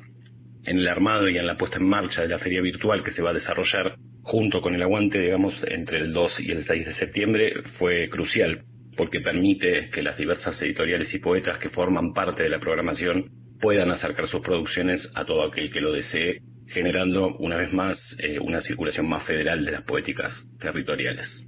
en 0.66 0.78
el 0.78 0.88
armado 0.88 1.30
y 1.30 1.38
en 1.38 1.47
la 1.47 1.58
puesta 1.58 1.78
en 1.78 1.88
marcha 1.88 2.22
de 2.22 2.28
la 2.28 2.38
feria 2.38 2.62
virtual 2.62 3.03
que 3.03 3.12
se 3.12 3.24
va 3.24 3.32
a 3.32 3.34
desarrollar 3.34 3.95
junto 4.22 4.62
con 4.62 4.76
el 4.76 4.82
aguante, 4.84 5.20
digamos, 5.20 5.55
entre 5.68 5.99
el 5.99 6.12
2 6.12 6.41
y 6.41 6.51
el 6.51 6.64
6 6.64 6.86
de 6.86 6.93
septiembre, 6.93 7.64
fue 7.80 8.10
crucial 8.10 8.66
porque 8.97 9.21
permite 9.21 9.89
que 9.91 10.01
las 10.01 10.17
diversas 10.17 10.61
editoriales 10.61 11.13
y 11.13 11.19
poetas 11.19 11.59
que 11.59 11.69
forman 11.69 12.13
parte 12.13 12.43
de 12.43 12.49
la 12.49 12.59
programación 12.59 13.29
puedan 13.61 13.91
acercar 13.91 14.27
sus 14.27 14.41
producciones 14.41 15.09
a 15.13 15.23
todo 15.23 15.43
aquel 15.43 15.71
que 15.71 15.79
lo 15.79 15.93
desee, 15.93 16.41
generando 16.67 17.37
una 17.37 17.57
vez 17.57 17.71
más 17.71 17.97
eh, 18.19 18.39
una 18.39 18.61
circulación 18.61 19.07
más 19.07 19.23
federal 19.23 19.63
de 19.63 19.71
las 19.71 19.83
poéticas 19.83 20.33
territoriales. 20.59 21.45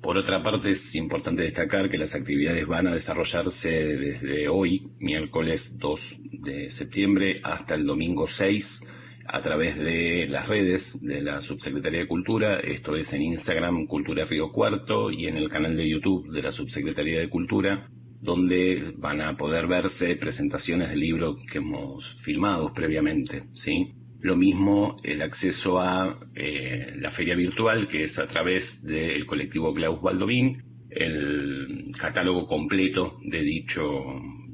Por 0.00 0.16
otra 0.16 0.42
parte, 0.42 0.70
es 0.70 0.94
importante 0.94 1.42
destacar 1.42 1.88
que 1.88 1.98
las 1.98 2.14
actividades 2.14 2.66
van 2.66 2.88
a 2.88 2.94
desarrollarse 2.94 3.68
desde 3.68 4.48
hoy, 4.48 4.82
miércoles 4.98 5.76
2 5.78 6.18
de 6.40 6.70
septiembre, 6.70 7.40
hasta 7.44 7.74
el 7.74 7.86
domingo 7.86 8.26
6 8.26 8.80
a 9.26 9.40
través 9.40 9.76
de 9.76 10.26
las 10.28 10.48
redes 10.48 10.98
de 11.00 11.22
la 11.22 11.40
Subsecretaría 11.40 12.00
de 12.00 12.08
Cultura, 12.08 12.60
esto 12.60 12.96
es 12.96 13.12
en 13.12 13.22
Instagram 13.22 13.86
Cultura 13.86 14.24
Río 14.24 14.50
Cuarto 14.50 15.10
y 15.10 15.26
en 15.26 15.36
el 15.36 15.48
canal 15.48 15.76
de 15.76 15.88
YouTube 15.88 16.30
de 16.32 16.42
la 16.42 16.52
Subsecretaría 16.52 17.20
de 17.20 17.28
Cultura, 17.28 17.88
donde 18.20 18.94
van 18.98 19.20
a 19.20 19.36
poder 19.36 19.66
verse 19.66 20.16
presentaciones 20.16 20.90
del 20.90 21.00
libro 21.00 21.36
que 21.50 21.58
hemos 21.58 22.04
filmado 22.22 22.72
previamente, 22.72 23.44
¿sí? 23.52 23.92
Lo 24.20 24.36
mismo 24.36 24.96
el 25.02 25.20
acceso 25.22 25.80
a 25.80 26.20
eh, 26.36 26.94
la 26.98 27.10
feria 27.10 27.34
virtual, 27.34 27.88
que 27.88 28.04
es 28.04 28.18
a 28.18 28.28
través 28.28 28.64
del 28.82 29.26
colectivo 29.26 29.74
Klaus 29.74 30.00
Baldovín, 30.00 30.62
el 30.90 31.92
catálogo 31.98 32.46
completo 32.46 33.18
de 33.24 33.42
dicho 33.42 33.82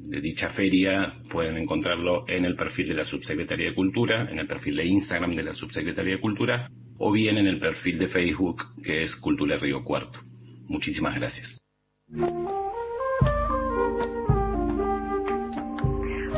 de 0.09 0.21
dicha 0.21 0.49
feria 0.49 1.13
pueden 1.31 1.57
encontrarlo 1.57 2.25
en 2.27 2.43
el 2.43 2.55
perfil 2.55 2.89
de 2.89 2.95
la 2.95 3.05
Subsecretaría 3.05 3.69
de 3.69 3.75
Cultura, 3.75 4.27
en 4.29 4.39
el 4.39 4.47
perfil 4.47 4.75
de 4.77 4.85
Instagram 4.85 5.35
de 5.35 5.43
la 5.43 5.53
Subsecretaría 5.53 6.15
de 6.15 6.21
Cultura 6.21 6.67
o 6.97 7.11
bien 7.11 7.37
en 7.37 7.45
el 7.45 7.59
perfil 7.59 7.99
de 7.99 8.07
Facebook 8.07 8.63
que 8.83 9.03
es 9.03 9.15
Cultura 9.17 9.57
Río 9.57 9.83
Cuarto. 9.83 10.19
Muchísimas 10.67 11.15
gracias. 11.15 11.59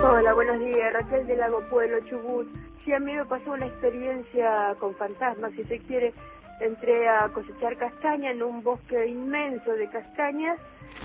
Hola, 0.03 0.33
buenos 0.33 0.59
días. 0.59 0.93
Raquel 0.93 1.27
del 1.27 1.37
Lago 1.37 1.61
Pueblo, 1.69 1.97
Chubut. 2.09 2.47
Sí, 2.83 2.91
a 2.91 2.99
mí 2.99 3.13
me 3.13 3.25
pasó 3.25 3.51
una 3.51 3.67
experiencia 3.67 4.75
con 4.79 4.95
fantasmas, 4.95 5.53
si 5.53 5.63
se 5.63 5.79
quiere. 5.79 6.13
Entré 6.61 7.09
a 7.09 7.27
cosechar 7.29 7.75
castaña 7.77 8.31
en 8.31 8.43
un 8.43 8.63
bosque 8.63 9.07
inmenso 9.07 9.71
de 9.73 9.89
castañas 9.89 10.59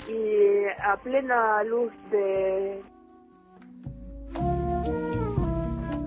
y 0.06 0.64
a 0.82 0.96
plena 0.98 1.62
luz 1.64 1.92
de 2.10 2.82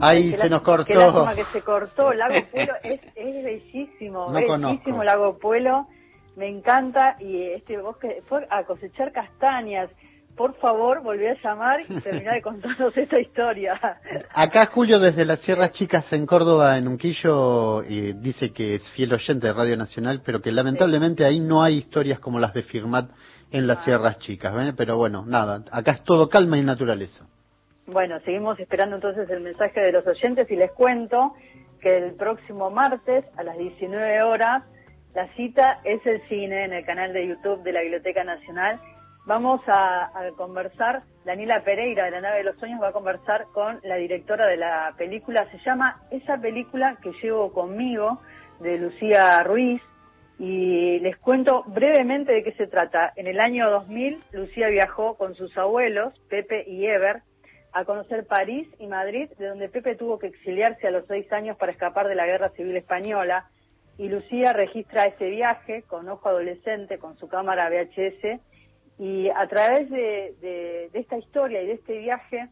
Ahí 0.01 0.33
se 0.33 0.49
nos 0.49 0.61
cortó. 0.61 0.85
Qué 0.85 0.95
lástima 0.95 1.35
que 1.35 1.45
se 1.45 1.61
cortó. 1.61 2.13
Lago 2.13 2.35
Puelo 2.51 2.73
es, 2.83 3.01
es 3.15 3.43
bellísimo, 3.43 4.31
bellísimo 4.31 5.03
Lago 5.03 5.37
Puelo. 5.37 5.87
Me 6.35 6.47
encanta 6.47 7.17
y 7.19 7.41
este 7.51 7.77
bosque 7.81 8.23
fue 8.27 8.45
a 8.49 8.63
cosechar 8.63 9.11
castañas. 9.11 9.89
Por 10.39 10.55
favor, 10.55 11.03
volví 11.03 11.27
a 11.27 11.35
llamar 11.43 11.81
y 11.81 11.99
terminar 12.01 12.35
de 12.35 12.41
contarnos 12.41 12.97
esta 12.97 13.19
historia. 13.19 13.77
Acá 14.33 14.67
Julio 14.67 14.97
desde 14.97 15.25
las 15.25 15.41
Sierras 15.41 15.73
Chicas 15.73 16.13
en 16.13 16.25
Córdoba, 16.25 16.77
en 16.77 16.87
Unquillo, 16.87 17.83
y 17.83 18.13
dice 18.13 18.53
que 18.53 18.75
es 18.75 18.89
fiel 18.91 19.11
oyente 19.11 19.47
de 19.47 19.53
Radio 19.53 19.75
Nacional, 19.75 20.21
pero 20.25 20.41
que 20.41 20.53
lamentablemente 20.53 21.25
ahí 21.25 21.41
no 21.41 21.61
hay 21.61 21.79
historias 21.79 22.21
como 22.21 22.39
las 22.39 22.53
de 22.53 22.63
Firmat 22.63 23.09
en 23.51 23.67
las 23.67 23.79
ah. 23.79 23.83
Sierras 23.83 24.17
Chicas. 24.19 24.73
Pero 24.77 24.95
bueno, 24.95 25.25
nada, 25.27 25.65
acá 25.73 25.91
es 25.91 26.05
todo 26.05 26.29
calma 26.29 26.57
y 26.57 26.63
naturaleza. 26.63 27.25
Bueno, 27.87 28.17
seguimos 28.21 28.57
esperando 28.61 28.95
entonces 28.95 29.29
el 29.29 29.41
mensaje 29.41 29.81
de 29.81 29.91
los 29.91 30.07
oyentes 30.07 30.49
y 30.49 30.55
les 30.55 30.71
cuento 30.71 31.33
que 31.81 31.97
el 31.97 32.15
próximo 32.15 32.69
martes 32.71 33.25
a 33.35 33.43
las 33.43 33.57
19 33.57 34.21
horas 34.21 34.63
la 35.13 35.27
cita 35.33 35.81
es 35.83 36.05
el 36.05 36.21
cine 36.29 36.63
en 36.63 36.71
el 36.71 36.85
canal 36.85 37.11
de 37.11 37.27
YouTube 37.27 37.61
de 37.63 37.73
la 37.73 37.81
Biblioteca 37.81 38.23
Nacional. 38.23 38.79
Vamos 39.29 39.61
a, 39.67 40.09
conversar, 40.35 41.03
Daniela 41.23 41.63
Pereira 41.63 42.05
de 42.05 42.09
la 42.09 42.19
Nave 42.19 42.39
de 42.39 42.45
los 42.45 42.57
Sueños 42.57 42.81
va 42.81 42.87
a 42.87 42.93
conversar 42.93 43.45
con 43.53 43.79
la 43.83 43.97
directora 43.97 44.47
de 44.47 44.57
la 44.57 44.95
película, 44.97 45.47
se 45.51 45.59
llama 45.59 46.01
Esa 46.09 46.39
película 46.39 46.97
que 46.99 47.11
llevo 47.21 47.53
conmigo, 47.53 48.19
de 48.59 48.79
Lucía 48.79 49.43
Ruiz, 49.43 49.83
y 50.39 50.97
les 51.01 51.15
cuento 51.17 51.63
brevemente 51.67 52.31
de 52.31 52.43
qué 52.43 52.53
se 52.53 52.65
trata. 52.65 53.13
En 53.15 53.27
el 53.27 53.39
año 53.39 53.69
2000, 53.69 54.19
Lucía 54.31 54.67
viajó 54.69 55.15
con 55.15 55.35
sus 55.35 55.55
abuelos, 55.59 56.11
Pepe 56.27 56.63
y 56.67 56.87
Ever, 56.87 57.21
a 57.71 57.85
conocer 57.85 58.25
París 58.25 58.67
y 58.79 58.87
Madrid, 58.87 59.29
de 59.37 59.45
donde 59.45 59.69
Pepe 59.69 59.95
tuvo 59.95 60.17
que 60.17 60.25
exiliarse 60.25 60.87
a 60.87 60.91
los 60.91 61.05
seis 61.05 61.31
años 61.31 61.55
para 61.55 61.71
escapar 61.71 62.07
de 62.07 62.15
la 62.15 62.25
Guerra 62.25 62.49
Civil 62.57 62.75
Española, 62.77 63.47
y 63.99 64.09
Lucía 64.09 64.53
registra 64.53 65.05
ese 65.05 65.29
viaje 65.29 65.83
con 65.83 66.09
ojo 66.09 66.29
adolescente, 66.29 66.97
con 66.97 67.15
su 67.19 67.27
cámara 67.27 67.69
VHS, 67.69 68.39
y 68.99 69.29
a 69.29 69.47
través 69.47 69.89
de, 69.89 70.89
esta 70.93 71.17
historia 71.17 71.63
y 71.63 71.67
de 71.67 71.73
este 71.73 71.97
viaje 71.97 72.49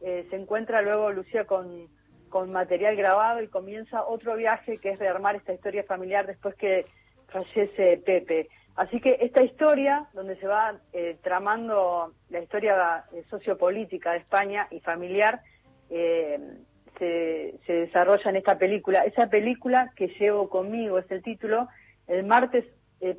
eh, 0.00 0.26
se 0.30 0.36
encuentra 0.36 0.80
luego 0.80 1.10
Lucía 1.10 1.44
con, 1.44 1.88
con 2.30 2.50
material 2.50 2.96
grabado 2.96 3.42
y 3.42 3.48
comienza 3.48 4.06
otro 4.06 4.36
viaje 4.36 4.78
que 4.78 4.90
es 4.90 4.98
rearmar 4.98 5.36
esta 5.36 5.52
historia 5.52 5.84
familiar 5.84 6.26
después 6.26 6.54
que 6.54 6.86
fallece 7.28 7.98
Pepe. 7.98 8.48
Así 8.74 9.00
que 9.00 9.18
esta 9.20 9.42
historia, 9.42 10.06
donde 10.14 10.36
se 10.36 10.46
va 10.46 10.80
eh, 10.92 11.18
tramando 11.22 12.14
la 12.30 12.40
historia 12.40 13.04
eh, 13.12 13.22
sociopolítica 13.28 14.12
de 14.12 14.18
España 14.18 14.66
y 14.70 14.80
familiar, 14.80 15.42
eh, 15.90 16.40
se, 16.98 17.72
desarrolla 17.72 18.30
en 18.30 18.36
esta 18.36 18.56
película. 18.56 19.04
Esa 19.04 19.28
película 19.28 19.92
que 19.96 20.08
llevo 20.18 20.48
conmigo 20.48 20.98
es 20.98 21.10
el 21.10 21.22
título. 21.22 21.68
El 22.06 22.24
martes 22.24 22.64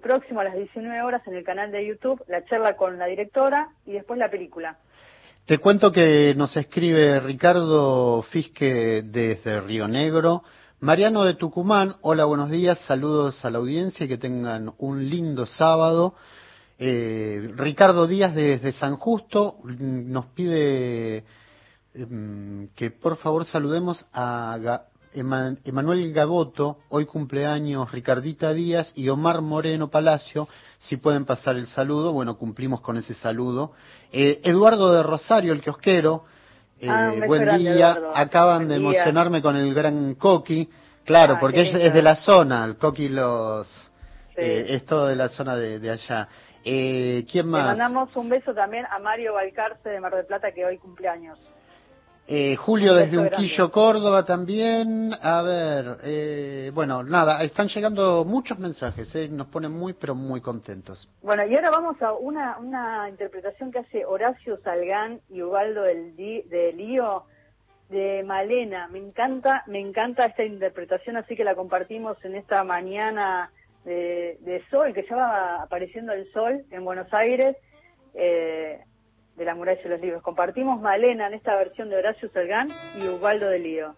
próximo 0.02 0.40
a 0.40 0.46
las 0.46 0.56
19 0.56 1.02
horas 1.02 1.22
en 1.28 1.36
el 1.36 1.44
canal 1.44 1.72
de 1.72 1.86
YouTube, 1.86 2.24
la 2.28 2.44
charla 2.46 2.76
con 2.78 2.98
la 2.98 3.06
directora 3.06 3.70
y 3.86 3.94
después 3.94 4.18
la 4.18 4.32
película. 4.32 4.78
Te 5.46 5.58
cuento 5.58 5.92
que 5.92 6.34
nos 6.38 6.56
escribe 6.56 7.20
Ricardo 7.20 8.24
Fisque 8.24 9.02
desde 9.04 9.60
Río 9.60 9.90
Negro. 9.90 10.44
Mariano 10.80 11.26
de 11.26 11.34
Tucumán, 11.34 11.96
hola, 12.02 12.24
buenos 12.24 12.50
días, 12.50 12.80
saludos 12.88 13.44
a 13.44 13.50
la 13.50 13.58
audiencia 13.58 14.06
y 14.06 14.10
que 14.10 14.18
tengan 14.18 14.74
un 14.78 15.10
lindo 15.10 15.46
sábado. 15.46 16.16
Eh, 16.80 17.52
Ricardo 17.56 18.08
Díaz 18.08 18.34
desde 18.36 18.72
San 18.72 18.96
Justo 18.96 19.58
nos 19.64 20.28
pide 20.28 21.26
em, 21.94 22.70
que 22.70 22.90
por 22.92 23.18
favor 23.18 23.46
saludemos 23.46 24.06
a 24.14 24.84
Emanuel 25.16 26.14
Gaboto, 26.14 26.80
hoy 26.90 27.06
cumpleaños 27.06 27.92
Ricardita 27.92 28.54
Díaz 28.54 28.92
y 28.96 29.10
Omar 29.10 29.42
Moreno 29.42 29.90
Palacio, 29.90 30.48
si 30.78 30.98
pueden 30.98 31.26
pasar 31.26 31.56
el 31.56 31.68
saludo, 31.68 32.14
bueno, 32.14 32.38
cumplimos 32.38 32.82
con 32.82 32.98
ese 32.98 33.14
saludo. 33.14 33.74
Eh, 34.12 34.42
Eduardo 34.44 34.94
de 34.94 35.04
Rosario, 35.04 35.54
el 35.54 35.62
kiosquero, 35.62 36.26
eh, 36.80 36.88
ah, 36.90 37.14
buen 37.26 37.58
día, 37.58 37.98
acaban 38.14 38.68
de 38.68 38.76
emocionarme 38.76 39.42
con 39.42 39.56
el 39.56 39.74
gran 39.74 40.16
Coqui, 40.16 40.70
claro, 41.06 41.36
ah, 41.36 41.40
porque 41.40 41.62
es, 41.62 41.94
de 41.94 42.02
la 42.02 42.16
zona, 42.16 42.66
el 42.66 42.78
Coqui 42.78 43.10
los... 43.10 43.92
Eh, 44.36 44.66
es 44.70 44.86
todo 44.86 45.08
de 45.08 45.16
la 45.16 45.30
zona 45.30 45.56
de, 45.56 45.92
allá. 45.92 46.28
Eh, 46.66 47.24
¿Quién 47.32 47.48
más? 47.48 47.64
Le 47.64 47.78
mandamos 47.78 48.16
un 48.16 48.30
beso 48.30 48.54
también 48.54 48.86
a 48.90 48.98
Mario 49.00 49.34
Valcarce 49.34 49.90
de 49.90 50.00
Mar 50.00 50.16
del 50.16 50.26
Plata, 50.26 50.52
que 50.52 50.66
hoy 50.66 50.80
cumpleaños. 50.80 51.38
Eh, 52.26 52.56
Julio 52.56 52.94
desde 52.94 53.18
Unquillo, 53.18 53.70
Córdoba 53.70 54.24
también. 54.24 55.12
A 55.22 55.42
ver, 55.42 55.98
eh, 56.04 56.72
bueno, 56.74 57.04
nada, 57.04 57.44
están 57.44 57.68
llegando 57.68 58.24
muchos 58.24 58.58
mensajes, 58.60 59.14
eh, 59.16 59.28
nos 59.30 59.48
ponen 59.48 59.72
muy, 59.72 59.94
pero 59.94 60.16
muy 60.16 60.40
contentos. 60.40 61.10
Bueno, 61.22 61.46
y 61.46 61.54
ahora 61.56 61.70
vamos 61.70 62.02
a 62.02 62.14
una, 62.14 62.58
una 62.60 63.10
interpretación 63.10 63.72
que 63.72 63.80
hace 63.80 64.06
Horacio 64.06 64.58
Salgán 64.64 65.20
y 65.30 65.42
Ubaldo 65.42 65.84
del, 65.84 66.16
de 66.16 66.74
Lío 66.74 67.24
de 67.90 68.24
Malena. 68.24 68.88
Me 68.88 69.00
encanta, 69.00 69.64
me 69.68 69.82
encanta 69.82 70.26
esta 70.26 70.46
interpretación, 70.46 71.18
así 71.18 71.36
que 71.36 71.44
la 71.44 71.56
compartimos 71.56 72.18
en 72.24 72.36
esta 72.36 72.64
mañana 72.64 73.52
de, 73.84 74.38
de 74.42 74.64
sol, 74.72 74.94
que 74.94 75.06
ya 75.10 75.16
va 75.16 75.64
apareciendo 75.64 76.14
el 76.14 76.32
sol 76.32 76.64
en 76.72 76.86
Buenos 76.86 77.14
Aires. 77.14 77.58
Eh, 78.14 78.80
de 79.36 79.46
la 79.46 79.56
muralla 79.56 79.82
de 79.82 79.90
los 79.90 80.02
libros. 80.02 80.22
Compartimos 80.22 80.82
Malena 80.82 81.28
en 81.28 81.34
esta 81.34 81.56
versión 81.56 81.90
de 81.90 81.98
Horacio 81.98 82.30
Salgán 82.30 82.70
y 83.00 83.08
Ubaldo 83.08 83.50
de 83.50 83.60
Lío. 83.60 83.96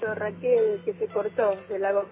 Yo, 0.00 0.14
Raquel, 0.14 0.80
que 0.84 0.94
se 0.94 1.06
cortó 1.06 1.56
del 1.68 1.82
Lago. 1.82 2.04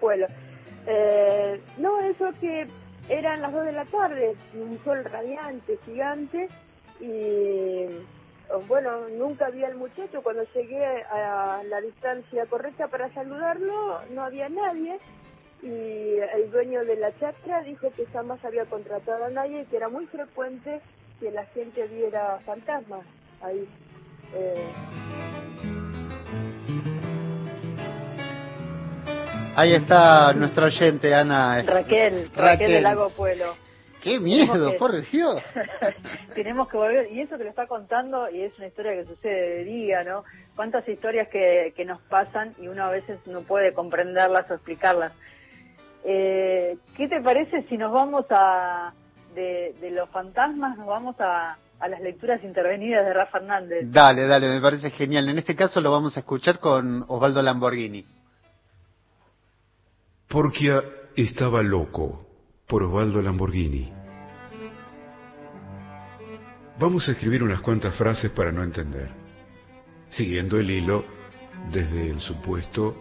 Eh, 0.86 1.60
no, 1.78 2.00
eso 2.00 2.30
que 2.40 2.66
eran 3.08 3.42
las 3.42 3.52
dos 3.52 3.64
de 3.64 3.72
la 3.72 3.84
tarde, 3.86 4.34
un 4.54 4.82
sol 4.84 5.04
radiante, 5.04 5.78
gigante, 5.84 6.48
y 7.00 7.86
bueno, 8.68 9.08
nunca 9.10 9.50
vi 9.50 9.64
al 9.64 9.76
muchacho. 9.76 10.22
Cuando 10.22 10.44
llegué 10.54 10.84
a 10.84 11.62
la 11.64 11.80
distancia 11.80 12.46
correcta 12.46 12.88
para 12.88 13.12
saludarlo, 13.12 14.00
no 14.10 14.22
había 14.22 14.48
nadie. 14.48 14.98
Y 15.62 16.18
el 16.34 16.50
dueño 16.50 16.84
de 16.84 16.96
la 16.96 17.16
chacra 17.18 17.62
dijo 17.62 17.90
que 17.90 18.04
jamás 18.06 18.44
había 18.44 18.66
contratado 18.66 19.24
a 19.24 19.30
nadie 19.30 19.62
y 19.62 19.64
que 19.66 19.78
era 19.78 19.88
muy 19.88 20.06
frecuente 20.06 20.80
que 21.20 21.30
la 21.30 21.46
gente 21.46 21.86
viera 21.86 22.38
fantasmas 22.44 23.06
ahí. 23.40 23.66
Eh, 24.34 24.66
Ahí 29.56 29.72
está 29.72 30.32
nuestro 30.32 30.66
oyente, 30.66 31.14
Ana. 31.14 31.62
Raquel, 31.62 32.30
Raquel, 32.34 32.72
del 32.72 32.82
Lago 32.82 33.10
Pueblo. 33.16 33.54
¡Qué 34.02 34.18
miedo, 34.18 34.76
por 34.76 34.92
Dios! 35.10 35.40
tenemos 36.34 36.68
que 36.68 36.76
volver, 36.76 37.10
y 37.12 37.20
eso 37.20 37.38
que 37.38 37.44
lo 37.44 37.50
está 37.50 37.66
contando, 37.66 38.28
y 38.28 38.42
es 38.42 38.52
una 38.58 38.66
historia 38.66 38.92
que 38.92 39.06
sucede 39.06 39.58
de 39.58 39.64
día, 39.64 40.02
¿no? 40.04 40.24
Cuántas 40.56 40.86
historias 40.88 41.28
que, 41.28 41.72
que 41.76 41.84
nos 41.84 42.00
pasan 42.02 42.54
y 42.60 42.68
uno 42.68 42.84
a 42.84 42.90
veces 42.90 43.18
no 43.26 43.42
puede 43.42 43.72
comprenderlas 43.72 44.50
o 44.50 44.54
explicarlas. 44.54 45.12
Eh, 46.04 46.76
¿Qué 46.96 47.08
te 47.08 47.22
parece 47.22 47.62
si 47.68 47.78
nos 47.78 47.92
vamos 47.92 48.26
a, 48.30 48.92
de, 49.34 49.74
de 49.80 49.90
los 49.90 50.10
fantasmas, 50.10 50.76
nos 50.76 50.86
vamos 50.86 51.16
a, 51.20 51.56
a 51.78 51.88
las 51.88 52.00
lecturas 52.00 52.42
intervenidas 52.44 53.06
de 53.06 53.14
Rafa 53.14 53.38
Hernández? 53.38 53.86
Dale, 53.90 54.26
dale, 54.26 54.48
me 54.48 54.60
parece 54.60 54.90
genial. 54.90 55.28
En 55.28 55.38
este 55.38 55.56
caso 55.56 55.80
lo 55.80 55.90
vamos 55.90 56.16
a 56.16 56.20
escuchar 56.20 56.58
con 56.58 57.04
Osvaldo 57.08 57.40
Lamborghini. 57.40 58.04
Porquia 60.34 60.82
estaba 61.14 61.62
loco, 61.62 62.26
por 62.66 62.82
Osvaldo 62.82 63.22
Lamborghini. 63.22 63.88
Vamos 66.76 67.06
a 67.06 67.12
escribir 67.12 67.40
unas 67.44 67.60
cuantas 67.60 67.94
frases 67.94 68.32
para 68.32 68.50
no 68.50 68.64
entender, 68.64 69.10
siguiendo 70.08 70.58
el 70.58 70.68
hilo 70.72 71.04
desde 71.72 72.10
el 72.10 72.18
supuesto 72.18 72.96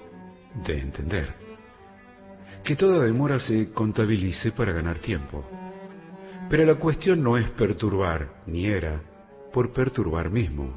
de 0.63 0.77
entender. 0.77 1.33
Que 2.63 2.75
toda 2.75 3.03
demora 3.03 3.39
se 3.39 3.71
contabilice 3.71 4.51
para 4.51 4.71
ganar 4.71 4.99
tiempo. 4.99 5.43
Pero 6.51 6.65
la 6.65 6.75
cuestión 6.75 7.23
no 7.23 7.35
es 7.35 7.49
perturbar, 7.49 8.43
ni 8.45 8.67
era 8.67 9.01
por 9.51 9.73
perturbar 9.73 10.29
mismo. 10.29 10.71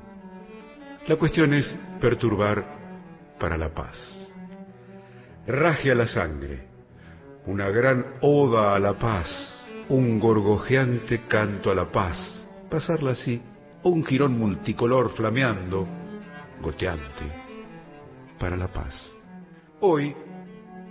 La 1.07 1.17
cuestión 1.17 1.53
es 1.53 1.79
perturbar 2.01 3.35
para 3.39 3.59
la 3.59 3.75
paz 3.75 4.26
raje 5.47 5.93
a 5.93 5.95
la 5.95 6.07
sangre, 6.07 6.67
una 7.47 7.71
gran 7.71 8.05
oda 8.21 8.75
a 8.75 8.79
la 8.81 8.95
paz, 8.99 9.29
un 9.89 10.19
gorgojeante 10.19 11.27
canto 11.29 11.71
a 11.71 11.75
la 11.75 11.91
paz, 11.91 12.49
pasarla 12.69 13.13
así, 13.13 13.41
un 13.85 14.05
jirón 14.05 14.37
multicolor 14.37 15.13
flameando, 15.13 15.87
goteante, 16.61 17.33
para 18.41 18.57
la 18.57 18.67
paz. 18.69 19.17
Hoy, 19.81 20.17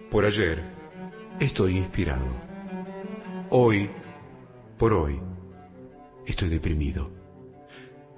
por 0.09 0.23
ayer, 0.23 0.63
estoy 1.39 1.77
inspirado. 1.77 2.27
Hoy, 3.49 3.89
por 4.77 4.93
hoy, 4.93 5.19
estoy 6.25 6.47
deprimido. 6.47 7.11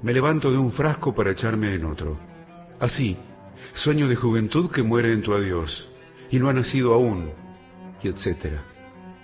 Me 0.04 0.14
levanto 0.14 0.52
de 0.52 0.58
un 0.60 0.72
frasco 0.72 1.16
para 1.16 1.32
echarme 1.32 1.74
en 1.74 1.86
otro. 1.86 2.20
Así, 2.80 3.18
sueño 3.74 4.08
de 4.08 4.16
juventud 4.16 4.70
que 4.70 4.84
muere 4.84 5.12
en 5.12 5.24
tu 5.24 5.34
adiós 5.34 5.90
y 6.30 6.40
no 6.40 6.50
ha 6.50 6.54
nacido 6.54 6.94
aún, 6.94 7.32
y 8.02 8.08
etcétera. 8.08 8.64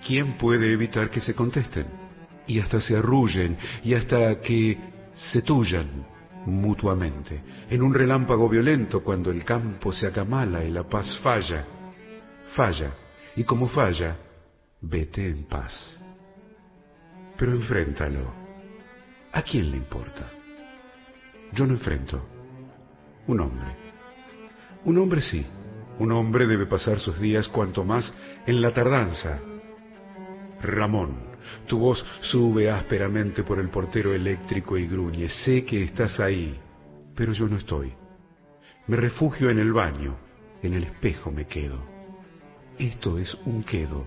¿Quién 0.06 0.36
puede 0.36 0.72
evitar 0.72 1.10
que 1.10 1.20
se 1.20 1.34
contesten? 1.34 1.86
Y 2.46 2.58
hasta 2.58 2.80
se 2.80 2.96
arrullen, 2.96 3.56
y 3.82 3.94
hasta 3.94 4.40
que 4.40 4.78
se 5.14 5.42
tullan 5.42 6.06
mutuamente, 6.46 7.42
en 7.70 7.82
un 7.82 7.94
relámpago 7.94 8.48
violento 8.48 9.02
cuando 9.02 9.30
el 9.30 9.44
campo 9.44 9.92
se 9.92 10.06
acamala 10.06 10.62
y 10.62 10.70
la 10.70 10.84
paz 10.84 11.18
falla. 11.22 11.64
Falla, 12.54 12.92
y 13.36 13.44
como 13.44 13.68
falla, 13.68 14.16
vete 14.80 15.26
en 15.26 15.44
paz. 15.44 15.98
Pero 17.36 17.52
enfréntalo. 17.52 18.32
¿A 19.32 19.42
quién 19.42 19.70
le 19.70 19.78
importa? 19.78 20.30
Yo 21.52 21.66
no 21.66 21.74
enfrento. 21.74 22.24
Un 23.26 23.40
hombre. 23.40 23.74
Un 24.84 24.98
hombre 24.98 25.20
sí 25.20 25.44
un 25.98 26.12
hombre 26.12 26.46
debe 26.46 26.66
pasar 26.66 26.98
sus 26.98 27.18
días 27.20 27.48
cuanto 27.48 27.84
más 27.84 28.12
en 28.46 28.60
la 28.60 28.72
tardanza. 28.72 29.40
Ramón, 30.60 31.34
tu 31.66 31.78
voz 31.78 32.04
sube 32.20 32.70
ásperamente 32.70 33.42
por 33.42 33.58
el 33.58 33.68
portero 33.68 34.14
eléctrico 34.14 34.76
y 34.76 34.86
gruñe. 34.86 35.28
Sé 35.28 35.64
que 35.64 35.82
estás 35.82 36.18
ahí, 36.20 36.58
pero 37.14 37.32
yo 37.32 37.46
no 37.46 37.56
estoy. 37.56 37.92
Me 38.86 38.96
refugio 38.96 39.50
en 39.50 39.58
el 39.58 39.72
baño, 39.72 40.16
en 40.62 40.74
el 40.74 40.84
espejo 40.84 41.30
me 41.30 41.46
quedo. 41.46 41.78
Esto 42.78 43.18
es 43.18 43.34
un 43.46 43.62
quedo. 43.62 44.06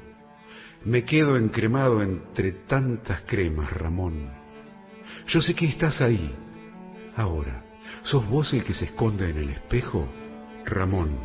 Me 0.83 1.03
quedo 1.03 1.37
encremado 1.37 2.01
entre 2.01 2.51
tantas 2.51 3.21
cremas, 3.21 3.71
Ramón. 3.71 4.29
Yo 5.27 5.41
sé 5.41 5.55
que 5.55 5.67
estás 5.67 6.01
ahí. 6.01 6.35
Ahora, 7.15 7.63
¿sos 8.03 8.27
vos 8.27 8.53
el 8.53 8.63
que 8.63 8.73
se 8.73 8.85
esconde 8.85 9.29
en 9.29 9.37
el 9.37 9.49
espejo? 9.49 10.07
Ramón, 10.65 11.17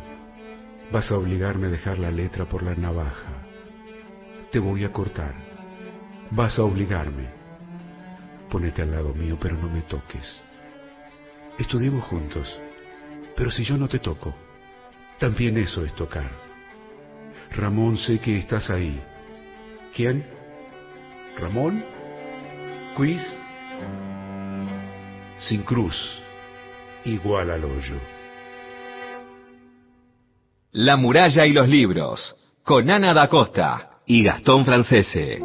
Vas 0.93 1.09
a 1.09 1.17
obligarme 1.17 1.65
a 1.65 1.69
dejar 1.71 1.97
la 1.97 2.11
letra 2.11 2.45
por 2.45 2.61
la 2.61 2.75
navaja. 2.75 3.47
Te 4.51 4.59
voy 4.59 4.83
a 4.83 4.91
cortar. 4.91 5.33
Vas 6.29 6.59
a 6.59 6.63
obligarme. 6.63 7.29
Ponete 8.47 8.83
al 8.83 8.91
lado 8.91 9.11
mío, 9.11 9.35
pero 9.41 9.57
no 9.57 9.67
me 9.67 9.81
toques. 9.81 10.43
Estudiemos 11.57 12.03
juntos. 12.03 12.59
Pero 13.35 13.49
si 13.49 13.63
yo 13.63 13.75
no 13.75 13.87
te 13.87 13.97
toco, 13.97 14.35
también 15.17 15.57
eso 15.57 15.83
es 15.83 15.95
tocar. 15.95 16.29
Ramón, 17.55 17.97
sé 17.97 18.19
que 18.19 18.37
estás 18.37 18.69
ahí. 18.69 19.01
¿Quién? 19.95 20.23
¿Ramón? 21.39 21.83
¿Quiz? 22.95 23.23
Sin 25.39 25.63
cruz, 25.63 26.21
igual 27.03 27.49
al 27.49 27.63
hoyo. 27.63 27.97
La 30.75 30.97
muralla 30.97 31.45
y 31.45 31.53
los 31.53 31.69
libros, 31.69 32.35
con 32.63 32.89
Ana 32.89 33.13
da 33.13 33.29
Costa 33.29 33.99
y 34.07 34.23
Gastón 34.23 34.65
Francese. 34.65 35.39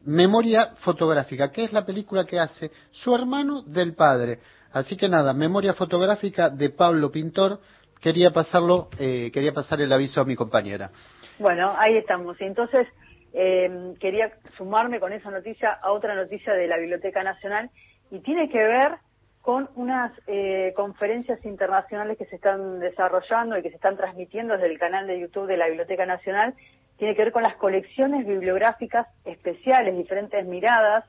Memoria 0.06 0.72
fotográfica, 0.78 1.52
que 1.52 1.64
es 1.64 1.74
la 1.74 1.84
película 1.86 2.26
que 2.26 2.40
hace 2.40 2.72
su 2.92 3.16
hermano 3.16 3.62
del 3.64 3.96
padre. 3.96 4.40
Así 4.72 4.96
que 4.98 5.10
nada, 5.10 5.34
Memoria 5.34 5.74
fotográfica 5.74 6.50
de 6.50 6.70
Pablo 6.70 7.12
Pintor. 7.12 7.60
Quería 8.02 8.32
pasarlo, 8.32 8.90
eh, 9.00 9.32
quería 9.34 9.54
pasar 9.54 9.82
el 9.82 9.92
aviso 9.92 10.22
a 10.22 10.26
mi 10.26 10.36
compañera. 10.36 10.92
Bueno, 11.40 11.74
ahí 11.78 11.98
estamos. 11.98 12.40
Entonces, 12.40 12.88
eh, 13.34 13.96
quería 14.00 14.32
sumarme 14.58 15.00
con 15.00 15.12
esa 15.12 15.32
noticia 15.32 15.72
a 15.72 15.92
otra 15.92 16.14
noticia 16.14 16.54
de 16.54 16.68
la 16.68 16.78
Biblioteca 16.78 17.24
Nacional 17.24 17.72
y 18.12 18.20
tiene 18.20 18.48
que 18.50 18.60
ver 18.60 19.00
con 19.46 19.70
unas 19.76 20.12
eh, 20.26 20.74
conferencias 20.76 21.46
internacionales 21.46 22.18
que 22.18 22.26
se 22.26 22.38
están 22.38 22.80
desarrollando 22.80 23.56
y 23.56 23.62
que 23.62 23.70
se 23.70 23.76
están 23.76 23.96
transmitiendo 23.96 24.56
desde 24.56 24.72
el 24.72 24.80
canal 24.80 25.06
de 25.06 25.20
YouTube 25.20 25.46
de 25.46 25.56
la 25.56 25.68
Biblioteca 25.68 26.08
Nacional. 26.08 26.56
Tiene 26.98 27.16
que 27.16 27.26
ver 27.26 27.32
con 27.32 27.44
las 27.44 27.56
colecciones 27.58 28.26
bibliográficas 28.26 29.06
especiales, 29.24 29.96
diferentes 29.96 30.44
miradas, 30.48 31.06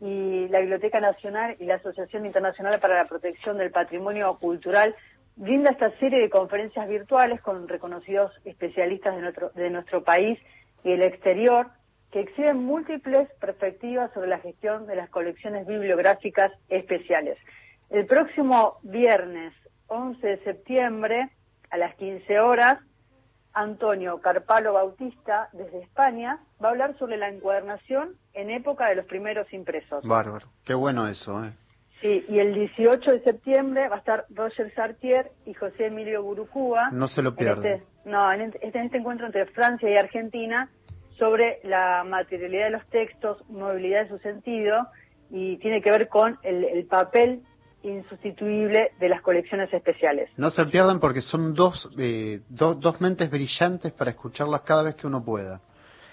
y 0.00 0.46
la 0.50 0.60
Biblioteca 0.60 1.00
Nacional 1.00 1.56
y 1.58 1.64
la 1.64 1.76
Asociación 1.76 2.26
Internacional 2.26 2.78
para 2.78 2.94
la 2.94 3.06
Protección 3.06 3.58
del 3.58 3.72
Patrimonio 3.72 4.38
Cultural 4.40 4.94
brinda 5.34 5.72
esta 5.72 5.90
serie 5.98 6.20
de 6.20 6.30
conferencias 6.30 6.88
virtuales 6.88 7.40
con 7.40 7.66
reconocidos 7.66 8.30
especialistas 8.44 9.16
de 9.16 9.22
nuestro, 9.22 9.50
de 9.50 9.70
nuestro 9.70 10.04
país 10.04 10.38
y 10.84 10.92
el 10.92 11.02
exterior 11.02 11.70
que 12.12 12.20
exhiben 12.20 12.58
múltiples 12.58 13.28
perspectivas 13.40 14.12
sobre 14.12 14.28
la 14.28 14.38
gestión 14.38 14.86
de 14.86 14.94
las 14.94 15.10
colecciones 15.10 15.66
bibliográficas 15.66 16.52
especiales. 16.68 17.36
El 17.90 18.06
próximo 18.06 18.78
viernes 18.82 19.52
11 19.88 20.26
de 20.26 20.44
septiembre 20.44 21.30
a 21.70 21.76
las 21.76 21.94
15 21.96 22.40
horas, 22.40 22.78
Antonio 23.52 24.20
Carpalo 24.20 24.72
Bautista, 24.72 25.48
desde 25.52 25.80
España, 25.80 26.40
va 26.62 26.68
a 26.68 26.70
hablar 26.72 26.98
sobre 26.98 27.16
la 27.16 27.28
encuadernación 27.28 28.16
en 28.32 28.50
época 28.50 28.88
de 28.88 28.96
los 28.96 29.06
primeros 29.06 29.52
impresos. 29.52 30.04
Bárbaro, 30.04 30.48
qué 30.64 30.74
bueno 30.74 31.06
eso, 31.06 31.44
¿eh? 31.44 31.52
Sí, 32.00 32.24
y 32.28 32.38
el 32.38 32.54
18 32.54 33.12
de 33.12 33.22
septiembre 33.22 33.88
va 33.88 33.96
a 33.96 33.98
estar 34.00 34.26
Roger 34.30 34.74
Sartier 34.74 35.30
y 35.46 35.54
José 35.54 35.86
Emilio 35.86 36.22
Burucúa. 36.22 36.90
No 36.90 37.06
se 37.06 37.22
lo 37.22 37.36
pierdan. 37.36 37.64
Este, 37.64 37.86
no, 38.04 38.32
en 38.32 38.40
este, 38.40 38.66
en 38.66 38.84
este 38.84 38.98
encuentro 38.98 39.26
entre 39.26 39.46
Francia 39.46 39.88
y 39.88 39.96
Argentina 39.96 40.68
sobre 41.16 41.60
la 41.62 42.02
materialidad 42.04 42.64
de 42.64 42.70
los 42.70 42.86
textos, 42.88 43.48
movilidad 43.48 44.02
de 44.02 44.08
su 44.08 44.18
sentido, 44.18 44.88
y 45.30 45.56
tiene 45.58 45.80
que 45.80 45.90
ver 45.90 46.08
con 46.08 46.38
el, 46.42 46.64
el 46.64 46.84
papel 46.86 47.42
insustituible 47.84 48.92
de 48.98 49.08
las 49.08 49.22
colecciones 49.22 49.72
especiales. 49.72 50.30
No 50.36 50.50
se 50.50 50.64
pierdan 50.66 51.00
porque 51.00 51.22
son 51.22 51.54
dos, 51.54 51.90
eh, 51.98 52.40
do, 52.48 52.74
dos 52.74 53.00
mentes 53.00 53.30
brillantes 53.30 53.92
para 53.92 54.10
escucharlas 54.10 54.62
cada 54.62 54.82
vez 54.82 54.94
que 54.96 55.06
uno 55.06 55.24
pueda. 55.24 55.60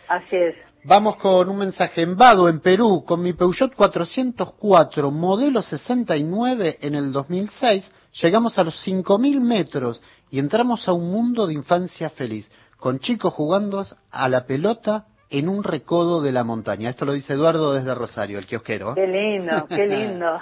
Así 0.08 0.36
es. 0.36 0.56
Vamos 0.84 1.18
con 1.18 1.48
un 1.48 1.58
mensaje 1.58 2.02
en 2.02 2.18
Vado, 2.18 2.50
en 2.50 2.60
Perú, 2.60 3.04
con 3.06 3.22
mi 3.22 3.34
Peugeot 3.34 3.76
404, 3.76 5.12
modelo 5.12 5.62
69 5.62 6.80
en 6.82 6.96
el 6.96 7.12
2006. 7.12 7.92
Llegamos 8.22 8.58
a 8.58 8.64
los 8.64 8.76
5.000 8.86 9.40
metros 9.40 10.04
y 10.30 10.40
entramos 10.40 10.88
a 10.88 10.94
un 10.94 11.12
mundo 11.12 11.46
de 11.46 11.54
infancia 11.54 12.10
feliz, 12.10 12.52
con 12.78 13.00
chicos 13.00 13.34
jugando 13.34 13.84
a 14.10 14.28
la 14.28 14.46
pelota 14.46 15.06
en 15.30 15.48
un 15.48 15.64
recodo 15.64 16.22
de 16.22 16.32
la 16.32 16.44
montaña. 16.44 16.90
Esto 16.90 17.06
lo 17.06 17.14
dice 17.14 17.34
Eduardo 17.34 17.74
desde 17.74 17.96
Rosario, 17.96 18.38
el 18.38 18.48
kiosquero. 18.48 18.96
Qué 18.96 19.08
lindo, 19.08 19.66
qué 19.68 19.86
lindo. 19.88 20.40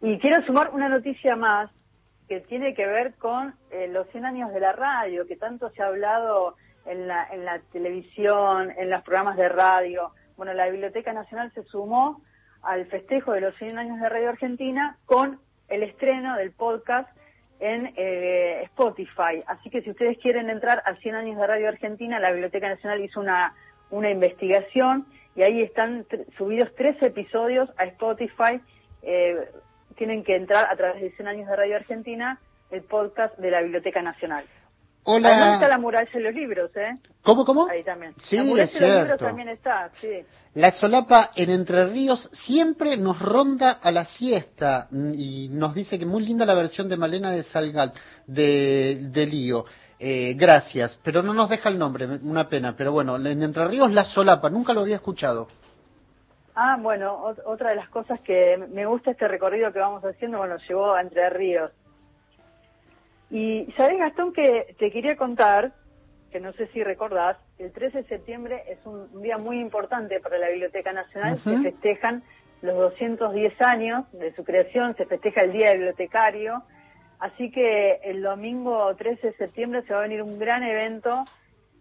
Y 0.00 0.18
quiero 0.18 0.44
sumar 0.44 0.70
una 0.72 0.88
noticia 0.88 1.34
más 1.36 1.70
que 2.28 2.40
tiene 2.40 2.74
que 2.74 2.86
ver 2.86 3.14
con 3.14 3.54
eh, 3.70 3.88
los 3.88 4.06
100 4.08 4.26
años 4.26 4.52
de 4.52 4.60
la 4.60 4.72
radio, 4.72 5.26
que 5.26 5.36
tanto 5.36 5.70
se 5.70 5.82
ha 5.82 5.86
hablado 5.86 6.56
en 6.86 7.08
la, 7.08 7.26
en 7.32 7.44
la 7.44 7.60
televisión, 7.72 8.72
en 8.76 8.90
los 8.90 9.02
programas 9.02 9.36
de 9.36 9.48
radio. 9.48 10.12
Bueno, 10.36 10.52
la 10.52 10.68
Biblioteca 10.68 11.12
Nacional 11.12 11.50
se 11.52 11.64
sumó 11.64 12.22
al 12.62 12.86
festejo 12.86 13.32
de 13.32 13.40
los 13.40 13.56
100 13.56 13.78
años 13.78 14.00
de 14.00 14.08
Radio 14.08 14.28
Argentina 14.28 14.98
con 15.06 15.40
el 15.68 15.82
estreno 15.82 16.36
del 16.36 16.52
podcast 16.52 17.08
en 17.60 17.92
eh, 17.96 18.62
Spotify. 18.64 19.42
Así 19.46 19.70
que 19.70 19.82
si 19.82 19.90
ustedes 19.90 20.18
quieren 20.18 20.50
entrar 20.50 20.82
a 20.86 20.94
100 20.96 21.14
años 21.14 21.38
de 21.38 21.46
Radio 21.46 21.68
Argentina, 21.68 22.20
la 22.20 22.30
Biblioteca 22.30 22.68
Nacional 22.68 23.00
hizo 23.00 23.20
una, 23.20 23.54
una 23.90 24.10
investigación 24.10 25.06
y 25.34 25.42
ahí 25.42 25.62
están 25.62 26.06
subidos 26.36 26.70
tres 26.76 27.00
episodios 27.02 27.70
a 27.78 27.84
Spotify. 27.84 28.60
Eh, 29.02 29.48
tienen 29.98 30.24
que 30.24 30.36
entrar 30.36 30.66
a 30.70 30.76
través 30.76 31.02
de 31.02 31.10
100 31.10 31.28
años 31.28 31.48
de 31.48 31.56
Radio 31.56 31.76
Argentina, 31.76 32.38
el 32.70 32.82
podcast 32.82 33.36
de 33.38 33.50
la 33.50 33.60
Biblioteca 33.60 34.00
Nacional. 34.00 34.44
Hola. 35.02 35.30
Además 35.30 35.54
está 35.54 35.68
la 35.68 35.78
muralla 35.78 36.10
de 36.12 36.20
los 36.20 36.34
libros, 36.34 36.70
¿eh? 36.76 36.92
¿Cómo, 37.22 37.44
cómo? 37.44 37.66
Ahí 37.68 37.82
también. 37.82 38.14
Sí, 38.20 38.36
la 38.36 38.44
muralla 38.44 38.64
es 38.64 38.74
de 38.74 38.80
los 38.80 38.88
libros 38.88 39.06
cierto. 39.06 39.24
también 39.24 39.48
está, 39.48 39.90
sí. 40.00 40.08
La 40.54 40.70
solapa 40.72 41.30
en 41.34 41.50
Entre 41.50 41.86
Ríos 41.86 42.28
siempre 42.32 42.96
nos 42.96 43.18
ronda 43.18 43.72
a 43.82 43.90
la 43.90 44.04
siesta 44.04 44.86
mm, 44.90 45.14
y 45.14 45.48
nos 45.48 45.74
dice 45.74 45.98
que 45.98 46.06
muy 46.06 46.24
linda 46.24 46.44
la 46.44 46.54
versión 46.54 46.88
de 46.88 46.96
Malena 46.96 47.30
de 47.30 47.42
Salgal, 47.42 47.92
de, 48.26 48.98
de 49.10 49.26
Lío. 49.26 49.64
Eh, 49.98 50.34
gracias, 50.36 50.98
pero 51.02 51.22
no 51.22 51.34
nos 51.34 51.48
deja 51.48 51.70
el 51.70 51.78
nombre, 51.78 52.06
una 52.06 52.48
pena. 52.48 52.76
Pero 52.76 52.92
bueno, 52.92 53.16
en 53.16 53.42
Entre 53.42 53.66
Ríos 53.66 53.90
la 53.90 54.04
solapa, 54.04 54.50
nunca 54.50 54.72
lo 54.74 54.82
había 54.82 54.96
escuchado. 54.96 55.48
Ah, 56.60 56.76
bueno, 56.80 57.22
ot- 57.22 57.40
otra 57.44 57.70
de 57.70 57.76
las 57.76 57.88
cosas 57.88 58.18
que 58.22 58.56
me 58.56 58.84
gusta 58.84 59.12
este 59.12 59.28
recorrido 59.28 59.72
que 59.72 59.78
vamos 59.78 60.02
haciendo, 60.02 60.38
bueno, 60.38 60.56
llegó 60.68 60.92
a 60.92 61.00
Entre 61.00 61.30
Ríos. 61.30 61.70
Y 63.30 63.70
sabes, 63.76 63.96
Gastón, 63.96 64.32
que 64.32 64.74
te 64.76 64.90
quería 64.90 65.16
contar, 65.16 65.72
que 66.32 66.40
no 66.40 66.52
sé 66.54 66.66
si 66.72 66.82
recordás, 66.82 67.36
el 67.58 67.72
13 67.72 67.98
de 67.98 68.08
septiembre 68.08 68.64
es 68.66 68.84
un 68.84 69.22
día 69.22 69.38
muy 69.38 69.60
importante 69.60 70.18
para 70.18 70.36
la 70.38 70.48
Biblioteca 70.48 70.92
Nacional, 70.92 71.34
Ujú. 71.36 71.48
se 71.50 71.62
festejan 71.70 72.24
los 72.60 72.74
210 72.74 73.54
años 73.62 74.10
de 74.10 74.34
su 74.34 74.42
creación, 74.42 74.96
se 74.96 75.06
festeja 75.06 75.42
el 75.42 75.52
Día 75.52 75.68
del 75.68 75.78
Bibliotecario, 75.78 76.64
así 77.20 77.52
que 77.52 78.00
el 78.02 78.20
domingo 78.20 78.96
13 78.96 79.28
de 79.28 79.32
septiembre 79.34 79.82
se 79.82 79.92
va 79.92 80.00
a 80.00 80.08
venir 80.08 80.22
un 80.22 80.40
gran 80.40 80.64
evento 80.64 81.24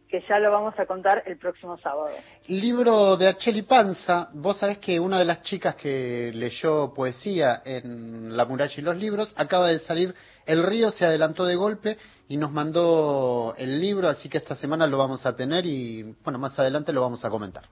que 0.10 0.24
ya 0.28 0.40
lo 0.40 0.52
vamos 0.52 0.78
a 0.80 0.86
contar 0.86 1.24
el 1.26 1.38
próximo 1.38 1.78
sábado. 1.78 2.10
Libro 2.48 3.18
de 3.18 3.28
Acheli 3.28 3.64
Panza, 3.64 4.30
vos 4.34 4.58
sabés 4.58 4.78
que 4.80 5.00
una 5.00 5.20
de 5.20 5.26
las 5.26 5.42
chicas 5.42 5.76
que 5.76 6.32
leyó 6.34 6.94
poesía 6.94 7.62
en 7.66 8.36
La 8.36 8.46
muralla 8.46 8.74
y 8.76 8.82
los 8.82 8.96
libros 8.96 9.34
acaba 9.36 9.68
de 9.68 9.80
salir 9.80 10.16
El 10.46 10.64
río 10.64 10.92
se 10.92 11.06
adelantó 11.06 11.46
de 11.46 11.56
golpe 11.56 11.98
y 12.30 12.38
nos 12.38 12.52
mandó 12.52 13.54
el 13.58 13.80
libro, 13.82 14.08
así 14.08 14.30
que 14.30 14.38
esta 14.38 14.56
semana 14.56 14.88
lo 14.88 14.98
vamos 14.98 15.26
a 15.26 15.36
tener 15.36 15.66
y 15.66 16.16
bueno, 16.24 16.40
más 16.40 16.58
adelante 16.60 16.94
lo 16.94 17.02
vamos 17.02 17.24
a 17.26 17.30
comentar. 17.30 17.64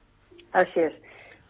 Así 0.52 0.80
es. 0.80 0.94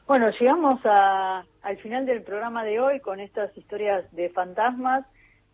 Bueno, 0.08 0.30
llegamos 0.40 0.80
a, 0.86 1.44
al 1.64 1.78
final 1.78 2.06
del 2.06 2.22
programa 2.22 2.64
de 2.64 2.80
hoy 2.80 3.00
con 3.00 3.20
estas 3.20 3.56
historias 3.58 4.06
de 4.12 4.30
fantasmas. 4.30 5.06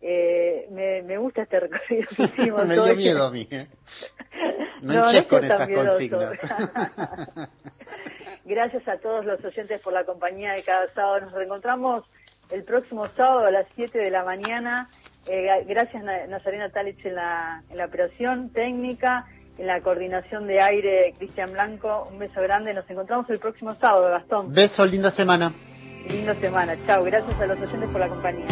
Eh, 0.04 0.66
me, 0.72 1.02
me 1.02 1.16
gusta 1.16 1.42
este 1.42 1.60
recorrido 1.60 2.08
que 2.16 2.22
hicimos 2.24 2.66
Me 2.66 2.74
dio 2.74 2.82
hoy. 2.84 2.96
miedo 2.96 3.24
a 3.24 3.30
mí, 3.30 3.46
¿eh? 3.52 3.68
No, 4.82 4.94
No, 4.94 5.12
no 5.12 5.28
con 5.28 5.44
esas 5.44 5.68
consignas. 5.68 6.32
Gracias 8.44 8.86
a 8.88 8.98
todos 8.98 9.24
los 9.24 9.42
oyentes 9.44 9.80
por 9.82 9.92
la 9.92 10.04
compañía 10.04 10.52
de 10.54 10.64
cada 10.64 10.88
sábado. 10.92 11.20
Nos 11.20 11.32
reencontramos 11.32 12.04
el 12.50 12.64
próximo 12.64 13.06
sábado 13.16 13.46
a 13.46 13.50
las 13.52 13.66
7 13.76 13.96
de 13.98 14.10
la 14.10 14.24
mañana. 14.24 14.88
Eh, 15.28 15.46
gracias 15.68 16.02
Na- 16.02 16.26
Nazarena 16.26 16.68
Talich 16.70 17.04
en 17.06 17.14
la, 17.14 17.62
en 17.70 17.76
la 17.76 17.84
operación 17.86 18.50
técnica, 18.52 19.24
en 19.56 19.68
la 19.68 19.80
coordinación 19.82 20.48
de 20.48 20.60
aire 20.60 21.14
Cristian 21.16 21.52
Blanco. 21.52 22.08
Un 22.10 22.18
beso 22.18 22.40
grande. 22.42 22.74
Nos 22.74 22.90
encontramos 22.90 23.30
el 23.30 23.38
próximo 23.38 23.72
sábado, 23.76 24.10
Gastón. 24.10 24.52
Beso, 24.52 24.84
linda 24.84 25.12
semana. 25.12 25.52
Linda 26.08 26.34
semana. 26.34 26.74
Chao. 26.86 27.04
Gracias 27.04 27.40
a 27.40 27.46
los 27.46 27.60
oyentes 27.60 27.88
por 27.90 28.00
la 28.00 28.08
compañía. 28.08 28.48